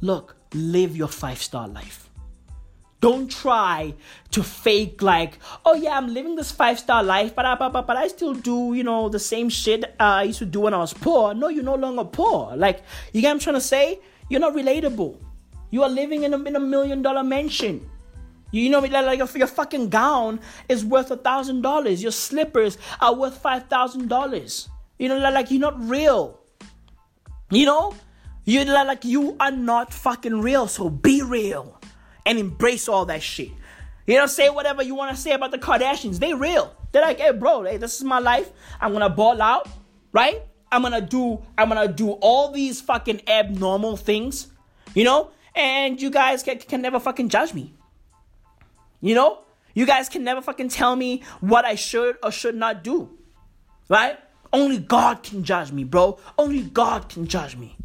look, 0.00 0.36
live 0.54 0.96
your 0.96 1.08
five 1.08 1.40
star 1.42 1.68
life. 1.68 2.08
Don't 3.00 3.30
try 3.30 3.94
to 4.32 4.42
fake 4.42 5.02
like, 5.02 5.38
oh 5.64 5.74
yeah, 5.74 5.96
I'm 5.96 6.12
living 6.12 6.34
this 6.34 6.50
five 6.50 6.80
star 6.80 7.04
life, 7.04 7.34
but 7.34 7.44
I, 7.44 7.54
but, 7.54 7.72
but, 7.72 7.86
but 7.86 7.96
I 7.96 8.08
still 8.08 8.34
do, 8.34 8.74
you 8.74 8.82
know, 8.82 9.08
the 9.08 9.20
same 9.20 9.48
shit 9.48 9.84
uh, 9.84 9.88
I 9.98 10.22
used 10.24 10.40
to 10.40 10.46
do 10.46 10.60
when 10.60 10.74
I 10.74 10.78
was 10.78 10.92
poor. 10.92 11.32
No, 11.32 11.48
you're 11.48 11.62
no 11.62 11.76
longer 11.76 12.04
poor. 12.04 12.56
Like, 12.56 12.82
you 13.12 13.20
get 13.20 13.28
what 13.28 13.34
I'm 13.34 13.38
trying 13.38 13.56
to 13.56 13.60
say? 13.60 14.00
You're 14.28 14.40
not 14.40 14.54
relatable. 14.54 15.18
You 15.70 15.82
are 15.82 15.88
living 15.88 16.22
in 16.22 16.34
a, 16.34 16.42
in 16.42 16.56
a 16.56 16.60
million 16.60 17.02
dollar 17.02 17.22
mansion. 17.22 17.88
You 18.50 18.70
know, 18.70 18.78
like 18.80 19.18
your, 19.18 19.28
your 19.34 19.46
fucking 19.46 19.90
gown 19.90 20.40
is 20.68 20.84
worth 20.84 21.10
a 21.10 21.16
thousand 21.16 21.62
dollars. 21.62 22.02
Your 22.02 22.12
slippers 22.12 22.78
are 23.00 23.14
worth 23.14 23.36
five 23.38 23.68
thousand 23.68 24.08
dollars. 24.08 24.68
You 24.98 25.08
know, 25.08 25.18
like 25.18 25.50
you're 25.50 25.60
not 25.60 25.78
real. 25.80 26.40
You 27.50 27.66
know, 27.66 27.94
you 28.44 28.64
like 28.64 29.04
you 29.04 29.36
are 29.38 29.50
not 29.50 29.92
fucking 29.92 30.40
real. 30.40 30.66
So 30.66 30.88
be 30.88 31.22
real 31.22 31.78
and 32.24 32.38
embrace 32.38 32.88
all 32.88 33.04
that 33.06 33.22
shit. 33.22 33.50
You 34.06 34.16
know, 34.16 34.26
say 34.26 34.48
whatever 34.48 34.82
you 34.82 34.94
want 34.94 35.14
to 35.14 35.20
say 35.20 35.32
about 35.32 35.50
the 35.50 35.58
Kardashians. 35.58 36.18
They 36.18 36.32
real. 36.32 36.74
They're 36.92 37.02
like, 37.02 37.20
hey, 37.20 37.32
bro, 37.32 37.64
hey, 37.64 37.76
this 37.76 37.96
is 37.96 38.04
my 38.04 38.18
life. 38.18 38.50
I'm 38.80 38.92
gonna 38.92 39.10
ball 39.10 39.42
out, 39.42 39.68
right? 40.12 40.47
I'm 40.70 40.82
gonna 40.82 41.00
do 41.00 41.42
I'm 41.56 41.68
gonna 41.68 41.88
do 41.88 42.10
all 42.12 42.50
these 42.50 42.80
fucking 42.80 43.22
abnormal 43.28 43.96
things, 43.96 44.48
you 44.94 45.04
know, 45.04 45.30
and 45.54 46.00
you 46.00 46.10
guys 46.10 46.42
can, 46.42 46.58
can 46.58 46.82
never 46.82 47.00
fucking 47.00 47.28
judge 47.28 47.54
me. 47.54 47.74
You 49.00 49.14
know? 49.14 49.40
You 49.74 49.86
guys 49.86 50.08
can 50.08 50.24
never 50.24 50.40
fucking 50.42 50.70
tell 50.70 50.96
me 50.96 51.22
what 51.40 51.64
I 51.64 51.74
should 51.76 52.16
or 52.22 52.32
should 52.32 52.56
not 52.56 52.82
do. 52.82 53.16
Right? 53.88 54.18
Only 54.52 54.78
God 54.78 55.22
can 55.22 55.44
judge 55.44 55.72
me, 55.72 55.84
bro. 55.84 56.18
Only 56.36 56.62
God 56.62 57.08
can 57.08 57.26
judge 57.26 57.56
me. 57.56 57.76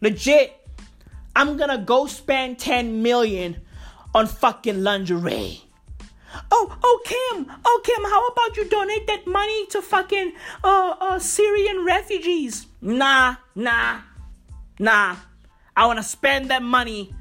Legit. 0.00 0.54
I'm 1.36 1.56
gonna 1.56 1.78
go 1.78 2.06
spend 2.06 2.58
10 2.58 3.02
million 3.02 3.60
on 4.14 4.26
fucking 4.26 4.82
lingerie. 4.82 5.67
Oh, 6.50 6.78
oh, 6.82 7.00
Kim, 7.04 7.50
oh, 7.64 7.80
Kim, 7.84 8.04
how 8.04 8.26
about 8.26 8.56
you 8.56 8.68
donate 8.68 9.06
that 9.06 9.26
money 9.26 9.66
to 9.66 9.82
fucking 9.82 10.32
uh, 10.62 10.94
uh, 11.00 11.18
Syrian 11.18 11.84
refugees? 11.84 12.66
Nah, 12.80 13.36
nah, 13.54 14.00
nah. 14.78 15.16
I 15.76 15.86
want 15.86 15.98
to 15.98 16.02
spend 16.02 16.50
that 16.50 16.62
money 16.62 17.14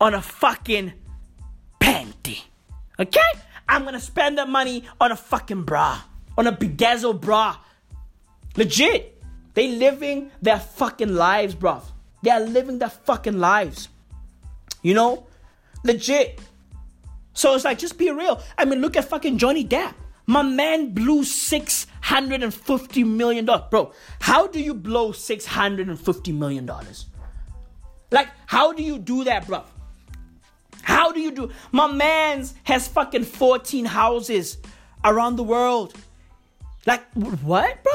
on 0.00 0.14
a 0.14 0.22
fucking 0.22 0.92
panty. 1.80 2.42
Okay? 2.98 3.20
I'm 3.68 3.84
gonna 3.84 4.00
spend 4.00 4.38
that 4.38 4.48
money 4.48 4.84
on 5.00 5.12
a 5.12 5.16
fucking 5.16 5.62
bra, 5.62 6.00
on 6.36 6.46
a 6.46 6.52
bedazzled 6.52 7.20
bra. 7.20 7.56
Legit. 8.56 9.12
They 9.54 9.68
living 9.68 10.30
their 10.42 10.60
fucking 10.60 11.14
lives, 11.14 11.54
bruv. 11.54 11.82
They 12.22 12.30
are 12.30 12.40
living 12.40 12.78
their 12.78 12.90
fucking 12.90 13.38
lives. 13.38 13.88
You 14.82 14.94
know? 14.94 15.26
Legit. 15.82 16.40
So 17.36 17.54
it's 17.54 17.64
like, 17.66 17.78
just 17.78 17.98
be 17.98 18.10
real. 18.10 18.42
I 18.56 18.64
mean, 18.64 18.80
look 18.80 18.96
at 18.96 19.04
fucking 19.04 19.36
Johnny 19.36 19.62
Depp. 19.62 19.92
My 20.26 20.42
man 20.42 20.94
blew 20.94 21.20
$650 21.20 23.06
million. 23.06 23.44
Bro, 23.44 23.92
how 24.20 24.46
do 24.46 24.58
you 24.58 24.72
blow 24.72 25.12
$650 25.12 26.34
million? 26.34 26.70
Like, 28.10 28.28
how 28.46 28.72
do 28.72 28.82
you 28.82 28.98
do 28.98 29.24
that, 29.24 29.46
bro? 29.46 29.64
How 30.82 31.12
do 31.12 31.20
you 31.20 31.30
do? 31.30 31.50
My 31.72 31.92
man's 31.92 32.54
has 32.64 32.88
fucking 32.88 33.24
14 33.24 33.84
houses 33.84 34.56
around 35.04 35.36
the 35.36 35.44
world. 35.44 35.92
Like, 36.86 37.04
what, 37.12 37.84
bro? 37.84 37.92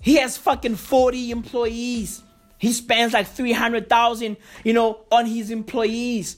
He 0.00 0.16
has 0.18 0.36
fucking 0.36 0.76
40 0.76 1.32
employees. 1.32 2.22
He 2.58 2.72
spends 2.72 3.12
like 3.12 3.26
300,000, 3.26 4.36
you 4.62 4.72
know, 4.72 5.00
on 5.10 5.26
his 5.26 5.50
employees. 5.50 6.36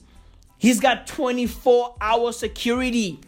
He's 0.59 0.81
got 0.81 1.07
24 1.07 1.97
hour 2.01 2.33
security. 2.33 3.21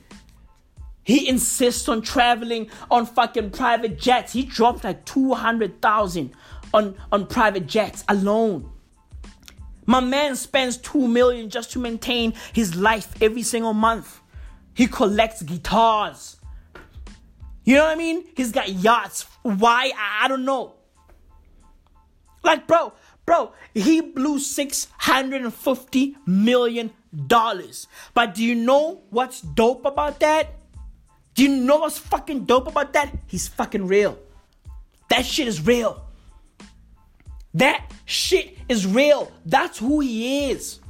He 1.05 1.29
insists 1.29 1.89
on 1.89 2.03
traveling 2.03 2.71
on 2.91 3.07
fucking 3.07 3.51
private 3.51 3.99
jets. 3.99 4.33
He 4.33 4.43
dropped 4.43 4.85
like 4.85 5.05
200,000 5.05 6.35
on 6.75 6.97
on 7.11 7.27
private 7.27 7.67
jets 7.67 8.05
alone. 8.09 8.71
My 9.87 10.01
man 10.01 10.37
spends 10.37 10.77
2 10.77 11.09
million 11.09 11.49
just 11.49 11.73
to 11.73 11.79
maintain 11.79 12.35
his 12.53 12.77
life 12.77 13.23
every 13.23 13.43
single 13.43 13.73
month. 13.73 14.21
He 14.75 14.87
collects 14.87 15.43
guitars. 15.43 16.37
You 17.65 17.77
know 17.77 17.85
what 17.85 17.93
I 17.93 17.97
mean? 17.97 18.25
He's 18.37 18.53
got 18.53 18.69
yachts. 18.69 19.27
Why? 19.43 19.91
I 19.97 20.29
don't 20.29 20.45
know. 20.45 20.75
Like, 22.43 22.67
bro, 22.67 22.93
bro, 23.29 23.53
he 23.75 24.01
blew 24.01 24.39
650 24.39 26.17
million 26.25 26.91
dollars. 27.27 27.87
But 28.15 28.35
do 28.35 28.43
you 28.43 28.55
know 28.55 29.03
what's 29.11 29.43
dope 29.43 29.85
about 29.85 30.19
that? 30.21 30.57
Do 31.35 31.43
you 31.43 31.55
know 31.55 31.77
what's 31.81 31.99
fucking 31.99 32.47
dope 32.47 32.69
about 32.69 32.95
that? 32.95 33.15
He's 33.27 33.47
fucking 33.47 33.87
real. 33.87 34.19
That 35.11 35.27
shit 35.27 35.47
is 35.47 35.61
real. 35.61 36.07
That 37.53 37.93
shit 38.07 38.57
is 38.67 38.87
real. 38.87 39.31
That's 39.45 39.77
who 39.77 40.01
he 40.01 40.51
is. 40.51 40.81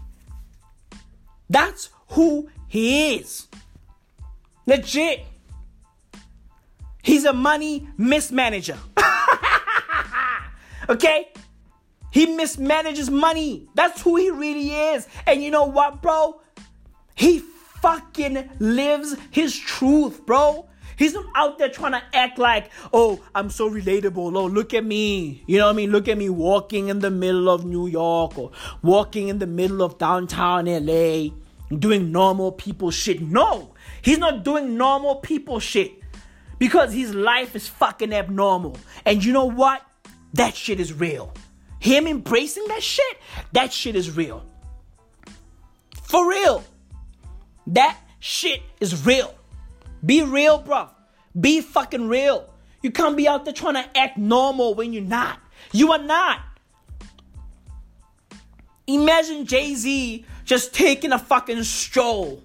That's 1.50 1.90
who 2.10 2.48
he 2.68 3.16
is. 3.16 3.48
Legit. 4.64 5.26
He's 7.02 7.24
a 7.24 7.32
money 7.32 7.88
mismanager. 7.98 8.78
okay? 10.88 11.32
He 12.18 12.26
mismanages 12.26 13.10
money. 13.10 13.68
That's 13.76 14.02
who 14.02 14.16
he 14.16 14.28
really 14.30 14.72
is. 14.72 15.06
And 15.24 15.40
you 15.40 15.52
know 15.52 15.66
what, 15.66 16.02
bro? 16.02 16.40
He 17.14 17.38
fucking 17.38 18.50
lives 18.58 19.14
his 19.30 19.56
truth, 19.56 20.26
bro. 20.26 20.68
He's 20.96 21.14
not 21.14 21.26
out 21.36 21.58
there 21.58 21.68
trying 21.68 21.92
to 21.92 22.02
act 22.12 22.40
like, 22.40 22.72
oh, 22.92 23.24
I'm 23.36 23.50
so 23.50 23.70
relatable. 23.70 24.36
Oh, 24.36 24.46
look 24.46 24.74
at 24.74 24.84
me. 24.84 25.44
You 25.46 25.58
know 25.58 25.66
what 25.66 25.74
I 25.74 25.76
mean? 25.76 25.92
Look 25.92 26.08
at 26.08 26.18
me 26.18 26.28
walking 26.28 26.88
in 26.88 26.98
the 26.98 27.10
middle 27.12 27.48
of 27.48 27.64
New 27.64 27.86
York 27.86 28.36
or 28.36 28.50
walking 28.82 29.28
in 29.28 29.38
the 29.38 29.46
middle 29.46 29.80
of 29.80 29.96
downtown 29.98 30.64
LA 30.64 31.28
doing 31.72 32.10
normal 32.10 32.50
people 32.50 32.90
shit. 32.90 33.22
No, 33.22 33.74
he's 34.02 34.18
not 34.18 34.42
doing 34.42 34.76
normal 34.76 35.20
people 35.20 35.60
shit 35.60 35.92
because 36.58 36.92
his 36.92 37.14
life 37.14 37.54
is 37.54 37.68
fucking 37.68 38.12
abnormal. 38.12 38.76
And 39.06 39.24
you 39.24 39.32
know 39.32 39.44
what? 39.44 39.82
That 40.32 40.56
shit 40.56 40.80
is 40.80 40.92
real. 40.92 41.32
Him 41.80 42.06
embracing 42.06 42.66
that 42.68 42.82
shit, 42.82 43.18
that 43.52 43.72
shit 43.72 43.96
is 43.96 44.16
real. 44.16 44.44
For 46.02 46.28
real. 46.28 46.64
That 47.66 47.98
shit 48.18 48.62
is 48.80 49.04
real. 49.06 49.34
Be 50.04 50.22
real, 50.22 50.58
bro. 50.58 50.88
Be 51.38 51.60
fucking 51.60 52.08
real. 52.08 52.48
You 52.82 52.90
can't 52.90 53.16
be 53.16 53.28
out 53.28 53.44
there 53.44 53.54
trying 53.54 53.74
to 53.74 53.98
act 53.98 54.16
normal 54.16 54.74
when 54.74 54.92
you're 54.92 55.02
not. 55.02 55.38
You 55.72 55.92
are 55.92 56.02
not. 56.02 56.40
Imagine 58.86 59.44
Jay 59.44 59.74
Z 59.74 60.24
just 60.44 60.74
taking 60.74 61.12
a 61.12 61.18
fucking 61.18 61.62
stroll 61.64 62.42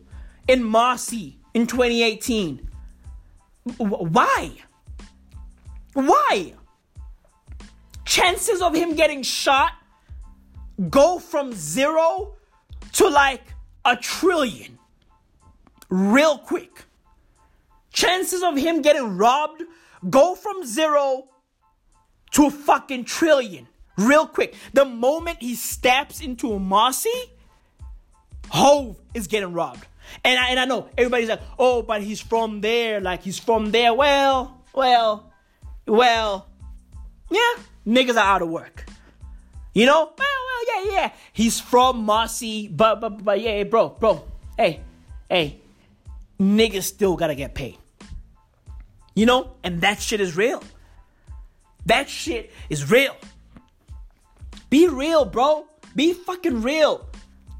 in 0.47 0.63
Marcy 0.63 1.37
in 1.53 1.67
2018. 1.67 2.69
Why? 3.77 4.51
Why? 5.93 6.53
Chances 8.05 8.61
of 8.61 8.75
him 8.75 8.95
getting 8.95 9.23
shot 9.23 9.73
go 10.89 11.19
from 11.19 11.53
zero 11.53 12.35
to 12.93 13.07
like 13.07 13.43
a 13.85 13.95
trillion 13.95 14.77
real 15.89 16.37
quick 16.37 16.85
chances 17.93 18.41
of 18.41 18.57
him 18.57 18.81
getting 18.81 19.17
robbed 19.17 19.61
go 20.09 20.35
from 20.35 20.65
zero 20.65 21.27
to 22.31 22.47
a 22.47 22.51
fucking 22.51 23.05
trillion 23.05 23.67
real 23.97 24.27
quick. 24.27 24.55
The 24.73 24.85
moment 24.85 25.37
he 25.39 25.55
steps 25.55 26.19
into 26.19 26.53
a 26.53 26.59
Marcy, 26.59 27.31
Hov 28.49 28.97
is 29.13 29.27
getting 29.27 29.53
robbed. 29.53 29.85
And 30.25 30.37
I, 30.37 30.49
and 30.49 30.59
I 30.59 30.65
know 30.65 30.89
everybody's 30.97 31.29
like, 31.29 31.41
oh, 31.57 31.81
but 31.83 32.01
he's 32.01 32.19
from 32.19 32.61
there. 32.61 32.99
Like, 32.99 33.23
he's 33.23 33.39
from 33.39 33.71
there. 33.71 33.93
Well, 33.93 34.61
well, 34.73 35.31
well, 35.87 36.47
yeah, 37.29 37.53
niggas 37.85 38.15
are 38.15 38.35
out 38.35 38.41
of 38.41 38.49
work. 38.49 38.85
You 39.73 39.85
know? 39.85 40.11
Well, 40.17 40.27
well, 40.45 40.85
yeah, 40.85 40.91
yeah. 40.91 41.11
He's 41.31 41.59
from 41.59 42.03
Marcy, 42.03 42.67
but, 42.67 43.01
but, 43.01 43.23
but, 43.23 43.41
yeah, 43.41 43.63
bro, 43.63 43.89
bro. 43.89 44.23
Hey, 44.57 44.81
hey, 45.29 45.59
niggas 46.39 46.83
still 46.83 47.15
gotta 47.15 47.35
get 47.35 47.55
paid. 47.55 47.77
You 49.15 49.25
know? 49.25 49.55
And 49.63 49.81
that 49.81 50.01
shit 50.01 50.21
is 50.21 50.37
real. 50.37 50.63
That 51.85 52.09
shit 52.09 52.51
is 52.69 52.89
real. 52.89 53.15
Be 54.69 54.87
real, 54.87 55.25
bro. 55.25 55.65
Be 55.95 56.13
fucking 56.13 56.61
real. 56.61 57.07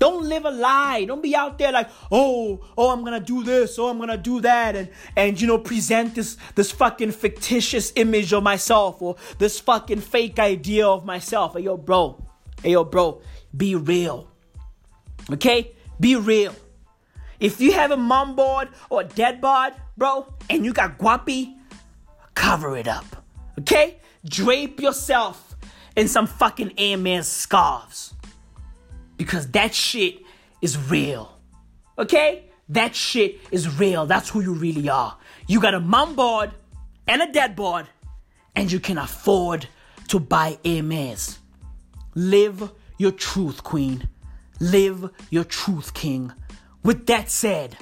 Don't 0.03 0.25
live 0.27 0.43
a 0.43 0.51
lie. 0.51 1.05
Don't 1.05 1.23
be 1.23 1.33
out 1.33 1.57
there 1.57 1.71
like, 1.71 1.89
oh, 2.11 2.59
oh, 2.77 2.89
I'm 2.89 3.05
gonna 3.05 3.21
do 3.21 3.41
this, 3.41 3.79
oh, 3.79 3.87
I'm 3.87 3.97
gonna 3.99 4.17
do 4.17 4.41
that, 4.41 4.75
and 4.75 4.89
and 5.15 5.39
you 5.39 5.47
know, 5.47 5.57
present 5.57 6.15
this 6.15 6.35
this 6.55 6.71
fucking 6.71 7.13
fictitious 7.13 7.93
image 7.95 8.33
of 8.33 8.43
myself 8.43 9.01
or 9.01 9.15
this 9.37 9.61
fucking 9.61 10.01
fake 10.01 10.39
idea 10.39 10.85
of 10.85 11.05
myself. 11.05 11.53
Hey 11.53 11.61
yo, 11.61 11.77
bro. 11.77 12.21
Hey 12.61 12.71
yo, 12.71 12.83
bro, 12.83 13.21
be 13.55 13.75
real. 13.75 14.27
Okay? 15.31 15.71
Be 16.01 16.17
real. 16.17 16.53
If 17.39 17.61
you 17.61 17.71
have 17.71 17.91
a 17.91 17.97
mom 17.97 18.35
board 18.35 18.67
or 18.89 19.01
a 19.01 19.05
dad 19.05 19.39
board, 19.39 19.71
bro, 19.95 20.27
and 20.49 20.65
you 20.65 20.73
got 20.73 20.97
guapi, 20.97 21.55
cover 22.35 22.75
it 22.75 22.89
up. 22.89 23.05
Okay? 23.57 24.01
Drape 24.25 24.81
yourself 24.81 25.55
in 25.95 26.09
some 26.09 26.27
fucking 26.27 26.71
Hermès 26.71 27.23
scarves. 27.23 28.12
Because 29.17 29.51
that 29.51 29.73
shit 29.73 30.19
is 30.61 30.77
real. 30.89 31.37
Okay? 31.97 32.49
That 32.69 32.95
shit 32.95 33.39
is 33.51 33.77
real. 33.77 34.05
That's 34.05 34.29
who 34.29 34.41
you 34.41 34.53
really 34.53 34.89
are. 34.89 35.17
You 35.47 35.59
got 35.59 35.73
a 35.73 35.79
mom 35.79 36.15
board 36.15 36.51
and 37.07 37.21
a 37.21 37.31
dad 37.31 37.55
board, 37.55 37.87
and 38.55 38.71
you 38.71 38.79
can 38.79 38.97
afford 38.97 39.67
to 40.07 40.19
buy 40.19 40.57
Hermès. 40.63 41.37
Live 42.15 42.71
your 42.97 43.11
truth, 43.11 43.63
queen. 43.63 44.07
Live 44.59 45.09
your 45.29 45.43
truth, 45.43 45.93
king. 45.93 46.31
With 46.83 47.05
that 47.07 47.29
said, 47.29 47.77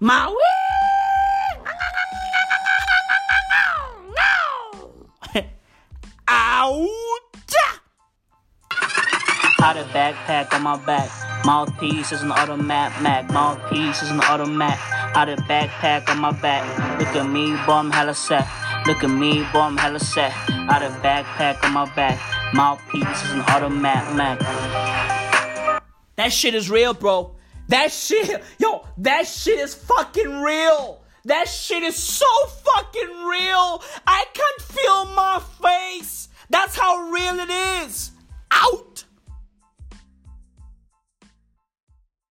my 0.00 0.34
Out 6.28 6.88
of 9.72 9.86
backpack 9.88 10.52
on 10.52 10.62
my 10.62 10.76
back. 10.76 11.10
Mouthpiece 11.46 12.12
is 12.12 12.20
an 12.20 12.30
automatic 12.30 13.00
Mac. 13.00 13.30
Mouthpiece 13.30 14.02
is 14.02 14.10
an 14.10 14.20
automatic. 14.20 14.78
Out 15.16 15.30
of 15.30 15.38
backpack 15.40 16.06
on 16.10 16.18
my 16.18 16.32
back. 16.32 16.62
Look 16.98 17.08
at 17.16 17.30
me, 17.30 17.54
I'm 17.54 17.90
hella 17.90 18.14
set. 18.14 18.46
Look 18.86 19.02
at 19.02 19.08
me, 19.08 19.42
I'm 19.54 19.78
hella 19.78 20.00
set. 20.00 20.32
Out 20.68 20.82
of 20.82 20.92
backpack 21.02 21.64
on 21.64 21.72
my 21.72 21.86
back. 21.94 22.20
Mouthpiece 22.52 23.24
is 23.24 23.30
an 23.32 23.40
automatic 23.40 24.14
Mac. 24.14 24.38
That 26.16 26.30
shit 26.30 26.54
is 26.54 26.68
real, 26.68 26.92
bro. 26.92 27.34
That 27.68 27.90
shit, 27.90 28.42
yo, 28.58 28.86
that 28.98 29.26
shit 29.26 29.58
is 29.58 29.74
fucking 29.74 30.42
real. 30.42 31.00
That 31.24 31.48
shit 31.48 31.82
is 31.82 31.96
so 31.96 32.26
fucking 32.46 33.24
real. 33.24 33.82
I 34.06 34.26
can't 34.34 34.62
feel 34.62 35.06
my 35.06 35.40
face. 35.62 36.28
That's 36.50 36.76
how 36.76 37.08
real 37.08 37.40
it 37.40 37.50
is. 37.50 38.10
Out. 38.50 38.93